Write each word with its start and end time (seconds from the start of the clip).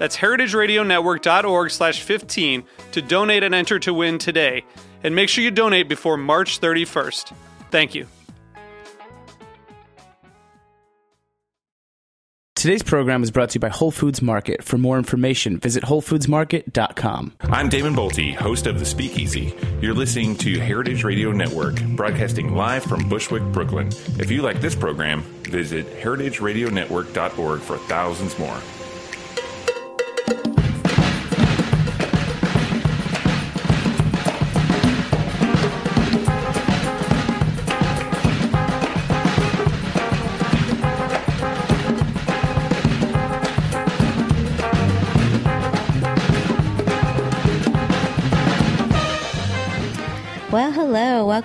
That's 0.00 0.16
heritageradionetwork.org 0.16 1.70
slash 1.70 2.00
15 2.00 2.64
to 2.92 3.02
donate 3.02 3.42
and 3.42 3.54
enter 3.54 3.78
to 3.80 3.92
win 3.92 4.16
today. 4.16 4.64
And 5.04 5.14
make 5.14 5.28
sure 5.28 5.44
you 5.44 5.50
donate 5.50 5.90
before 5.90 6.16
March 6.16 6.58
31st. 6.58 7.34
Thank 7.70 7.94
you. 7.94 8.06
Today's 12.54 12.82
program 12.82 13.22
is 13.22 13.30
brought 13.30 13.50
to 13.50 13.56
you 13.56 13.60
by 13.60 13.68
Whole 13.68 13.90
Foods 13.90 14.22
Market. 14.22 14.64
For 14.64 14.78
more 14.78 14.96
information, 14.96 15.58
visit 15.58 15.84
WholeFoodsMarket.com. 15.84 17.34
I'm 17.42 17.68
Damon 17.68 17.94
Boelte, 17.94 18.34
host 18.34 18.66
of 18.66 18.78
The 18.78 18.86
Speakeasy. 18.86 19.54
You're 19.82 19.94
listening 19.94 20.34
to 20.36 20.58
Heritage 20.58 21.04
Radio 21.04 21.30
Network, 21.30 21.78
broadcasting 21.94 22.54
live 22.54 22.84
from 22.84 23.06
Bushwick, 23.06 23.42
Brooklyn. 23.52 23.88
If 24.18 24.30
you 24.30 24.40
like 24.40 24.62
this 24.62 24.74
program, 24.74 25.20
visit 25.42 25.86
heritageradionetwork.org 26.00 27.60
for 27.60 27.76
thousands 27.76 28.38
more. 28.38 28.58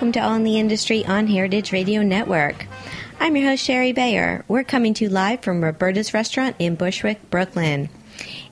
Welcome 0.06 0.22
to 0.22 0.28
All 0.28 0.36
in 0.36 0.44
the 0.44 0.60
Industry 0.60 1.04
on 1.04 1.26
Heritage 1.26 1.72
Radio 1.72 2.04
Network. 2.04 2.68
I'm 3.20 3.36
your 3.36 3.50
host, 3.50 3.64
Shari 3.64 3.92
Bayer. 3.92 4.46
We're 4.48 4.64
coming 4.64 4.94
to 4.94 5.06
you 5.06 5.10
live 5.10 5.42
from 5.42 5.64
Roberta's 5.64 6.14
Restaurant 6.14 6.56
in 6.60 6.76
Bushwick, 6.76 7.32
Brooklyn. 7.32 7.90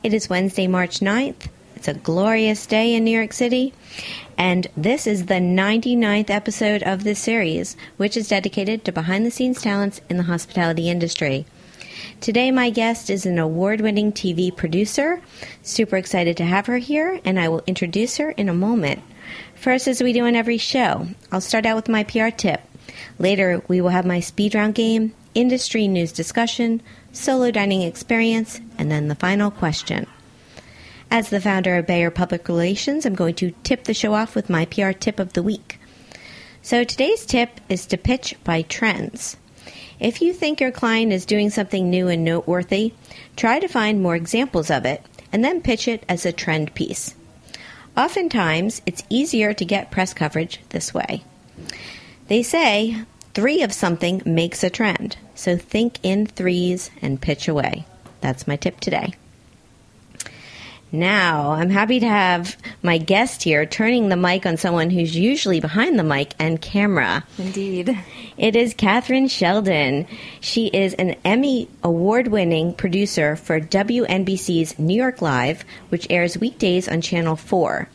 It 0.02 0.16
is 0.16 0.32
Wednesday, 0.32 0.66
March 0.66 1.00
9th. 1.00 1.50
It's 1.76 1.88
a 1.88 1.94
glorious 1.94 2.66
day 2.66 2.96
in 2.96 3.04
New 3.04 3.16
York 3.16 3.34
City. 3.34 3.72
And 4.36 4.66
this 4.76 5.06
is 5.06 5.28
the 5.28 5.36
99th 5.36 6.32
episode 6.32 6.82
of 6.82 7.04
this 7.04 7.20
series, 7.20 7.78
which 7.98 8.18
is 8.18 8.30
dedicated 8.30 8.84
to 8.86 8.92
behind 8.92 9.24
the 9.24 9.30
scenes 9.30 9.62
talents 9.62 10.02
in 10.10 10.18
the 10.18 10.24
hospitality 10.24 10.90
industry. 10.90 11.46
Today, 12.20 12.50
my 12.50 12.72
guest 12.72 13.12
is 13.12 13.28
an 13.28 13.38
award 13.38 13.80
winning 13.80 14.12
TV 14.12 14.50
producer. 14.58 15.22
Super 15.62 15.98
excited 15.98 16.36
to 16.38 16.46
have 16.46 16.66
her 16.66 16.80
here, 16.80 17.22
and 17.24 17.40
I 17.40 17.48
will 17.48 17.62
introduce 17.68 18.18
her 18.18 18.32
in 18.32 18.50
a 18.50 18.56
moment. 18.56 19.04
First, 19.64 19.88
as 19.88 20.04
we 20.04 20.12
do 20.12 20.26
in 20.26 20.36
every 20.36 20.58
show, 20.58 21.08
I'll 21.32 21.40
start 21.40 21.66
out 21.66 21.78
with 21.78 21.88
my 21.88 22.04
PR 22.04 22.28
tip. 22.28 22.60
Later, 23.18 23.64
we 23.70 23.80
will 23.80 23.92
have 23.92 24.06
my 24.06 24.20
speed 24.20 24.56
round 24.56 24.76
game, 24.76 25.14
industry 25.36 25.88
news 25.88 26.12
discussion, 26.12 26.82
solo 27.14 27.50
dining 27.50 27.82
experience, 27.82 28.60
and 28.78 28.92
then 28.92 29.08
the 29.08 29.16
final 29.16 29.50
question. 29.50 30.06
As 31.10 31.30
the 31.30 31.40
founder 31.40 31.78
of 31.78 31.88
Bayer 31.88 32.12
Public 32.12 32.50
Relations, 32.50 33.06
I'm 33.06 33.16
going 33.16 33.36
to 33.36 33.54
tip 33.64 33.86
the 33.86 33.94
show 33.94 34.14
off 34.14 34.36
with 34.36 34.50
my 34.50 34.66
PR 34.66 34.92
tip 34.92 35.18
of 35.18 35.32
the 35.32 35.42
week. 35.42 35.80
So 36.62 36.84
today's 36.84 37.26
tip 37.26 37.62
is 37.70 37.86
to 37.86 37.98
pitch 37.98 38.36
by 38.44 38.64
trends. 38.64 39.38
If 39.98 40.22
you 40.22 40.34
think 40.34 40.60
your 40.60 40.72
client 40.72 41.14
is 41.14 41.26
doing 41.26 41.50
something 41.50 41.90
new 41.90 42.10
and 42.10 42.26
noteworthy, 42.26 42.96
try 43.38 43.62
to 43.62 43.70
find 43.70 44.02
more 44.02 44.18
examples 44.18 44.70
of 44.70 44.84
it 44.84 45.06
and 45.32 45.42
then 45.42 45.62
pitch 45.62 45.88
it 45.88 46.04
as 46.10 46.26
a 46.26 46.34
trend 46.34 46.76
piece. 46.76 47.16
Oftentimes, 47.96 48.82
it's 48.86 49.04
easier 49.10 49.54
to 49.54 49.66
get 49.66 49.92
press 49.92 50.14
coverage 50.14 50.60
this 50.70 50.94
way. 50.94 51.24
They 52.28 52.42
say 52.42 53.04
three 53.34 53.62
of 53.62 53.72
something 53.72 54.22
makes 54.26 54.64
a 54.64 54.70
trend, 54.70 55.18
so 55.36 55.58
think 55.58 56.00
in 56.02 56.26
threes 56.26 56.90
and 57.02 57.22
pitch 57.22 57.48
away. 57.48 57.86
That's 58.22 58.48
my 58.48 58.56
tip 58.56 58.80
today. 58.80 59.14
Now, 60.96 61.54
I'm 61.54 61.72
happy 61.72 62.00
to 62.02 62.08
have 62.08 62.56
my 62.84 63.00
guest 63.00 63.42
here 63.42 63.66
turning 63.66 64.10
the 64.10 64.16
mic 64.16 64.46
on 64.46 64.58
someone 64.58 64.92
who's 64.92 65.18
usually 65.18 65.60
behind 65.60 65.98
the 65.98 66.04
mic 66.04 66.36
and 66.38 66.62
camera. 66.62 67.26
Indeed. 67.40 67.98
It 68.38 68.56
is 68.56 68.76
Kathryn 68.76 69.28
Sheldon. 69.28 70.06
She 70.40 70.68
is 70.68 70.94
an 70.94 71.16
Emmy 71.26 71.68
award 71.84 72.28
winning 72.28 72.76
producer 72.76 73.36
for 73.36 73.60
WNBC's 73.60 74.78
New 74.78 74.96
York 74.96 75.20
Live, 75.20 75.66
which 75.90 76.06
airs 76.12 76.38
weekdays 76.38 76.88
on 76.88 77.02
Channel 77.02 77.38
4. 77.38 77.90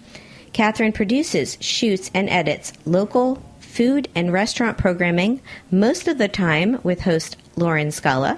Kathryn 0.52 0.92
produces, 0.92 1.56
shoots, 1.60 2.10
and 2.12 2.28
edits 2.28 2.72
local 2.84 3.40
food 3.78 4.08
and 4.12 4.32
restaurant 4.32 4.76
programming, 4.76 5.40
most 5.70 6.08
of 6.08 6.18
the 6.18 6.26
time 6.26 6.80
with 6.82 7.02
host 7.02 7.36
Lauren 7.54 7.92
Scala, 7.92 8.36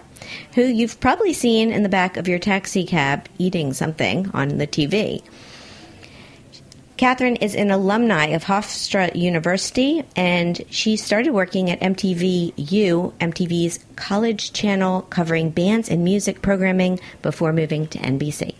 who 0.55 0.61
you've 0.61 1.01
probably 1.01 1.33
seen 1.33 1.73
in 1.73 1.83
the 1.83 1.89
back 1.89 2.19
of 2.19 2.29
your 2.29 2.39
taxi 2.39 2.85
cab 2.85 3.27
eating 3.39 3.73
something 3.73 4.31
on 4.35 4.59
the 4.59 4.67
TV. 4.67 5.23
Kathryn 6.99 7.41
is 7.41 7.55
an 7.55 7.71
alumni 7.71 8.27
of 8.27 8.45
Hofstra 8.45 9.17
University, 9.17 10.05
and 10.15 10.61
she 10.69 10.95
started 10.99 11.31
working 11.31 11.71
at 11.71 11.81
MTV 11.81 12.53
U, 12.71 13.15
MTV's 13.19 13.83
college 13.97 14.53
channel 14.53 15.01
covering 15.09 15.49
bands 15.49 15.89
and 15.89 16.05
music 16.05 16.43
programming 16.43 17.01
before 17.23 17.55
moving 17.55 17.87
to 17.87 17.99
NBC. 17.99 18.57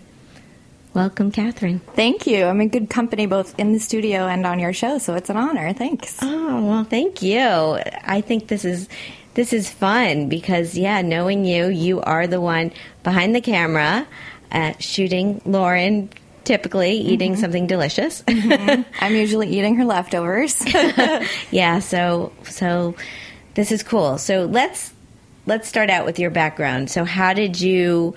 Welcome, 0.93 1.31
Kathryn. 1.31 1.81
Thank 1.95 2.27
you. 2.27 2.45
I'm 2.45 2.61
in 2.61 2.69
good 2.69 2.91
company 2.91 3.27
both 3.27 3.57
in 3.59 3.73
the 3.73 3.79
studio 3.79 4.27
and 4.27 4.45
on 4.45 4.59
your 4.59 4.73
show, 4.73 4.99
so 4.99 5.15
it's 5.15 5.31
an 5.31 5.37
honor. 5.37 5.73
Thanks. 5.73 6.19
Oh, 6.21 6.65
well, 6.67 6.85
thank 6.85 7.23
you. 7.23 7.39
I 7.41 8.21
think 8.21 8.49
this 8.49 8.65
is 8.65 8.89
this 9.35 9.53
is 9.53 9.71
fun 9.71 10.29
because 10.29 10.77
yeah, 10.77 11.01
knowing 11.03 11.45
you, 11.45 11.69
you 11.69 12.01
are 12.01 12.27
the 12.27 12.41
one 12.41 12.73
behind 13.05 13.37
the 13.37 13.41
camera 13.41 14.05
uh, 14.51 14.73
shooting 14.81 15.41
Lauren 15.45 16.11
typically 16.43 16.93
eating 16.95 17.33
Mm-hmm. 17.35 17.41
something 17.41 17.67
delicious. 17.69 18.25
I'm 18.29 19.15
usually 19.15 19.47
eating 19.49 19.77
her 19.77 19.85
leftovers. 19.85 20.61
yeah, 21.53 21.79
so 21.79 22.33
so 22.43 22.97
this 23.55 23.71
is 23.71 23.85
cool. 23.85 24.19
So 24.19 24.47
let's 24.47 24.93
let's 25.47 25.69
start 25.69 25.89
out 25.89 26.05
with 26.05 26.19
your 26.19 26.31
background. 26.31 26.91
So 26.91 27.05
how 27.05 27.33
did 27.33 27.61
you 27.61 28.17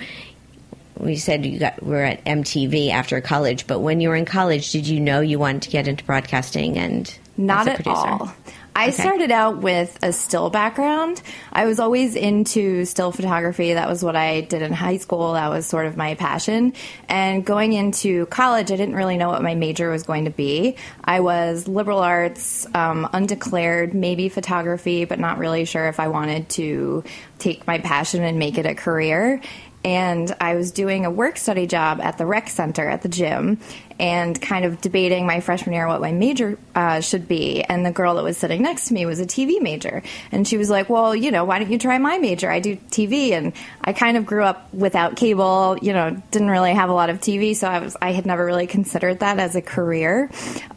we 0.97 1.15
said 1.17 1.45
you 1.45 1.59
got 1.59 1.81
were 1.83 2.03
at 2.03 2.23
MTV 2.25 2.89
after 2.91 3.19
college, 3.21 3.67
but 3.67 3.79
when 3.79 3.99
you 3.99 4.09
were 4.09 4.15
in 4.15 4.25
college, 4.25 4.71
did 4.71 4.87
you 4.87 4.99
know 4.99 5.19
you 5.21 5.39
wanted 5.39 5.63
to 5.63 5.69
get 5.69 5.87
into 5.87 6.03
broadcasting 6.03 6.77
and 6.77 7.13
Not 7.37 7.67
at 7.67 7.75
producer? 7.75 8.07
all. 8.07 8.33
I 8.75 8.87
Okay. 8.87 9.03
started 9.03 9.29
out 9.29 9.57
with 9.59 9.99
a 10.01 10.11
still 10.11 10.49
background. 10.49 11.21
I 11.51 11.65
was 11.65 11.79
always 11.79 12.15
into 12.15 12.85
still 12.85 13.11
photography. 13.11 13.73
That 13.73 13.87
was 13.87 14.03
what 14.03 14.15
I 14.15 14.41
did 14.41 14.63
in 14.63 14.73
high 14.73 14.97
school. 14.97 15.33
That 15.33 15.49
was 15.49 15.67
sort 15.67 15.85
of 15.85 15.95
my 15.95 16.15
passion. 16.15 16.73
And 17.07 17.45
going 17.45 17.73
into 17.73 18.25
college, 18.27 18.71
I 18.71 18.75
didn't 18.75 18.95
really 18.95 19.15
know 19.17 19.29
what 19.29 19.43
my 19.43 19.53
major 19.53 19.91
was 19.91 20.01
going 20.01 20.25
to 20.25 20.31
be. 20.31 20.75
I 21.03 21.19
was 21.19 21.67
liberal 21.67 21.99
arts, 21.99 22.65
um, 22.73 23.07
undeclared, 23.13 23.93
maybe 23.93 24.27
photography, 24.27 25.05
but 25.05 25.19
not 25.19 25.37
really 25.37 25.65
sure 25.65 25.87
if 25.87 25.99
I 25.99 26.07
wanted 26.07 26.49
to 26.49 27.03
take 27.37 27.67
my 27.67 27.77
passion 27.77 28.23
and 28.23 28.39
make 28.39 28.57
it 28.57 28.65
a 28.65 28.73
career 28.73 29.39
and 29.83 30.35
I 30.39 30.55
was 30.55 30.71
doing 30.71 31.05
a 31.05 31.11
work 31.11 31.37
study 31.37 31.67
job 31.67 31.99
at 32.01 32.17
the 32.17 32.25
rec 32.25 32.49
center 32.49 32.87
at 32.87 33.01
the 33.01 33.09
gym. 33.09 33.59
And 33.99 34.39
kind 34.41 34.65
of 34.65 34.81
debating 34.81 35.25
my 35.25 35.39
freshman 35.39 35.73
year 35.73 35.87
what 35.87 36.01
my 36.01 36.11
major 36.11 36.57
uh, 36.75 37.01
should 37.01 37.27
be. 37.27 37.61
And 37.63 37.85
the 37.85 37.91
girl 37.91 38.15
that 38.15 38.23
was 38.23 38.37
sitting 38.37 38.61
next 38.61 38.87
to 38.87 38.93
me 38.93 39.05
was 39.05 39.19
a 39.19 39.25
TV 39.25 39.61
major. 39.61 40.03
And 40.31 40.47
she 40.47 40.57
was 40.57 40.69
like, 40.69 40.89
Well, 40.89 41.15
you 41.15 41.31
know, 41.31 41.45
why 41.45 41.59
don't 41.59 41.71
you 41.71 41.77
try 41.77 41.97
my 41.97 42.17
major? 42.17 42.49
I 42.49 42.59
do 42.59 42.75
TV. 42.75 43.31
And 43.31 43.53
I 43.81 43.93
kind 43.93 44.17
of 44.17 44.25
grew 44.25 44.43
up 44.43 44.73
without 44.73 45.15
cable, 45.15 45.77
you 45.81 45.93
know, 45.93 46.21
didn't 46.31 46.49
really 46.49 46.73
have 46.73 46.89
a 46.89 46.93
lot 46.93 47.09
of 47.09 47.19
TV. 47.19 47.55
So 47.55 47.67
I 47.67 47.79
was, 47.79 47.95
I 48.01 48.11
had 48.11 48.25
never 48.25 48.45
really 48.45 48.67
considered 48.67 49.19
that 49.19 49.39
as 49.39 49.55
a 49.55 49.61
career. 49.61 50.29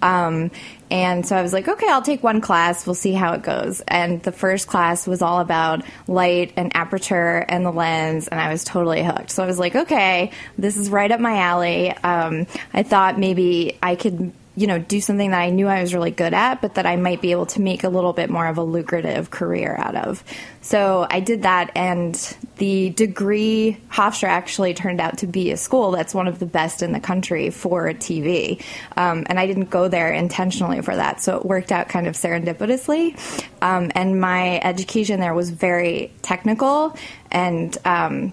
Um, 0.03 0.51
and 0.91 1.27
so 1.27 1.37
I 1.37 1.43
was 1.43 1.53
like, 1.53 1.67
okay, 1.67 1.89
I'll 1.89 2.03
take 2.03 2.23
one 2.23 2.41
class. 2.41 2.87
We'll 2.87 2.95
see 2.95 3.13
how 3.13 3.33
it 3.33 3.43
goes. 3.43 3.81
And 3.89 4.23
the 4.23 4.31
first 4.31 4.69
class 4.69 5.07
was 5.07 5.21
all 5.21 5.41
about 5.41 5.83
light 6.07 6.53
and 6.57 6.75
aperture 6.77 7.45
and 7.49 7.67
the 7.67 7.73
lens, 7.73 8.29
and 8.29 8.41
I 8.41 8.51
was 8.51 8.63
totally 8.63 9.03
hooked. 9.03 9.31
So 9.31 9.43
I 9.43 9.47
was 9.47 9.59
like, 9.59 9.75
okay, 9.75 10.31
this 10.57 10.77
is 10.77 10.89
right 10.89 11.11
up 11.11 11.19
my 11.19 11.39
alley. 11.39 11.91
Um, 11.91 12.47
I 12.73 12.85
thought 12.85 13.06
maybe 13.13 13.79
I 13.83 13.97
could 13.97 14.33
you 14.57 14.67
know, 14.67 14.79
do 14.79 15.03
something 15.03 15.31
that 15.31 15.41
I 15.41 15.51
knew 15.51 15.69
I 15.69 15.83
was 15.83 15.93
really 15.93 16.11
good 16.11 16.33
at, 16.33 16.63
but 16.63 16.77
that 16.77 16.87
I 16.87 16.97
might 16.97 17.21
be 17.21 17.31
able 17.31 17.45
to 17.47 17.61
make 17.61 17.85
a 17.85 17.91
little 17.91 18.15
bit 18.15 18.31
more 18.31 18.47
of 18.47 18.57
a 18.57 18.63
lucrative 18.63 19.31
career 19.31 19.77
out 19.79 19.95
of. 19.95 20.25
So 20.63 21.07
I 21.09 21.21
did 21.21 21.43
that, 21.43 21.71
and 21.77 22.15
the 22.57 22.89
degree 22.91 23.77
Hofstra 23.91 24.29
actually 24.29 24.73
turned 24.73 24.99
out 24.99 25.19
to 25.19 25.27
be 25.27 25.51
a 25.51 25.59
school 25.59 25.91
that's 25.91 26.15
one 26.15 26.27
of 26.27 26.39
the 26.39 26.47
best 26.47 26.83
in 26.83 26.93
the 26.93 27.01
country 27.01 27.51
for 27.51 27.89
TV. 27.91 28.65
Um, 28.97 29.27
and 29.29 29.39
I 29.39 29.47
didn't 29.47 29.69
go 29.69 29.89
there 29.89 30.11
intentionally 30.11 30.81
for 30.81 30.97
that, 30.97 31.21
so 31.21 31.37
it 31.37 31.45
worked 31.45 31.71
out 31.71 31.91
kind 31.91 32.07
of 32.07 32.15
serendipitously. 32.15 33.15
Um, 33.61 33.93
and 33.95 34.19
my 34.19 34.59
education 34.61 35.21
there 35.21 35.35
was 35.35 35.51
very 35.51 36.13
technical 36.23 36.97
and 37.31 37.77
um, 37.85 38.33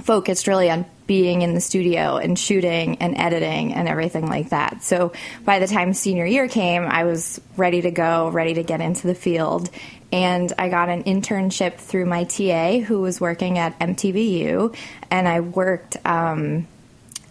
focused 0.00 0.48
really 0.48 0.68
on 0.68 0.84
being 1.10 1.42
in 1.42 1.54
the 1.54 1.60
studio 1.60 2.18
and 2.18 2.38
shooting 2.38 2.98
and 2.98 3.18
editing 3.18 3.74
and 3.74 3.88
everything 3.88 4.28
like 4.28 4.50
that. 4.50 4.80
So 4.84 5.10
by 5.44 5.58
the 5.58 5.66
time 5.66 5.92
senior 5.92 6.24
year 6.24 6.46
came, 6.46 6.84
I 6.84 7.02
was 7.02 7.40
ready 7.56 7.82
to 7.82 7.90
go, 7.90 8.28
ready 8.28 8.54
to 8.54 8.62
get 8.62 8.80
into 8.80 9.08
the 9.08 9.14
field. 9.16 9.70
And 10.12 10.52
I 10.56 10.68
got 10.68 10.88
an 10.88 11.02
internship 11.02 11.78
through 11.78 12.06
my 12.06 12.22
TA 12.22 12.78
who 12.78 13.00
was 13.00 13.20
working 13.20 13.58
at 13.58 13.76
MTVU. 13.80 14.76
And 15.10 15.26
I 15.26 15.40
worked 15.40 15.96
um, 16.06 16.68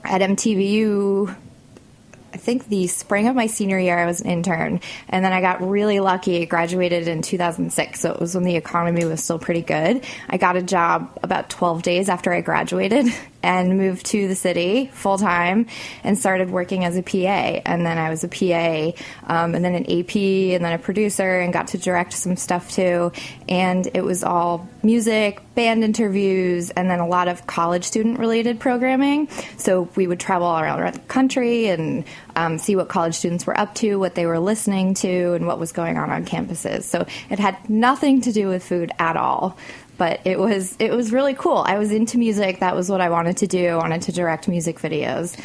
at 0.03 0.19
MTVU 0.19 1.33
I 2.33 2.37
think 2.37 2.67
the 2.67 2.87
spring 2.87 3.27
of 3.27 3.35
my 3.35 3.47
senior 3.47 3.79
year, 3.79 3.97
I 3.97 4.05
was 4.05 4.21
an 4.21 4.29
intern, 4.29 4.81
and 5.07 5.25
then 5.25 5.33
I 5.33 5.41
got 5.41 5.67
really 5.67 5.99
lucky. 5.99 6.45
Graduated 6.45 7.07
in 7.07 7.21
2006, 7.21 7.99
so 7.99 8.11
it 8.13 8.19
was 8.19 8.35
when 8.35 8.43
the 8.43 8.55
economy 8.55 9.05
was 9.05 9.23
still 9.23 9.39
pretty 9.39 9.61
good. 9.61 10.05
I 10.29 10.37
got 10.37 10.55
a 10.55 10.61
job 10.61 11.17
about 11.23 11.49
12 11.49 11.81
days 11.81 12.09
after 12.09 12.31
I 12.31 12.41
graduated 12.41 13.07
and 13.41 13.77
moved 13.77 14.05
to 14.07 14.27
the 14.27 14.35
city 14.35 14.89
full 14.93 15.17
time 15.17 15.67
and 16.03 16.17
started 16.17 16.49
working 16.49 16.83
as 16.83 16.97
a 16.97 17.03
PA. 17.03 17.61
And 17.65 17.85
then 17.85 17.97
I 17.97 18.09
was 18.09 18.23
a 18.23 18.27
PA, 18.27 18.91
um, 19.27 19.55
and 19.55 19.63
then 19.63 19.75
an 19.75 19.85
AP, 19.85 20.15
and 20.15 20.63
then 20.63 20.73
a 20.73 20.79
producer, 20.79 21.39
and 21.39 21.53
got 21.53 21.69
to 21.69 21.77
direct 21.77 22.13
some 22.13 22.35
stuff 22.35 22.71
too. 22.71 23.11
And 23.47 23.87
it 23.93 24.03
was 24.03 24.23
all 24.23 24.67
music, 24.83 25.41
band 25.55 25.83
interviews, 25.83 26.69
and 26.71 26.89
then 26.89 26.99
a 26.99 27.07
lot 27.07 27.27
of 27.27 27.47
college 27.47 27.83
student 27.83 28.19
related 28.19 28.59
programming. 28.59 29.29
So 29.57 29.89
we 29.95 30.07
would 30.07 30.19
travel 30.19 30.47
all 30.47 30.59
around 30.59 30.93
the 30.93 30.99
country 31.01 31.67
and 31.67 32.05
um, 32.35 32.57
see 32.57 32.75
what 32.75 32.89
college 32.89 33.15
students 33.15 33.45
were 33.45 33.57
up 33.57 33.75
to, 33.75 33.97
what 33.97 34.15
they 34.15 34.25
were 34.25 34.39
listening 34.39 34.93
to, 34.95 35.33
and 35.33 35.47
what 35.47 35.59
was 35.59 35.71
going 35.71 35.97
on 35.97 36.09
on 36.09 36.25
campuses. 36.25 36.83
So 36.83 37.05
it 37.29 37.39
had 37.39 37.69
nothing 37.69 38.21
to 38.21 38.31
do 38.31 38.47
with 38.47 38.63
food 38.63 38.91
at 38.99 39.17
all 39.17 39.57
but 39.99 40.21
it 40.25 40.39
was 40.39 40.75
it 40.79 40.91
was 40.91 41.11
really 41.11 41.35
cool. 41.35 41.57
I 41.57 41.77
was 41.77 41.91
into 41.91 42.17
music. 42.17 42.61
That 42.61 42.75
was 42.75 42.89
what 42.89 43.01
I 43.01 43.09
wanted 43.09 43.37
to 43.37 43.47
do. 43.47 43.67
I 43.67 43.75
wanted 43.75 44.01
to 44.03 44.11
direct 44.11 44.47
music 44.47 44.79
videos. 44.79 45.39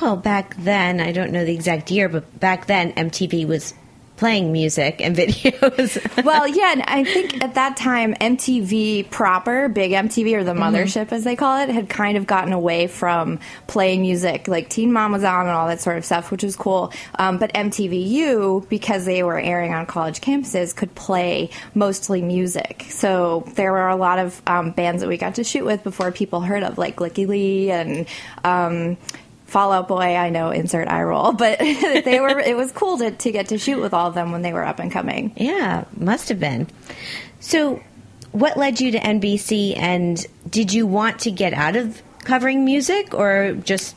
Well, 0.00 0.14
back 0.14 0.54
then, 0.58 1.00
I 1.00 1.10
don't 1.10 1.32
know 1.32 1.44
the 1.44 1.54
exact 1.54 1.90
year, 1.90 2.08
but 2.08 2.38
back 2.38 2.66
then 2.66 2.92
MTV 2.92 3.48
was 3.48 3.74
playing 4.18 4.52
music 4.52 5.00
and 5.00 5.16
videos. 5.16 6.24
well, 6.24 6.46
yeah, 6.46 6.72
and 6.72 6.82
I 6.82 7.04
think 7.04 7.42
at 7.42 7.54
that 7.54 7.76
time 7.76 8.14
MTV 8.14 9.10
proper, 9.10 9.68
big 9.68 9.92
MTV 9.92 10.34
or 10.34 10.44
the 10.44 10.52
mm-hmm. 10.52 10.62
mothership 10.62 11.06
mm-hmm. 11.06 11.14
as 11.14 11.24
they 11.24 11.36
call 11.36 11.62
it, 11.62 11.70
had 11.70 11.88
kind 11.88 12.18
of 12.18 12.26
gotten 12.26 12.52
away 12.52 12.86
from 12.86 13.38
playing 13.66 14.02
music. 14.02 14.48
Like 14.48 14.68
Teen 14.68 14.92
Mom 14.92 15.12
was 15.12 15.24
on 15.24 15.46
and 15.46 15.50
all 15.50 15.68
that 15.68 15.80
sort 15.80 15.96
of 15.96 16.04
stuff, 16.04 16.30
which 16.30 16.42
was 16.42 16.56
cool. 16.56 16.92
Um, 17.18 17.38
but 17.38 17.52
MTVU, 17.54 18.68
because 18.68 19.06
they 19.06 19.22
were 19.22 19.38
airing 19.38 19.72
on 19.72 19.86
college 19.86 20.20
campuses, 20.20 20.74
could 20.74 20.94
play 20.94 21.50
mostly 21.74 22.20
music. 22.20 22.86
So 22.90 23.44
there 23.54 23.72
were 23.72 23.88
a 23.88 23.96
lot 23.96 24.18
of 24.18 24.42
um, 24.46 24.72
bands 24.72 25.00
that 25.00 25.08
we 25.08 25.16
got 25.16 25.36
to 25.36 25.44
shoot 25.44 25.64
with 25.64 25.82
before 25.84 26.12
people 26.12 26.40
heard 26.40 26.62
of, 26.62 26.76
like 26.76 26.96
Lykke 26.96 27.26
Li 27.26 27.70
and. 27.70 28.06
Um, 28.44 28.96
Fall 29.48 29.72
Out 29.72 29.88
Boy, 29.88 30.14
I 30.14 30.28
know, 30.28 30.50
insert 30.50 30.88
eye 30.88 31.02
roll, 31.02 31.32
but 31.32 31.58
they 31.60 32.20
were. 32.20 32.38
It 32.38 32.54
was 32.54 32.70
cool 32.70 32.98
to 32.98 33.10
to 33.10 33.32
get 33.32 33.48
to 33.48 33.58
shoot 33.58 33.80
with 33.80 33.94
all 33.94 34.08
of 34.08 34.14
them 34.14 34.30
when 34.30 34.42
they 34.42 34.52
were 34.52 34.62
up 34.62 34.78
and 34.78 34.92
coming. 34.92 35.32
Yeah, 35.36 35.84
must 35.96 36.28
have 36.28 36.38
been. 36.38 36.66
So, 37.40 37.82
what 38.32 38.58
led 38.58 38.78
you 38.78 38.92
to 38.92 38.98
NBC, 39.00 39.74
and 39.78 40.24
did 40.48 40.74
you 40.74 40.86
want 40.86 41.20
to 41.20 41.30
get 41.30 41.54
out 41.54 41.76
of 41.76 42.02
covering 42.24 42.66
music, 42.66 43.14
or 43.14 43.54
just 43.54 43.96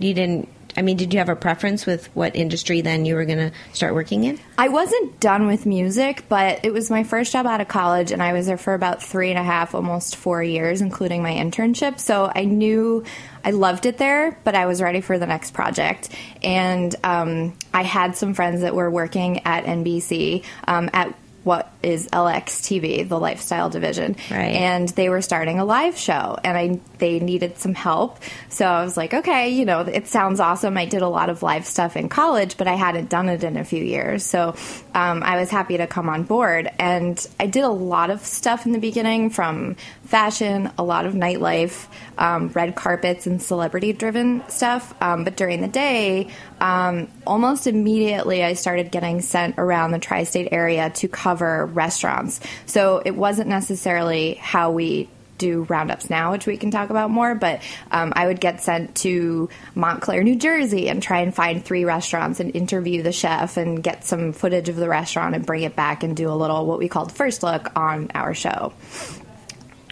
you 0.00 0.14
didn't 0.14 0.48
I 0.76 0.82
mean, 0.82 0.96
did 0.96 1.12
you 1.12 1.18
have 1.18 1.28
a 1.28 1.36
preference 1.36 1.86
with 1.86 2.06
what 2.14 2.34
industry 2.34 2.80
then 2.80 3.04
you 3.04 3.14
were 3.14 3.24
going 3.24 3.50
to 3.50 3.52
start 3.72 3.94
working 3.94 4.24
in? 4.24 4.38
I 4.56 4.68
wasn't 4.68 5.20
done 5.20 5.46
with 5.46 5.66
music, 5.66 6.24
but 6.28 6.64
it 6.64 6.72
was 6.72 6.90
my 6.90 7.04
first 7.04 7.32
job 7.32 7.46
out 7.46 7.60
of 7.60 7.68
college, 7.68 8.12
and 8.12 8.22
I 8.22 8.32
was 8.32 8.46
there 8.46 8.56
for 8.56 8.74
about 8.74 9.02
three 9.02 9.30
and 9.30 9.38
a 9.38 9.42
half, 9.42 9.74
almost 9.74 10.16
four 10.16 10.42
years, 10.42 10.80
including 10.80 11.22
my 11.22 11.32
internship. 11.32 11.98
So 11.98 12.30
I 12.34 12.44
knew 12.44 13.04
I 13.44 13.50
loved 13.50 13.86
it 13.86 13.98
there, 13.98 14.38
but 14.44 14.54
I 14.54 14.66
was 14.66 14.80
ready 14.80 15.00
for 15.00 15.18
the 15.18 15.26
next 15.26 15.52
project. 15.52 16.08
And 16.42 16.94
um, 17.04 17.56
I 17.74 17.82
had 17.82 18.16
some 18.16 18.34
friends 18.34 18.62
that 18.62 18.74
were 18.74 18.90
working 18.90 19.44
at 19.44 19.64
NBC 19.64 20.44
um, 20.66 20.90
at 20.92 21.14
what 21.44 21.72
is 21.82 22.08
LX 22.08 22.60
TV, 22.62 23.08
the 23.08 23.18
lifestyle 23.18 23.68
division. 23.68 24.16
Right. 24.30 24.54
And 24.54 24.88
they 24.90 25.08
were 25.08 25.22
starting 25.22 25.58
a 25.58 25.64
live 25.64 25.98
show 25.98 26.38
and 26.44 26.56
I 26.56 26.80
they 26.98 27.18
needed 27.18 27.58
some 27.58 27.74
help. 27.74 28.18
So 28.48 28.64
I 28.64 28.84
was 28.84 28.96
like, 28.96 29.12
okay, 29.12 29.50
you 29.50 29.64
know, 29.64 29.80
it 29.80 30.06
sounds 30.06 30.38
awesome. 30.38 30.76
I 30.76 30.84
did 30.84 31.02
a 31.02 31.08
lot 31.08 31.30
of 31.30 31.42
live 31.42 31.66
stuff 31.66 31.96
in 31.96 32.08
college, 32.08 32.56
but 32.56 32.68
I 32.68 32.74
hadn't 32.74 33.10
done 33.10 33.28
it 33.28 33.42
in 33.42 33.56
a 33.56 33.64
few 33.64 33.82
years. 33.82 34.24
So 34.24 34.54
um, 34.94 35.22
I 35.22 35.36
was 35.36 35.50
happy 35.50 35.76
to 35.78 35.86
come 35.86 36.08
on 36.08 36.22
board. 36.22 36.70
And 36.78 37.24
I 37.40 37.46
did 37.46 37.64
a 37.64 37.68
lot 37.68 38.10
of 38.10 38.24
stuff 38.24 38.66
in 38.66 38.72
the 38.72 38.78
beginning 38.78 39.30
from 39.30 39.76
fashion, 40.04 40.70
a 40.78 40.84
lot 40.84 41.06
of 41.06 41.14
nightlife, 41.14 41.88
um, 42.18 42.48
red 42.48 42.76
carpets, 42.76 43.26
and 43.26 43.42
celebrity 43.42 43.92
driven 43.92 44.48
stuff. 44.48 44.94
Um, 45.02 45.24
but 45.24 45.36
during 45.36 45.60
the 45.60 45.68
day, 45.68 46.28
um, 46.62 47.08
almost 47.26 47.66
immediately 47.66 48.44
I 48.44 48.54
started 48.54 48.92
getting 48.92 49.20
sent 49.20 49.56
around 49.58 49.90
the 49.90 49.98
tri 49.98 50.22
state 50.22 50.48
area 50.52 50.90
to 50.90 51.08
cover 51.08 51.66
restaurants. 51.66 52.40
So 52.66 53.02
it 53.04 53.16
wasn't 53.16 53.48
necessarily 53.48 54.34
how 54.34 54.70
we 54.70 55.08
do 55.38 55.64
roundups 55.64 56.08
now, 56.08 56.30
which 56.30 56.46
we 56.46 56.56
can 56.56 56.70
talk 56.70 56.90
about 56.90 57.10
more. 57.10 57.34
But 57.34 57.62
um, 57.90 58.12
I 58.14 58.28
would 58.28 58.40
get 58.40 58.62
sent 58.62 58.94
to 58.96 59.48
Montclair, 59.74 60.22
New 60.22 60.36
Jersey, 60.36 60.88
and 60.88 61.02
try 61.02 61.20
and 61.22 61.34
find 61.34 61.64
three 61.64 61.84
restaurants 61.84 62.38
and 62.38 62.54
interview 62.54 63.02
the 63.02 63.10
chef 63.10 63.56
and 63.56 63.82
get 63.82 64.04
some 64.04 64.32
footage 64.32 64.68
of 64.68 64.76
the 64.76 64.88
restaurant 64.88 65.34
and 65.34 65.44
bring 65.44 65.64
it 65.64 65.74
back 65.74 66.04
and 66.04 66.16
do 66.16 66.30
a 66.30 66.36
little 66.36 66.64
what 66.64 66.78
we 66.78 66.88
called 66.88 67.10
first 67.10 67.42
look 67.42 67.76
on 67.76 68.12
our 68.14 68.34
show. 68.34 68.72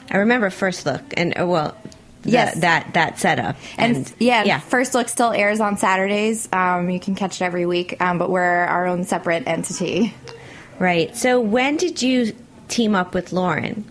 I 0.09 0.19
remember 0.19 0.51
First 0.51 0.87
Look, 0.87 1.03
and 1.17 1.39
uh, 1.39 1.47
well, 1.47 1.77
the, 2.23 2.31
yes, 2.31 2.61
that 2.61 2.95
that 2.95 3.19
setup, 3.19 3.57
and, 3.77 3.97
and 3.97 4.13
yeah, 4.19 4.45
yeah, 4.45 4.61
First 4.61 4.95
Look 4.95 5.09
still 5.09 5.33
airs 5.33 5.61
on 5.61 5.77
Saturdays. 5.77 6.49
Um, 6.53 6.91
you 6.91 7.01
can 7.01 7.15
catch 7.15 7.41
it 7.41 7.45
every 7.45 7.67
week, 7.67 8.01
um, 8.01 8.19
but 8.19 8.31
we're 8.31 8.43
our 8.43 8.87
own 8.87 9.05
separate 9.05 9.47
entity. 9.47 10.15
Right. 10.79 11.17
So 11.17 11.41
when 11.41 11.77
did 11.77 12.03
you 12.03 12.35
team 12.69 12.95
up 12.95 13.15
with 13.15 13.33
Lauren? 13.33 13.85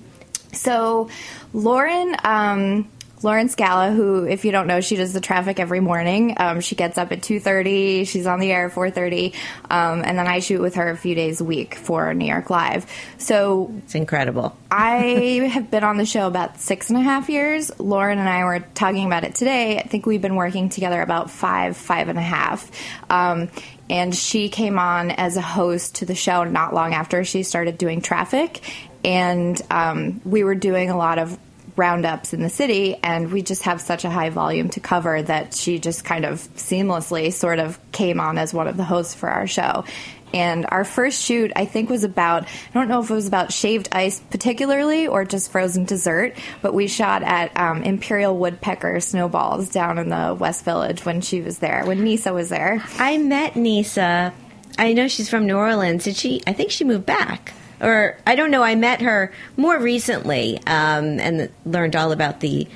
So 0.53 1.09
Lauren. 1.53 2.15
Um, 2.23 2.89
Lauren 3.21 3.49
Scala, 3.49 3.91
who, 3.91 4.25
if 4.25 4.45
you 4.45 4.51
don't 4.51 4.67
know, 4.67 4.79
she 4.79 4.95
does 4.95 5.11
the 5.11 5.19
traffic 5.19 5.59
every 5.59 5.81
morning. 5.81 6.35
Um, 6.37 6.61
she 6.61 6.75
gets 6.75 6.97
up 6.97 7.11
at 7.11 7.21
two 7.21 7.39
thirty. 7.39 8.05
She's 8.05 8.25
on 8.25 8.39
the 8.39 8.51
air 8.51 8.67
at 8.67 8.71
four 8.71 8.89
thirty, 8.89 9.33
um, 9.69 10.03
and 10.05 10.17
then 10.17 10.27
I 10.27 10.39
shoot 10.39 10.61
with 10.61 10.75
her 10.75 10.89
a 10.89 10.97
few 10.97 11.15
days 11.15 11.41
a 11.41 11.43
week 11.43 11.75
for 11.75 12.13
New 12.13 12.25
York 12.25 12.49
Live. 12.49 12.85
So 13.17 13.73
it's 13.79 13.95
incredible. 13.95 14.55
I 14.71 15.49
have 15.51 15.69
been 15.69 15.83
on 15.83 15.97
the 15.97 16.05
show 16.05 16.27
about 16.27 16.59
six 16.59 16.89
and 16.89 16.97
a 16.97 17.01
half 17.01 17.29
years. 17.29 17.71
Lauren 17.79 18.19
and 18.19 18.29
I 18.29 18.45
were 18.45 18.59
talking 18.73 19.05
about 19.05 19.25
it 19.25 19.35
today. 19.35 19.79
I 19.79 19.83
think 19.83 20.05
we've 20.05 20.21
been 20.21 20.35
working 20.35 20.69
together 20.69 21.01
about 21.01 21.29
five, 21.29 21.75
five 21.75 22.07
and 22.07 22.17
a 22.17 22.23
half. 22.23 22.71
Um, 23.09 23.49
and 23.89 24.15
she 24.15 24.49
came 24.49 24.77
on 24.77 25.09
as 25.09 25.35
a 25.35 25.41
host 25.41 25.95
to 25.95 26.05
the 26.05 26.13
show 26.13 26.43
not 26.43 26.75
long 26.75 26.93
after 26.93 27.23
she 27.23 27.41
started 27.41 27.77
doing 27.77 28.01
traffic 28.01 28.61
and 29.03 29.61
um, 29.71 30.21
we 30.25 30.43
were 30.43 30.55
doing 30.55 30.89
a 30.89 30.97
lot 30.97 31.19
of 31.19 31.37
roundups 31.79 32.33
in 32.33 32.41
the 32.41 32.49
city, 32.49 32.97
and 33.01 33.31
we 33.31 33.41
just 33.41 33.63
have 33.63 33.79
such 33.79 34.03
a 34.03 34.09
high 34.09 34.29
volume 34.29 34.69
to 34.69 34.79
cover 34.81 35.21
that 35.21 35.53
she 35.53 35.79
just 35.79 36.03
kind 36.03 36.25
of 36.25 36.39
seamlessly 36.55 37.31
sort 37.31 37.59
of 37.59 37.79
came 37.91 38.19
on 38.19 38.37
as 38.37 38.53
one 38.53 38.67
of 38.67 38.77
the 38.77 38.83
hosts 38.83 39.15
for 39.15 39.29
our 39.29 39.47
show. 39.47 39.85
And 40.33 40.67
our 40.69 40.83
first 40.83 41.23
shoot, 41.23 41.51
I 41.55 41.65
think, 41.65 41.89
was 41.89 42.03
about, 42.03 42.43
I 42.43 42.73
don't 42.73 42.87
know 42.87 43.01
if 43.01 43.09
it 43.09 43.13
was 43.13 43.27
about 43.27 43.51
shaved 43.51 43.89
ice 43.91 44.19
particularly 44.29 45.07
or 45.07 45.25
just 45.25 45.51
frozen 45.51 45.85
dessert, 45.85 46.37
but 46.61 46.73
we 46.73 46.87
shot 46.87 47.23
at 47.23 47.57
um, 47.57 47.81
Imperial 47.81 48.37
Woodpecker 48.37 48.99
Snowballs 48.99 49.69
down 49.69 49.97
in 49.97 50.09
the 50.09 50.35
West 50.39 50.65
Village 50.65 51.03
when 51.03 51.21
she 51.21 51.41
was 51.41 51.59
there, 51.59 51.83
when 51.85 52.03
Nisa 52.03 52.31
was 52.33 52.49
there. 52.49 52.83
I 52.99 53.17
met 53.17 53.55
Nisa. 53.55 54.33
I 54.77 54.93
know 54.93 55.07
she's 55.07 55.29
from 55.29 55.47
New 55.47 55.57
Orleans. 55.57 56.03
Did 56.03 56.15
she? 56.15 56.41
I 56.45 56.53
think 56.53 56.69
she 56.69 56.83
moved 56.83 57.07
back. 57.07 57.53
Or 57.81 58.17
I 58.25 58.35
don't 58.35 58.51
know. 58.51 58.63
I 58.63 58.75
met 58.75 59.01
her 59.01 59.31
more 59.57 59.79
recently 59.79 60.57
um, 60.67 61.19
and 61.19 61.49
learned 61.65 61.95
all 61.95 62.11
about 62.11 62.39
the 62.39 62.67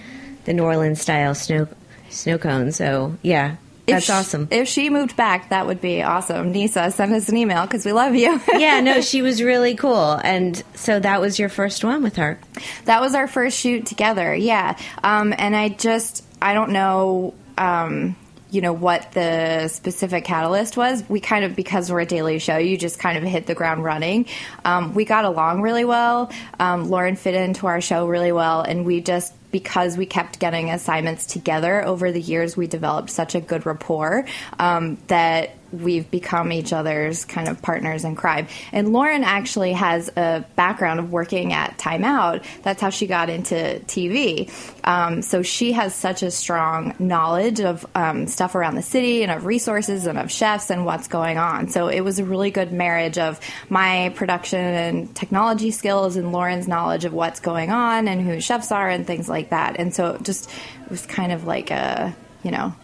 the 0.45 0.53
New 0.53 0.63
Orleans 0.63 1.01
style 1.01 1.35
snow 1.35 1.67
snow 2.09 2.37
cone. 2.37 2.71
So 2.71 3.17
yeah, 3.21 3.57
that's 3.85 4.07
if 4.07 4.15
awesome. 4.15 4.47
If 4.49 4.67
she 4.67 4.89
moved 4.89 5.15
back, 5.15 5.49
that 5.49 5.67
would 5.67 5.81
be 5.81 6.01
awesome. 6.01 6.51
Nisa, 6.51 6.89
send 6.91 7.13
us 7.13 7.27
an 7.29 7.37
email 7.37 7.63
because 7.63 7.85
we 7.85 7.91
love 7.91 8.15
you. 8.15 8.39
yeah, 8.57 8.79
no, 8.79 9.01
she 9.01 9.21
was 9.21 9.41
really 9.43 9.75
cool. 9.75 10.13
And 10.23 10.61
so 10.73 10.99
that 10.99 11.19
was 11.19 11.37
your 11.37 11.49
first 11.49 11.83
one 11.83 12.01
with 12.01 12.15
her. 12.15 12.39
That 12.85 13.01
was 13.01 13.13
our 13.13 13.27
first 13.27 13.59
shoot 13.59 13.85
together. 13.85 14.33
Yeah. 14.33 14.77
Um, 15.03 15.33
and 15.37 15.55
I 15.55 15.69
just, 15.69 16.23
I 16.41 16.53
don't 16.53 16.71
know. 16.71 17.33
Um, 17.57 18.15
you 18.53 18.61
know 18.61 18.73
what 18.73 19.11
the 19.13 19.67
specific 19.67 20.25
catalyst 20.25 20.77
was. 20.77 21.03
We 21.09 21.19
kind 21.19 21.43
of 21.43 21.55
because 21.55 21.91
we're 21.91 22.01
a 22.01 22.05
daily 22.05 22.37
show, 22.37 22.57
you 22.57 22.77
just 22.77 22.99
kind 22.99 23.17
of 23.17 23.23
hit 23.23 23.47
the 23.47 23.55
ground 23.55 23.83
running. 23.83 24.27
Um, 24.63 24.93
we 24.93 25.05
got 25.05 25.25
along 25.25 25.61
really 25.61 25.85
well. 25.85 26.31
Um, 26.59 26.89
Lauren 26.89 27.15
fit 27.15 27.33
into 27.33 27.65
our 27.65 27.81
show 27.81 28.07
really 28.07 28.31
well, 28.31 28.61
and 28.61 28.85
we 28.85 29.01
just 29.01 29.33
because 29.51 29.97
we 29.97 30.05
kept 30.05 30.39
getting 30.39 30.69
assignments 30.69 31.25
together 31.25 31.83
over 31.83 32.11
the 32.11 32.21
years, 32.21 32.55
we 32.55 32.67
developed 32.67 33.09
such 33.09 33.35
a 33.35 33.41
good 33.41 33.65
rapport 33.65 34.25
um, 34.59 34.97
that 35.07 35.55
we've 35.73 36.09
become 36.09 36.51
each 36.51 36.71
other's 36.71 37.25
kind 37.25 37.47
of 37.47 37.61
partners 37.61 38.05
in 38.05 38.15
crime. 38.15 38.47
And 38.71 38.93
Lauren 38.93 39.23
actually 39.23 39.73
has 39.73 40.09
a 40.15 40.45
background 40.55 40.99
of 40.99 41.11
working 41.11 41.51
at 41.51 41.77
Time 41.77 42.03
Out. 42.03 42.43
That's 42.61 42.81
how 42.81 42.91
she 42.91 43.07
got 43.07 43.29
into 43.29 43.55
TV. 43.87 44.51
Um, 44.83 45.21
so 45.21 45.41
she 45.41 45.71
has 45.71 45.95
such 45.95 46.23
a 46.23 46.29
strong 46.31 46.95
knowledge 46.99 47.59
of 47.59 47.85
um, 47.95 48.27
stuff 48.27 48.55
around 48.55 48.75
the 48.75 48.81
city 48.83 49.23
and 49.23 49.31
of 49.31 49.45
resources 49.45 50.05
and 50.05 50.19
of 50.19 50.31
chefs 50.31 50.69
and 50.69 50.85
what's 50.85 51.07
going 51.07 51.37
on. 51.37 51.69
So 51.69 51.87
it 51.87 52.01
was 52.01 52.19
a 52.19 52.25
really 52.25 52.51
good 52.51 52.71
marriage 52.71 53.17
of 53.17 53.39
my 53.69 54.13
production 54.15 54.59
and 54.59 55.15
technology 55.15 55.71
skills 55.71 56.15
and 56.15 56.31
Lauren's 56.31 56.67
knowledge 56.67 57.05
of 57.05 57.13
what's 57.13 57.39
going 57.39 57.71
on 57.71 58.07
and 58.07 58.21
who 58.21 58.39
chefs 58.39 58.71
are 58.71 58.89
and 58.89 59.07
things 59.07 59.27
like 59.27 59.49
that. 59.49 59.77
And 59.79 59.93
so 59.93 60.11
it 60.11 60.23
just 60.23 60.49
was 60.89 61.05
kind 61.05 61.31
of 61.31 61.45
like 61.45 61.71
a, 61.71 62.15
you 62.43 62.51
know, 62.51 62.75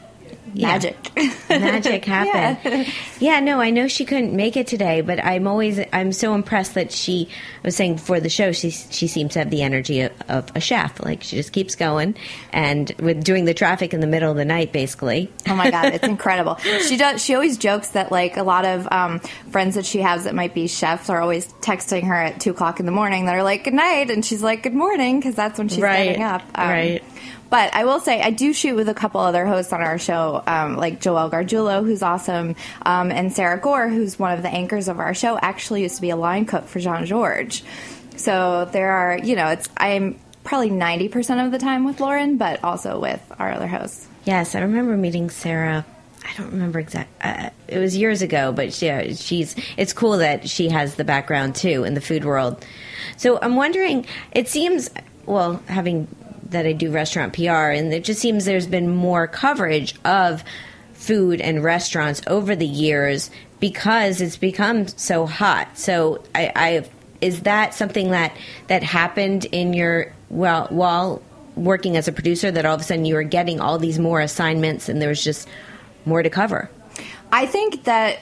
magic. 0.55 1.11
Yeah. 1.15 1.33
magic 1.49 2.05
happened. 2.05 2.87
Yeah. 2.87 2.91
yeah. 3.19 3.39
no, 3.39 3.59
I 3.59 3.69
know 3.69 3.87
she 3.87 4.05
couldn't 4.05 4.35
make 4.35 4.57
it 4.57 4.67
today, 4.67 5.01
but 5.01 5.23
I'm 5.23 5.47
always 5.47 5.79
I'm 5.93 6.11
so 6.11 6.33
impressed 6.33 6.75
that 6.75 6.91
she 6.91 7.29
I 7.63 7.67
was 7.67 7.75
saying 7.75 7.95
before 7.95 8.19
the 8.19 8.29
show 8.29 8.51
she 8.51 8.71
she 8.71 9.07
seems 9.07 9.33
to 9.33 9.39
have 9.39 9.49
the 9.49 9.61
energy 9.61 10.01
of, 10.01 10.11
of, 10.27 10.51
a 10.55 10.59
chef. 10.59 10.99
Like 11.03 11.23
she 11.23 11.35
just 11.35 11.53
keeps 11.53 11.75
going 11.75 12.15
and 12.51 12.91
with 12.99 13.23
doing 13.23 13.45
the 13.45 13.53
traffic 13.53 13.93
in 13.93 13.99
the 13.99 14.07
middle 14.07 14.31
of 14.31 14.37
the 14.37 14.45
night 14.45 14.71
basically. 14.71 15.31
Oh 15.47 15.55
my 15.55 15.71
god, 15.71 15.93
it's 15.93 16.03
incredible. 16.07 16.55
She 16.55 16.97
does 16.97 17.23
she 17.23 17.35
always 17.35 17.57
jokes 17.57 17.89
that 17.89 18.11
like 18.11 18.37
a 18.37 18.43
lot 18.43 18.65
of 18.65 18.87
um, 18.91 19.19
friends 19.51 19.75
that 19.75 19.85
she 19.85 19.99
has 19.99 20.23
that 20.23 20.35
might 20.35 20.53
be 20.53 20.67
chefs 20.67 21.09
are 21.09 21.21
always 21.21 21.47
texting 21.61 22.03
her 22.03 22.15
at 22.15 22.39
two 22.39 22.51
o'clock 22.51 22.79
in 22.79 22.85
the 22.85 22.91
morning 22.91 23.25
that 23.25 23.35
are 23.35 23.43
like 23.43 23.63
good 23.63 23.73
night 23.73 24.09
and 24.11 24.25
she's 24.25 24.43
like 24.43 24.63
good 24.63 24.73
morning 24.73 25.19
because 25.19 25.35
that's 25.35 25.57
when 25.57 25.67
she's 25.67 25.79
right. 25.79 26.05
getting 26.05 26.23
up. 26.23 26.41
Um, 26.55 26.69
right. 26.69 27.03
But 27.49 27.73
I 27.73 27.85
will 27.85 27.99
say, 27.99 28.21
I 28.21 28.29
do 28.29 28.53
shoot 28.53 28.75
with 28.75 28.89
a 28.89 28.93
couple 28.93 29.21
other 29.21 29.45
hosts 29.45 29.73
on 29.73 29.81
our 29.81 29.97
show, 29.97 30.43
um, 30.45 30.77
like 30.77 31.01
Joelle 31.01 31.31
Garguilo, 31.31 31.83
who's 31.83 32.03
awesome, 32.03 32.55
um, 32.83 33.11
and 33.11 33.33
Sara 33.33 33.59
Gore, 33.59 33.89
who's 33.89 34.19
one 34.19 34.33
of 34.33 34.43
the 34.43 34.49
anchors 34.49 34.87
of 34.87 34.99
our 34.99 35.13
show, 35.13 35.37
actually 35.41 35.81
used 35.81 35.95
to 35.95 36.01
be 36.01 36.11
a 36.11 36.15
line 36.15 36.45
cook 36.45 36.67
for 36.67 36.79
Jean-Georges. 36.79 37.63
So 38.17 38.69
there 38.71 38.91
are, 38.91 39.17
you 39.17 39.35
know, 39.35 39.47
it's 39.47 39.69
I'm 39.77 40.19
probably 40.43 40.69
90% 40.69 41.45
of 41.45 41.51
the 41.51 41.57
time 41.57 41.85
with 41.85 41.99
Lauren, 41.99 42.37
but 42.37 42.63
also 42.63 42.99
with 42.99 43.21
our 43.39 43.51
other 43.51 43.67
hosts. 43.67 44.07
Yes, 44.25 44.55
I 44.55 44.59
remember 44.61 44.97
meeting 44.97 45.29
Sarah. 45.29 45.85
I 46.23 46.37
don't 46.37 46.51
remember 46.51 46.79
exact. 46.79 47.09
Uh, 47.23 47.49
it 47.67 47.79
was 47.79 47.95
years 47.95 48.21
ago, 48.21 48.51
but 48.51 48.79
yeah, 48.81 49.13
she's. 49.13 49.55
It's 49.77 49.93
cool 49.93 50.17
that 50.17 50.49
she 50.49 50.69
has 50.69 50.95
the 50.95 51.03
background 51.03 51.55
too 51.55 51.85
in 51.85 51.93
the 51.93 52.01
food 52.01 52.25
world. 52.25 52.63
So 53.17 53.39
I'm 53.41 53.55
wondering. 53.55 54.05
It 54.31 54.47
seems 54.49 54.89
well, 55.29 55.61
having 55.67 56.07
that 56.49 56.65
I 56.65 56.73
do 56.73 56.91
restaurant 56.91 57.33
PR, 57.33 57.71
and 57.71 57.93
it 57.93 58.03
just 58.03 58.19
seems 58.19 58.45
there's 58.45 58.67
been 58.67 58.89
more 58.89 59.27
coverage 59.27 59.95
of 60.03 60.43
food 60.93 61.39
and 61.39 61.63
restaurants 61.63 62.21
over 62.27 62.55
the 62.55 62.65
years 62.65 63.31
because 63.59 64.21
it's 64.21 64.37
become 64.37 64.87
so 64.87 65.25
hot. 65.25 65.77
So 65.77 66.23
I, 66.35 66.51
I 66.55 66.89
is 67.21 67.41
that 67.41 67.73
something 67.73 68.11
that 68.11 68.35
that 68.67 68.83
happened 68.83 69.45
in 69.45 69.73
your 69.73 70.13
well 70.29 70.67
while 70.69 71.21
working 71.55 71.97
as 71.97 72.07
a 72.07 72.11
producer 72.11 72.51
that 72.51 72.65
all 72.65 72.75
of 72.75 72.81
a 72.81 72.83
sudden 72.83 73.05
you 73.05 73.15
were 73.15 73.23
getting 73.23 73.59
all 73.59 73.77
these 73.77 73.99
more 73.99 74.21
assignments 74.21 74.87
and 74.87 75.01
there 75.01 75.09
was 75.09 75.23
just 75.23 75.47
more 76.05 76.23
to 76.23 76.29
cover? 76.29 76.69
I 77.31 77.45
think 77.45 77.83
that 77.83 78.19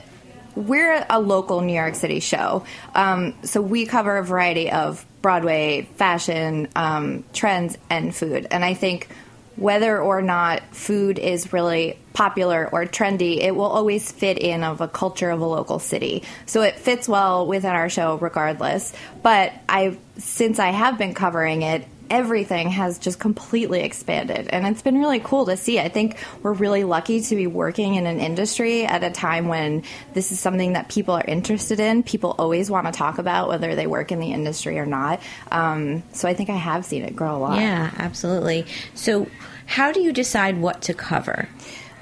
we're 0.54 1.06
a 1.08 1.20
local 1.20 1.60
New 1.60 1.74
York 1.74 1.94
City 1.94 2.20
show, 2.20 2.64
um, 2.94 3.34
so 3.44 3.62
we 3.62 3.86
cover 3.86 4.16
a 4.16 4.24
variety 4.24 4.70
of 4.70 5.04
Broadway 5.22 5.88
fashion 5.96 6.68
um, 6.76 7.24
trends 7.32 7.76
and 7.90 8.14
food. 8.14 8.46
And 8.50 8.64
I 8.64 8.74
think 8.74 9.08
whether 9.56 10.00
or 10.00 10.22
not 10.22 10.62
food 10.74 11.18
is 11.18 11.52
really 11.52 11.98
popular 12.12 12.68
or 12.70 12.84
trendy, 12.84 13.38
it 13.38 13.54
will 13.56 13.64
always 13.64 14.10
fit 14.10 14.38
in 14.38 14.62
of 14.62 14.80
a 14.80 14.86
culture 14.86 15.30
of 15.30 15.40
a 15.40 15.46
local 15.46 15.80
city. 15.80 16.22
So 16.46 16.62
it 16.62 16.76
fits 16.76 17.08
well 17.08 17.46
within 17.46 17.72
our 17.72 17.88
show 17.88 18.16
regardless. 18.18 18.92
But 19.22 19.52
I 19.68 19.98
since 20.18 20.58
I 20.60 20.70
have 20.70 20.96
been 20.96 21.14
covering 21.14 21.62
it, 21.62 21.84
everything 22.10 22.70
has 22.70 22.98
just 22.98 23.18
completely 23.18 23.80
expanded. 23.80 24.48
And 24.50 24.66
it's 24.66 24.82
been 24.82 24.98
really 24.98 25.20
cool 25.20 25.46
to 25.46 25.56
see. 25.56 25.78
I 25.78 25.88
think 25.88 26.16
we're 26.42 26.52
really 26.52 26.84
lucky 26.84 27.20
to 27.20 27.36
be 27.36 27.46
working 27.46 27.94
in 27.94 28.06
an 28.06 28.20
industry 28.20 28.84
at 28.84 29.04
a 29.04 29.10
time 29.10 29.48
when 29.48 29.82
this 30.14 30.32
is 30.32 30.40
something 30.40 30.72
that 30.72 30.88
people 30.88 31.14
are 31.14 31.24
interested 31.26 31.80
in 31.80 32.02
people 32.02 32.34
always 32.38 32.70
want 32.70 32.86
to 32.86 32.92
talk 32.92 33.18
about 33.18 33.48
whether 33.48 33.74
they 33.74 33.86
work 33.86 34.12
in 34.12 34.20
the 34.20 34.32
industry 34.32 34.78
or 34.78 34.86
not. 34.86 35.20
Um, 35.50 36.02
so 36.12 36.28
i 36.28 36.34
think 36.34 36.50
i 36.50 36.56
have 36.56 36.84
seen 36.84 37.04
it 37.04 37.14
grow 37.14 37.36
a 37.36 37.38
lot. 37.38 37.60
Yeah 37.60 37.90
absolutely. 37.96 38.66
So 38.94 39.26
how 39.66 39.92
do 39.92 40.00
you 40.00 40.12
decide 40.12 40.58
what 40.58 40.82
to 40.82 40.94
cover 40.94 41.48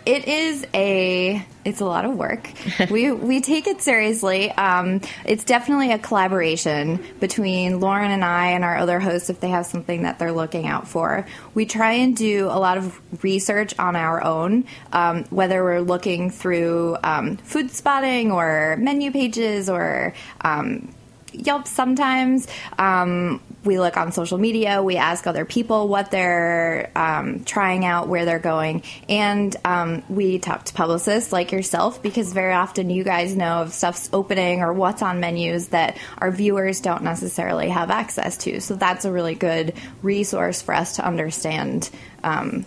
it 0.06 0.28
is 0.28 0.64
a 0.72 1.44
it's 1.64 1.80
a 1.80 1.84
lot 1.84 2.04
of 2.04 2.14
work. 2.14 2.48
we 2.90 3.10
we 3.10 3.40
take 3.40 3.66
it 3.66 3.82
seriously. 3.82 4.52
Um, 4.52 5.00
it's 5.25 5.42
definitely 5.42 5.90
a 5.90 5.98
collaboration 5.98 7.04
between 7.18 7.80
Lauren 7.80 8.12
and 8.12 8.25
I 8.25 8.52
and 8.52 8.62
our 8.62 8.76
other 8.76 9.00
hosts 9.00 9.30
if 9.30 9.40
they 9.40 9.48
have 9.48 9.66
something 9.66 10.04
that 10.04 10.20
they're 10.20 10.32
looking 10.32 10.68
out 10.68 10.86
for. 10.86 11.26
We 11.54 11.66
try 11.66 11.94
and 11.94 12.16
do 12.16 12.46
a 12.46 12.58
lot 12.58 12.78
of 12.78 12.98
research 13.25 13.76
on 13.80 13.96
our 13.96 14.22
own, 14.22 14.64
um, 14.92 15.25
whether 15.25 15.62
we're 15.64 15.80
looking 15.80 16.30
through 16.30 16.96
um, 17.02 17.38
Foodspotting 17.38 18.32
or 18.32 18.76
MenuPages 18.78 19.72
or 19.72 20.14
um, 20.40 20.94
Yelp 21.37 21.66
sometimes. 21.66 22.49
Um, 22.78 23.40
we 23.66 23.78
look 23.78 23.97
on 23.97 24.12
social 24.12 24.38
media. 24.38 24.83
We 24.83 24.97
ask 24.97 25.26
other 25.26 25.45
people 25.45 25.88
what 25.88 26.11
they're 26.11 26.90
um, 26.97 27.45
trying 27.45 27.85
out, 27.85 28.09
where 28.09 28.25
they're 28.25 28.38
going, 28.38 28.83
and 29.09 29.55
um, 29.64 30.02
we 30.09 30.38
talk 30.38 30.64
to 30.66 30.73
publicists 30.73 31.33
like 31.33 31.52
yourself 31.52 32.02
because 32.02 32.33
very 32.33 32.55
often 32.55 32.88
you 32.88 33.05
guys 33.05 33.37
know 33.37 33.62
of 33.62 33.73
stuff's 33.73 34.09
opening 34.12 34.62
or 34.62 34.73
what's 34.73 35.02
on 35.02 35.21
menus 35.21 35.69
that 35.69 35.99
our 36.19 36.31
viewers 36.31 36.81
don't 36.81 37.02
necessarily 37.02 37.69
have 37.69 37.90
access 37.90 38.38
to. 38.38 38.61
So 38.61 38.76
that's 38.76 39.05
a 39.05 39.12
really 39.12 39.35
good 39.35 39.75
resource 40.02 40.62
for 40.62 40.75
us 40.75 40.97
to 40.97 41.07
understand. 41.07 41.90
Um, 42.23 42.64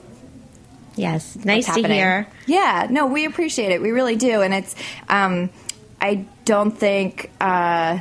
yes, 0.95 1.37
nice 1.43 1.65
to 1.73 1.87
hear. 1.87 2.27
Yeah, 2.45 2.87
no, 2.89 3.07
we 3.07 3.25
appreciate 3.25 3.71
it. 3.71 3.81
We 3.81 3.91
really 3.91 4.15
do, 4.15 4.41
and 4.41 4.53
it's. 4.53 4.75
Um, 5.07 5.49
I 6.01 6.25
don't 6.45 6.71
think. 6.71 7.31
Uh, 7.41 7.99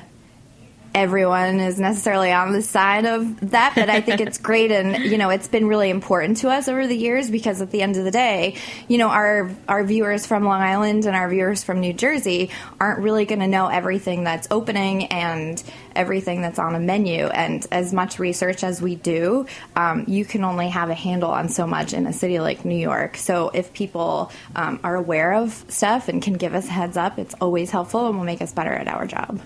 everyone 0.99 1.61
is 1.61 1.79
necessarily 1.79 2.33
on 2.33 2.53
the 2.53 2.61
side 2.61 3.07
of 3.07 3.51
that, 3.51 3.75
but 3.77 3.89
I 3.89 4.01
think 4.01 4.21
it's 4.21 4.39
great 4.49 4.73
and 4.73 5.05
you 5.05 5.17
know 5.17 5.31
it's 5.31 5.47
been 5.47 5.69
really 5.69 5.91
important 5.91 6.39
to 6.39 6.49
us 6.49 6.67
over 6.67 6.89
the 6.89 6.97
years 6.97 7.31
because 7.31 7.63
at 7.63 7.71
the 7.71 7.83
end 7.83 7.97
of 7.97 8.05
the 8.05 8.11
day, 8.11 8.57
you 8.89 8.99
know 8.99 9.09
our 9.09 9.49
our 9.69 9.85
viewers 9.85 10.27
from 10.27 10.45
Long 10.45 10.61
Island 10.61 11.07
and 11.07 11.15
our 11.15 11.29
viewers 11.29 11.63
from 11.63 11.79
New 11.79 11.93
Jersey 11.93 12.51
aren't 12.81 12.99
really 12.99 13.27
going 13.27 13.39
to 13.39 13.47
know 13.47 13.69
everything 13.69 14.25
that's 14.25 14.49
opening 14.51 15.07
and 15.07 15.63
everything 15.95 16.43
that's 16.43 16.59
on 16.59 16.75
a 16.75 16.81
menu. 16.81 17.27
And 17.27 17.65
as 17.71 17.93
much 17.93 18.19
research 18.19 18.65
as 18.65 18.83
we 18.83 18.95
do, 18.97 19.47
um, 19.77 20.05
you 20.09 20.25
can 20.25 20.45
only 20.45 20.69
have 20.69 20.91
a 20.91 20.95
handle 20.95 21.31
on 21.31 21.49
so 21.49 21.67
much 21.67 21.93
in 21.93 22.07
a 22.07 22.13
city 22.13 22.41
like 22.41 22.65
New 22.65 22.77
York. 22.77 23.17
So 23.17 23.51
if 23.55 23.73
people 23.73 24.33
um, 24.57 24.81
are 24.83 24.97
aware 24.97 25.35
of 25.35 25.65
stuff 25.69 26.09
and 26.09 26.23
can 26.23 26.35
give 26.35 26.55
us 26.55 26.67
a 26.67 26.71
heads 26.71 26.97
up, 26.97 27.19
it's 27.19 27.35
always 27.41 27.71
helpful 27.71 28.07
and 28.09 28.17
will 28.17 28.25
make 28.25 28.43
us 28.43 28.53
better 28.53 28.73
at 28.73 28.89
our 28.89 29.07
job. 29.07 29.41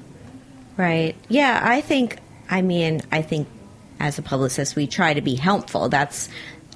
Right. 0.76 1.14
Yeah, 1.28 1.60
I 1.62 1.80
think, 1.80 2.18
I 2.48 2.62
mean, 2.62 3.02
I 3.10 3.22
think 3.22 3.48
as 4.00 4.18
a 4.18 4.22
publicist, 4.22 4.74
we 4.76 4.86
try 4.86 5.14
to 5.14 5.20
be 5.20 5.34
helpful. 5.34 5.88
That's 5.88 6.28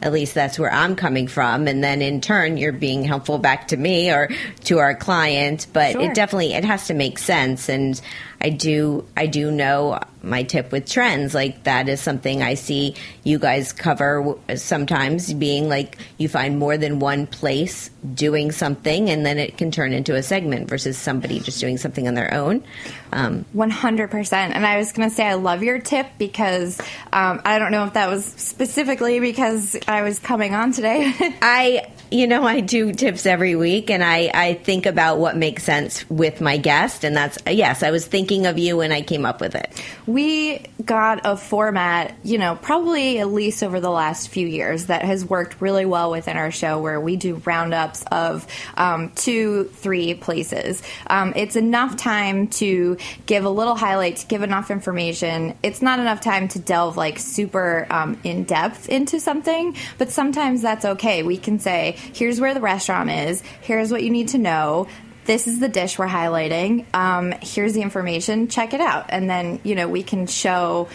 at 0.03 0.13
least 0.13 0.35
that's 0.35 0.59
where 0.59 0.71
I'm 0.71 0.95
coming 0.95 1.27
from, 1.27 1.67
and 1.67 1.83
then 1.83 2.03
in 2.03 2.21
turn, 2.21 2.59
you're 2.59 2.71
being 2.73 3.03
helpful 3.03 3.39
back 3.39 3.69
to 3.69 3.79
me 3.79 4.11
or 4.11 4.29
to 4.65 4.79
our 4.79 4.95
client. 4.95 5.67
But 5.73 5.93
Sure. 5.93 6.03
it 6.03 6.15
definitely 6.15 6.53
it 6.53 6.67
has 6.67 6.89
to 6.89 6.95
make 6.95 7.19
sense, 7.19 7.71
and 7.71 7.99
I 8.41 8.51
do 8.51 9.07
I 9.17 9.27
do 9.27 9.51
know 9.51 9.99
my 10.27 10.43
tip 10.43 10.73
with 10.73 10.89
trends 10.89 11.35
like 11.35 11.65
that 11.65 11.89
is 11.89 12.01
something 12.01 12.43
I 12.43 12.55
see 12.55 12.95
you 13.25 13.39
guys 13.39 13.73
cover 13.73 14.37
sometimes 14.57 15.33
being 15.33 15.69
like 15.69 15.99
you 16.19 16.29
find 16.29 16.59
more 16.59 16.77
than 16.77 16.99
one 16.99 17.27
place 17.27 17.91
doing 18.15 18.53
something, 18.53 19.11
and 19.11 19.25
then 19.25 19.39
it 19.39 19.57
can 19.57 19.71
turn 19.71 19.93
into 19.93 20.15
a 20.15 20.23
segment 20.23 20.69
versus 20.69 20.97
somebody 20.97 21.41
just 21.41 21.61
doing 21.61 21.77
something 21.77 22.07
on 22.09 22.15
their 22.15 22.33
own. 22.33 22.63
Um, 23.13 23.45
100%. 23.55 24.33
And 24.33 24.67
I 24.67 24.77
was 24.77 24.93
going 24.93 25.09
to 25.09 25.15
say, 25.15 25.27
I 25.27 25.35
love 25.35 25.63
your 25.63 25.79
tip 25.79 26.07
because 26.19 26.81
um, 27.13 27.41
I 27.45 27.59
don't 27.59 27.73
know 27.73 27.85
if 27.85 27.95
that 27.95 28.09
was 28.09 28.25
specifically 28.25 29.21
because 29.21 29.77
I 29.87 30.03
was 30.03 30.19
coming 30.19 30.55
on 30.55 30.73
today. 30.73 31.13
I, 31.43 31.91
you 32.11 32.27
know, 32.27 32.45
I 32.45 32.61
do 32.61 32.93
tips 32.93 33.27
every 33.27 33.57
week 33.57 33.91
and 33.91 34.03
I, 34.03 34.31
I 34.33 34.55
think 34.55 34.87
about 34.87 35.19
what 35.19 35.37
makes 35.37 35.65
sense 35.65 36.09
with 36.09 36.41
my 36.41 36.57
guest. 36.57 37.05
And 37.05 37.17
that's, 37.17 37.39
yes, 37.49 37.83
I 37.83 37.91
was 37.91 38.07
thinking 38.07 38.47
of 38.47 38.59
you 38.59 38.77
when 38.77 38.93
I 38.93 39.03
came 39.03 39.25
up 39.27 39.41
with 39.41 39.55
it. 39.55 39.71
we 40.07 40.63
got 40.85 41.23
a 41.25 41.37
format, 41.37 42.15
you 42.23 42.39
know, 42.39 42.57
probably 42.57 43.19
at 43.19 43.33
least 43.33 43.63
over 43.63 43.81
the 43.81 43.91
last 43.91 44.29
few 44.29 44.47
years 44.47 44.87
that 44.87 45.03
has 45.03 45.25
worked 45.25 45.61
really 45.61 45.85
well 45.85 46.11
within 46.11 46.37
our 46.37 46.51
show 46.51 46.81
where 46.81 47.01
we 47.01 47.17
do 47.17 47.43
roundups 47.45 48.05
of 48.13 48.47
um, 48.77 49.11
two, 49.17 49.65
three 49.75 50.15
places. 50.15 50.83
Um, 51.09 51.33
it's 51.35 51.57
enough 51.57 51.97
time 51.97 52.47
to 52.49 52.97
give 53.27 53.45
a 53.45 53.51
little 53.51 53.75
highlight, 53.75 54.17
to 54.17 54.27
give 54.27 54.43
enough 54.43 54.71
information. 54.71 55.57
It's 55.63 55.83
not 55.83 55.99
enough 55.99 56.21
time 56.21 56.49
to 56.49 56.59
delve 56.61 56.97
like 56.97 57.19
super 57.19 57.87
um, 57.91 58.19
in 58.23 58.45
depth 58.45 58.89
into 58.89 59.19
something, 59.19 59.77
but 59.99 60.11
sometimes 60.11 60.63
that's 60.63 60.85
okay. 60.85 61.25
We 61.25 61.37
can 61.37 61.59
say, 61.59 61.96
here's 61.97 62.41
where 62.41 62.55
the 62.55 62.61
restaurant 62.61 63.11
is, 63.11 63.43
here's 63.61 63.91
what 63.91 64.03
you 64.03 64.11
need 64.11 64.29
to 64.29 64.39
know 64.39 64.89
this 65.27 65.49
is 65.49 65.59
the 65.59 65.69
dish 65.69 65.99
we're 65.99 66.07
highlighting. 66.07 66.87
Um, 66.95 67.33
here's 67.43 67.73
the 67.73 67.83
information. 67.83 68.49
Check 68.49 68.75
it 68.75 68.81
out, 68.81 69.07
and 69.09 69.29
then 69.29 69.61
you 69.65 69.75
know 69.75 69.89
we 69.89 70.03
can 70.03 70.27
show 70.27 70.89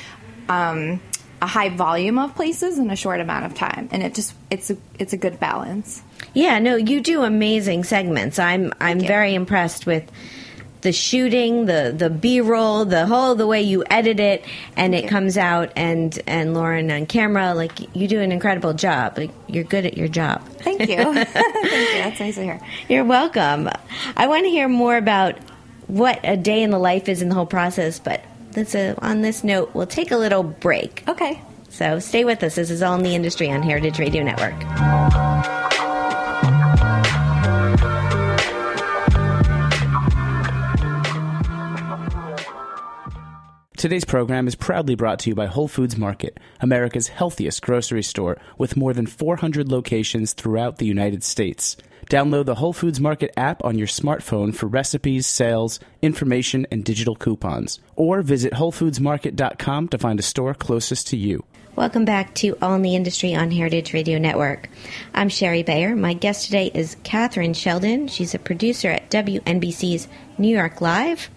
um, 0.47 1.01
a 1.41 1.47
high 1.47 1.69
volume 1.69 2.17
of 2.17 2.35
places 2.35 2.79
in 2.79 2.89
a 2.91 2.95
short 2.95 3.19
amount 3.19 3.45
of 3.45 3.53
time, 3.53 3.89
and 3.91 4.01
it 4.01 4.13
just 4.13 4.33
it's 4.49 4.69
a 4.69 4.77
it's 4.99 5.13
a 5.13 5.17
good 5.17 5.39
balance. 5.39 6.01
Yeah, 6.33 6.59
no, 6.59 6.75
you 6.75 7.01
do 7.01 7.23
amazing 7.23 7.83
segments. 7.83 8.39
I'm, 8.39 8.71
I'm 8.79 8.99
you. 8.99 9.07
very 9.07 9.35
impressed 9.35 9.85
with 9.85 10.09
the 10.81 10.91
shooting, 10.91 11.65
the 11.65 11.93
the 11.95 12.09
B 12.09 12.41
roll, 12.41 12.85
the 12.85 13.05
whole 13.05 13.35
the 13.35 13.47
way 13.47 13.61
you 13.61 13.83
edit 13.89 14.19
it, 14.19 14.43
and 14.75 14.93
it 14.95 15.07
comes 15.07 15.37
out. 15.37 15.71
And 15.75 16.19
and 16.27 16.53
Lauren 16.53 16.91
on 16.91 17.05
camera, 17.05 17.53
like 17.53 17.95
you 17.95 18.07
do 18.07 18.19
an 18.19 18.31
incredible 18.31 18.73
job. 18.73 19.17
Like 19.17 19.31
you're 19.47 19.63
good 19.63 19.85
at 19.85 19.97
your 19.97 20.07
job. 20.07 20.43
Thank 20.59 20.81
you. 20.81 20.97
Thank 21.13 21.35
you. 21.35 22.03
That's 22.03 22.19
nice 22.19 22.35
to 22.35 22.43
hear. 22.43 22.61
You're 22.89 23.05
welcome. 23.05 23.69
I 24.15 24.27
want 24.27 24.45
to 24.45 24.49
hear 24.49 24.67
more 24.67 24.97
about 24.97 25.37
what 25.87 26.19
a 26.23 26.37
day 26.37 26.63
in 26.63 26.69
the 26.69 26.79
life 26.79 27.09
is 27.09 27.21
in 27.21 27.29
the 27.29 27.35
whole 27.35 27.45
process, 27.45 27.99
but 27.99 28.23
that's 28.51 28.75
a, 28.75 28.95
on 29.01 29.21
this 29.21 29.43
note, 29.43 29.71
we'll 29.73 29.87
take 29.87 30.11
a 30.11 30.17
little 30.17 30.43
break. 30.43 31.03
Okay. 31.07 31.41
So 31.69 31.99
stay 31.99 32.25
with 32.25 32.43
us. 32.43 32.55
This 32.55 32.69
is 32.69 32.81
All 32.81 32.95
in 32.95 33.03
the 33.03 33.15
Industry 33.15 33.49
on 33.49 33.61
Heritage 33.61 33.99
Radio 33.99 34.23
Network. 34.23 34.55
Today's 43.81 44.05
program 44.05 44.47
is 44.47 44.53
proudly 44.53 44.93
brought 44.93 45.17
to 45.21 45.31
you 45.31 45.35
by 45.35 45.47
Whole 45.47 45.67
Foods 45.67 45.97
Market, 45.97 46.39
America's 46.59 47.07
healthiest 47.07 47.63
grocery 47.63 48.03
store 48.03 48.37
with 48.55 48.77
more 48.77 48.93
than 48.93 49.07
400 49.07 49.71
locations 49.71 50.33
throughout 50.33 50.77
the 50.77 50.85
United 50.85 51.23
States. 51.23 51.77
Download 52.07 52.45
the 52.45 52.53
Whole 52.53 52.73
Foods 52.73 52.99
Market 52.99 53.31
app 53.35 53.65
on 53.65 53.79
your 53.79 53.87
smartphone 53.87 54.53
for 54.53 54.67
recipes, 54.67 55.25
sales, 55.25 55.79
information, 56.03 56.67
and 56.69 56.85
digital 56.85 57.15
coupons. 57.15 57.79
Or 57.95 58.21
visit 58.21 58.53
WholeFoodsMarket.com 58.53 59.87
to 59.87 59.97
find 59.97 60.19
a 60.19 60.21
store 60.21 60.53
closest 60.53 61.07
to 61.07 61.17
you. 61.17 61.43
Welcome 61.75 62.05
back 62.05 62.35
to 62.35 62.55
All 62.61 62.75
in 62.75 62.83
the 62.83 62.95
Industry 62.95 63.33
on 63.33 63.49
Heritage 63.49 63.95
Radio 63.95 64.19
Network. 64.19 64.69
I'm 65.15 65.29
Shari 65.29 65.63
Bayer. 65.63 65.95
My 65.95 66.13
guest 66.13 66.45
today 66.45 66.69
is 66.71 66.97
Kathryn 66.97 67.55
Sheldon. 67.55 68.09
She's 68.09 68.35
a 68.35 68.39
producer 68.39 68.89
at 68.89 69.09
WNBC's 69.09 70.07
New 70.37 70.55
York 70.55 70.81
Live. 70.81 71.31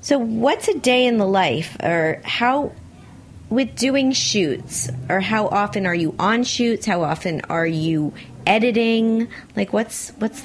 So, 0.00 0.18
what's 0.18 0.68
a 0.68 0.78
day 0.78 1.06
in 1.06 1.18
the 1.18 1.26
life, 1.26 1.76
or 1.82 2.20
how, 2.24 2.72
with 3.50 3.74
doing 3.74 4.12
shoots, 4.12 4.88
or 5.08 5.20
how 5.20 5.48
often 5.48 5.86
are 5.86 5.94
you 5.94 6.14
on 6.18 6.44
shoots? 6.44 6.86
How 6.86 7.02
often 7.02 7.40
are 7.48 7.66
you 7.66 8.12
editing? 8.46 9.28
Like, 9.56 9.72
what's 9.72 10.10
what's 10.18 10.42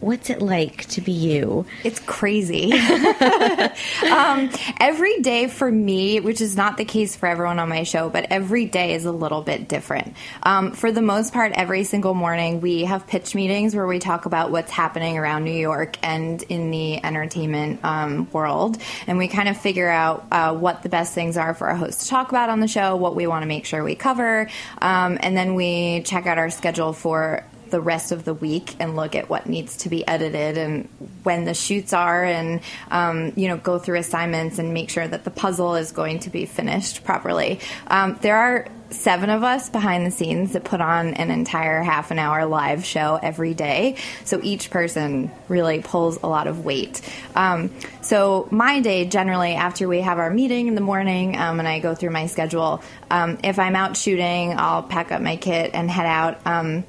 what's 0.00 0.30
it 0.30 0.40
like 0.42 0.86
to 0.86 1.00
be 1.00 1.12
you? 1.12 1.66
It's 1.84 2.00
crazy. 2.00 2.72
um, 4.10 4.50
every 4.80 5.20
day 5.20 5.48
for 5.48 5.70
me, 5.70 6.20
which 6.20 6.40
is 6.40 6.56
not 6.56 6.76
the 6.76 6.84
case 6.84 7.16
for 7.16 7.26
everyone 7.26 7.58
on 7.58 7.68
my 7.68 7.82
show, 7.82 8.08
but 8.08 8.26
every 8.30 8.66
day 8.66 8.94
is 8.94 9.04
a 9.04 9.12
little 9.12 9.42
bit 9.42 9.68
different. 9.68 10.14
Um, 10.42 10.72
for 10.72 10.92
the 10.92 11.02
most 11.02 11.32
part, 11.32 11.52
every 11.52 11.84
single 11.84 12.14
morning 12.14 12.60
we 12.60 12.84
have 12.84 13.06
pitch 13.06 13.34
meetings 13.34 13.74
where 13.74 13.86
we 13.86 13.98
talk 13.98 14.26
about 14.26 14.50
what's 14.50 14.70
happening 14.70 15.18
around 15.18 15.44
New 15.44 15.50
York 15.50 15.96
and 16.02 16.42
in 16.44 16.70
the 16.70 17.04
entertainment 17.04 17.84
um, 17.84 18.30
world, 18.32 18.78
and 19.06 19.18
we 19.18 19.28
kind 19.28 19.48
of 19.48 19.56
figure 19.56 19.88
out 19.88 20.26
uh, 20.30 20.54
what 20.54 20.82
the 20.82 20.88
best 20.88 21.14
things 21.14 21.36
are 21.36 21.54
for 21.54 21.68
our 21.68 21.76
hosts 21.76 22.04
to 22.04 22.10
talk 22.10 22.30
about 22.30 22.50
on 22.50 22.60
the 22.60 22.68
show, 22.68 22.96
what 22.96 23.14
we 23.14 23.26
want 23.26 23.42
to 23.42 23.46
make 23.46 23.64
sure 23.64 23.82
we 23.82 23.94
cover, 23.94 24.48
um, 24.80 25.18
and 25.20 25.36
then 25.36 25.54
we 25.54 26.02
check 26.02 26.26
out 26.26 26.38
our 26.38 26.50
schedule 26.50 26.92
for 26.92 27.44
the 27.70 27.80
rest 27.80 28.12
of 28.12 28.24
the 28.24 28.34
week 28.34 28.74
and 28.80 28.96
look 28.96 29.14
at 29.14 29.28
what 29.28 29.46
needs 29.46 29.76
to 29.78 29.88
be 29.88 30.06
edited 30.06 30.58
and 30.58 30.88
when 31.22 31.44
the 31.44 31.54
shoots 31.54 31.92
are 31.92 32.24
and 32.24 32.60
um, 32.90 33.32
you 33.36 33.48
know 33.48 33.56
go 33.56 33.78
through 33.78 33.98
assignments 33.98 34.58
and 34.58 34.72
make 34.72 34.90
sure 34.90 35.06
that 35.06 35.24
the 35.24 35.30
puzzle 35.30 35.74
is 35.74 35.92
going 35.92 36.18
to 36.20 36.30
be 36.30 36.46
finished 36.46 37.04
properly. 37.04 37.60
Um, 37.86 38.18
there 38.22 38.36
are 38.36 38.66
seven 38.90 39.30
of 39.30 39.42
us 39.42 39.68
behind 39.68 40.06
the 40.06 40.10
scenes 40.10 40.52
that 40.52 40.64
put 40.64 40.80
on 40.80 41.14
an 41.14 41.30
entire 41.30 41.82
half 41.82 42.10
an 42.10 42.18
hour 42.18 42.46
live 42.46 42.84
show 42.84 43.18
every 43.20 43.54
day. 43.54 43.96
So 44.24 44.40
each 44.42 44.70
person 44.70 45.30
really 45.48 45.80
pulls 45.80 46.22
a 46.22 46.26
lot 46.26 46.46
of 46.46 46.64
weight. 46.64 47.00
Um, 47.34 47.70
so 48.00 48.48
my 48.50 48.80
day 48.80 49.04
generally 49.04 49.54
after 49.54 49.88
we 49.88 50.00
have 50.00 50.18
our 50.18 50.30
meeting 50.30 50.68
in 50.68 50.74
the 50.74 50.80
morning 50.80 51.36
um, 51.36 51.58
and 51.58 51.66
i 51.66 51.80
go 51.80 51.94
through 51.94 52.10
my 52.10 52.26
schedule 52.26 52.82
um, 53.10 53.38
if 53.42 53.58
i'm 53.58 53.74
out 53.74 53.96
shooting 53.96 54.54
i'll 54.56 54.82
pack 54.82 55.10
up 55.10 55.20
my 55.20 55.36
kit 55.36 55.72
and 55.74 55.90
head 55.90 56.06
out. 56.06 56.46
Um, 56.46 56.84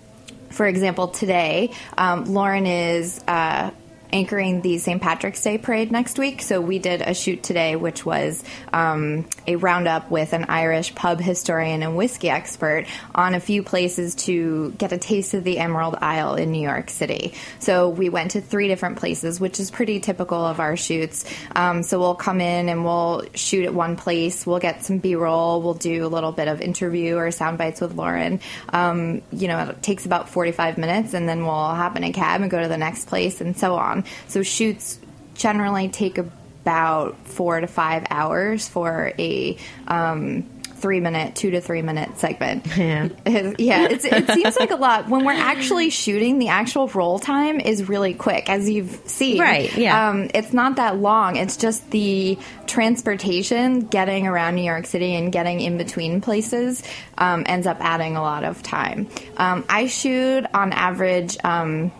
for 0.57 0.65
example, 0.65 1.07
today, 1.07 1.71
um, 1.97 2.25
Lauren 2.25 2.65
is 2.65 3.23
uh, 3.27 3.69
anchoring 4.11 4.61
the 4.61 4.77
St. 4.77 5.01
Patrick's 5.01 5.41
Day 5.41 5.57
parade 5.57 5.91
next 5.91 6.17
week. 6.17 6.41
So 6.41 6.61
we 6.61 6.79
did 6.79 7.01
a 7.01 7.13
shoot 7.13 7.43
today, 7.43 7.75
which 7.75 8.05
was 8.05 8.43
um, 8.73 9.25
a 9.45 9.55
roundup 9.55 10.09
with 10.09 10.33
an 10.33 10.45
Irish 10.49 10.95
pub 10.95 11.19
historian 11.19 11.83
and 11.83 11.95
whiskey 11.95 12.29
expert 12.29 12.85
on 13.13 13.35
a 13.35 13.39
few 13.39 13.63
places 13.63 14.15
to 14.15 14.71
get 14.77 14.91
a 14.91 14.97
taste 14.97 15.33
of 15.33 15.43
the 15.43 15.59
Emerald 15.59 15.95
Isle 16.01 16.35
in 16.35 16.51
New 16.51 16.61
York 16.61 16.89
City. 16.89 17.33
So 17.59 17.89
we 17.89 18.09
went 18.09 18.31
to 18.31 18.41
three 18.41 18.67
different 18.67 18.97
places, 18.97 19.39
which 19.39 19.59
is 19.59 19.71
pretty 19.71 19.99
typical 19.99 20.43
of 20.43 20.59
our 20.59 20.77
shoots. 20.77 21.25
Um, 21.55 21.83
so 21.83 21.99
we'll 21.99 22.15
come 22.15 22.41
in 22.41 22.69
and 22.69 22.83
we'll 22.83 23.23
shoot 23.33 23.65
at 23.65 23.73
one 23.73 23.95
place. 23.95 24.45
We'll 24.45 24.59
get 24.59 24.83
some 24.83 24.99
B-roll. 24.99 25.61
We'll 25.61 25.73
do 25.73 26.05
a 26.05 26.07
little 26.07 26.31
bit 26.31 26.47
of 26.47 26.61
interview 26.61 27.15
or 27.15 27.31
sound 27.31 27.57
bites 27.57 27.81
with 27.81 27.93
Lauren. 27.95 28.39
Um, 28.69 29.21
you 29.31 29.47
know, 29.47 29.69
it 29.69 29.81
takes 29.81 30.05
about 30.05 30.29
45 30.29 30.77
minutes, 30.77 31.13
and 31.13 31.27
then 31.27 31.43
we'll 31.43 31.51
hop 31.51 31.95
in 31.95 32.03
a 32.03 32.11
cab 32.11 32.41
and 32.41 32.49
go 32.49 32.61
to 32.61 32.67
the 32.67 32.77
next 32.77 33.07
place, 33.07 33.41
and 33.41 33.57
so 33.57 33.75
on. 33.75 33.96
So 34.27 34.43
shoots 34.43 34.99
generally 35.35 35.89
take 35.89 36.17
about 36.17 37.17
four 37.27 37.59
to 37.59 37.67
five 37.67 38.05
hours 38.09 38.67
for 38.67 39.13
a 39.17 39.57
um, 39.87 40.43
three 40.77 40.99
minute, 40.99 41.35
two 41.35 41.51
to 41.51 41.61
three 41.61 41.81
minute 41.81 42.17
segment. 42.17 42.65
Yeah. 42.77 43.09
yeah, 43.57 43.87
it's, 43.89 44.05
it 44.05 44.29
seems 44.29 44.55
like 44.57 44.71
a 44.71 44.75
lot. 44.75 45.09
When 45.09 45.25
we're 45.25 45.33
actually 45.33 45.89
shooting, 45.89 46.37
the 46.39 46.49
actual 46.49 46.87
roll 46.87 47.19
time 47.19 47.59
is 47.59 47.89
really 47.89 48.13
quick, 48.13 48.49
as 48.49 48.69
you've 48.69 49.01
seen. 49.05 49.39
Right, 49.39 49.75
yeah. 49.75 50.09
Um, 50.09 50.29
it's 50.33 50.53
not 50.53 50.75
that 50.75 50.97
long. 50.97 51.35
It's 51.35 51.57
just 51.57 51.89
the 51.89 52.37
transportation, 52.67 53.81
getting 53.81 54.27
around 54.27 54.55
New 54.55 54.63
York 54.63 54.85
City 54.85 55.15
and 55.15 55.31
getting 55.31 55.59
in 55.59 55.77
between 55.77 56.21
places 56.21 56.83
um, 57.17 57.43
ends 57.47 57.67
up 57.67 57.77
adding 57.81 58.15
a 58.15 58.21
lot 58.21 58.43
of 58.43 58.61
time. 58.61 59.09
Um, 59.37 59.65
I 59.67 59.87
shoot 59.87 60.45
on 60.53 60.71
average 60.71 61.35
um, 61.43 61.91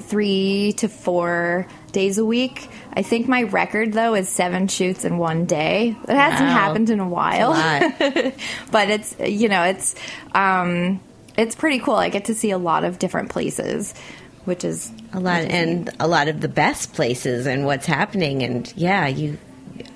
three 0.00 0.74
to 0.78 0.88
four 0.88 1.66
days 1.92 2.18
a 2.18 2.24
week. 2.24 2.68
I 2.92 3.02
think 3.02 3.28
my 3.28 3.42
record 3.42 3.92
though 3.92 4.14
is 4.14 4.28
seven 4.28 4.68
shoots 4.68 5.04
in 5.04 5.18
one 5.18 5.46
day. 5.46 5.96
It 6.08 6.14
hasn't 6.14 6.48
happened 6.48 6.90
in 6.90 7.00
a 7.00 7.08
while, 7.08 7.50
lot. 7.50 7.82
but 8.70 8.90
it's 8.90 9.16
you 9.20 9.48
know 9.48 9.62
it's 9.62 9.94
um, 10.34 11.00
it's 11.36 11.54
pretty 11.54 11.78
cool. 11.78 11.94
I 11.94 12.08
get 12.08 12.26
to 12.26 12.34
see 12.34 12.50
a 12.50 12.58
lot 12.58 12.84
of 12.84 12.98
different 12.98 13.30
places, 13.30 13.94
which 14.44 14.64
is 14.64 14.90
a 15.12 15.20
lot 15.20 15.42
and 15.42 15.90
a 16.00 16.08
lot 16.08 16.28
of 16.28 16.40
the 16.40 16.48
best 16.48 16.94
places 16.94 17.46
and 17.46 17.64
what's 17.64 17.86
happening 17.86 18.42
and 18.42 18.72
yeah 18.76 19.06
you 19.06 19.38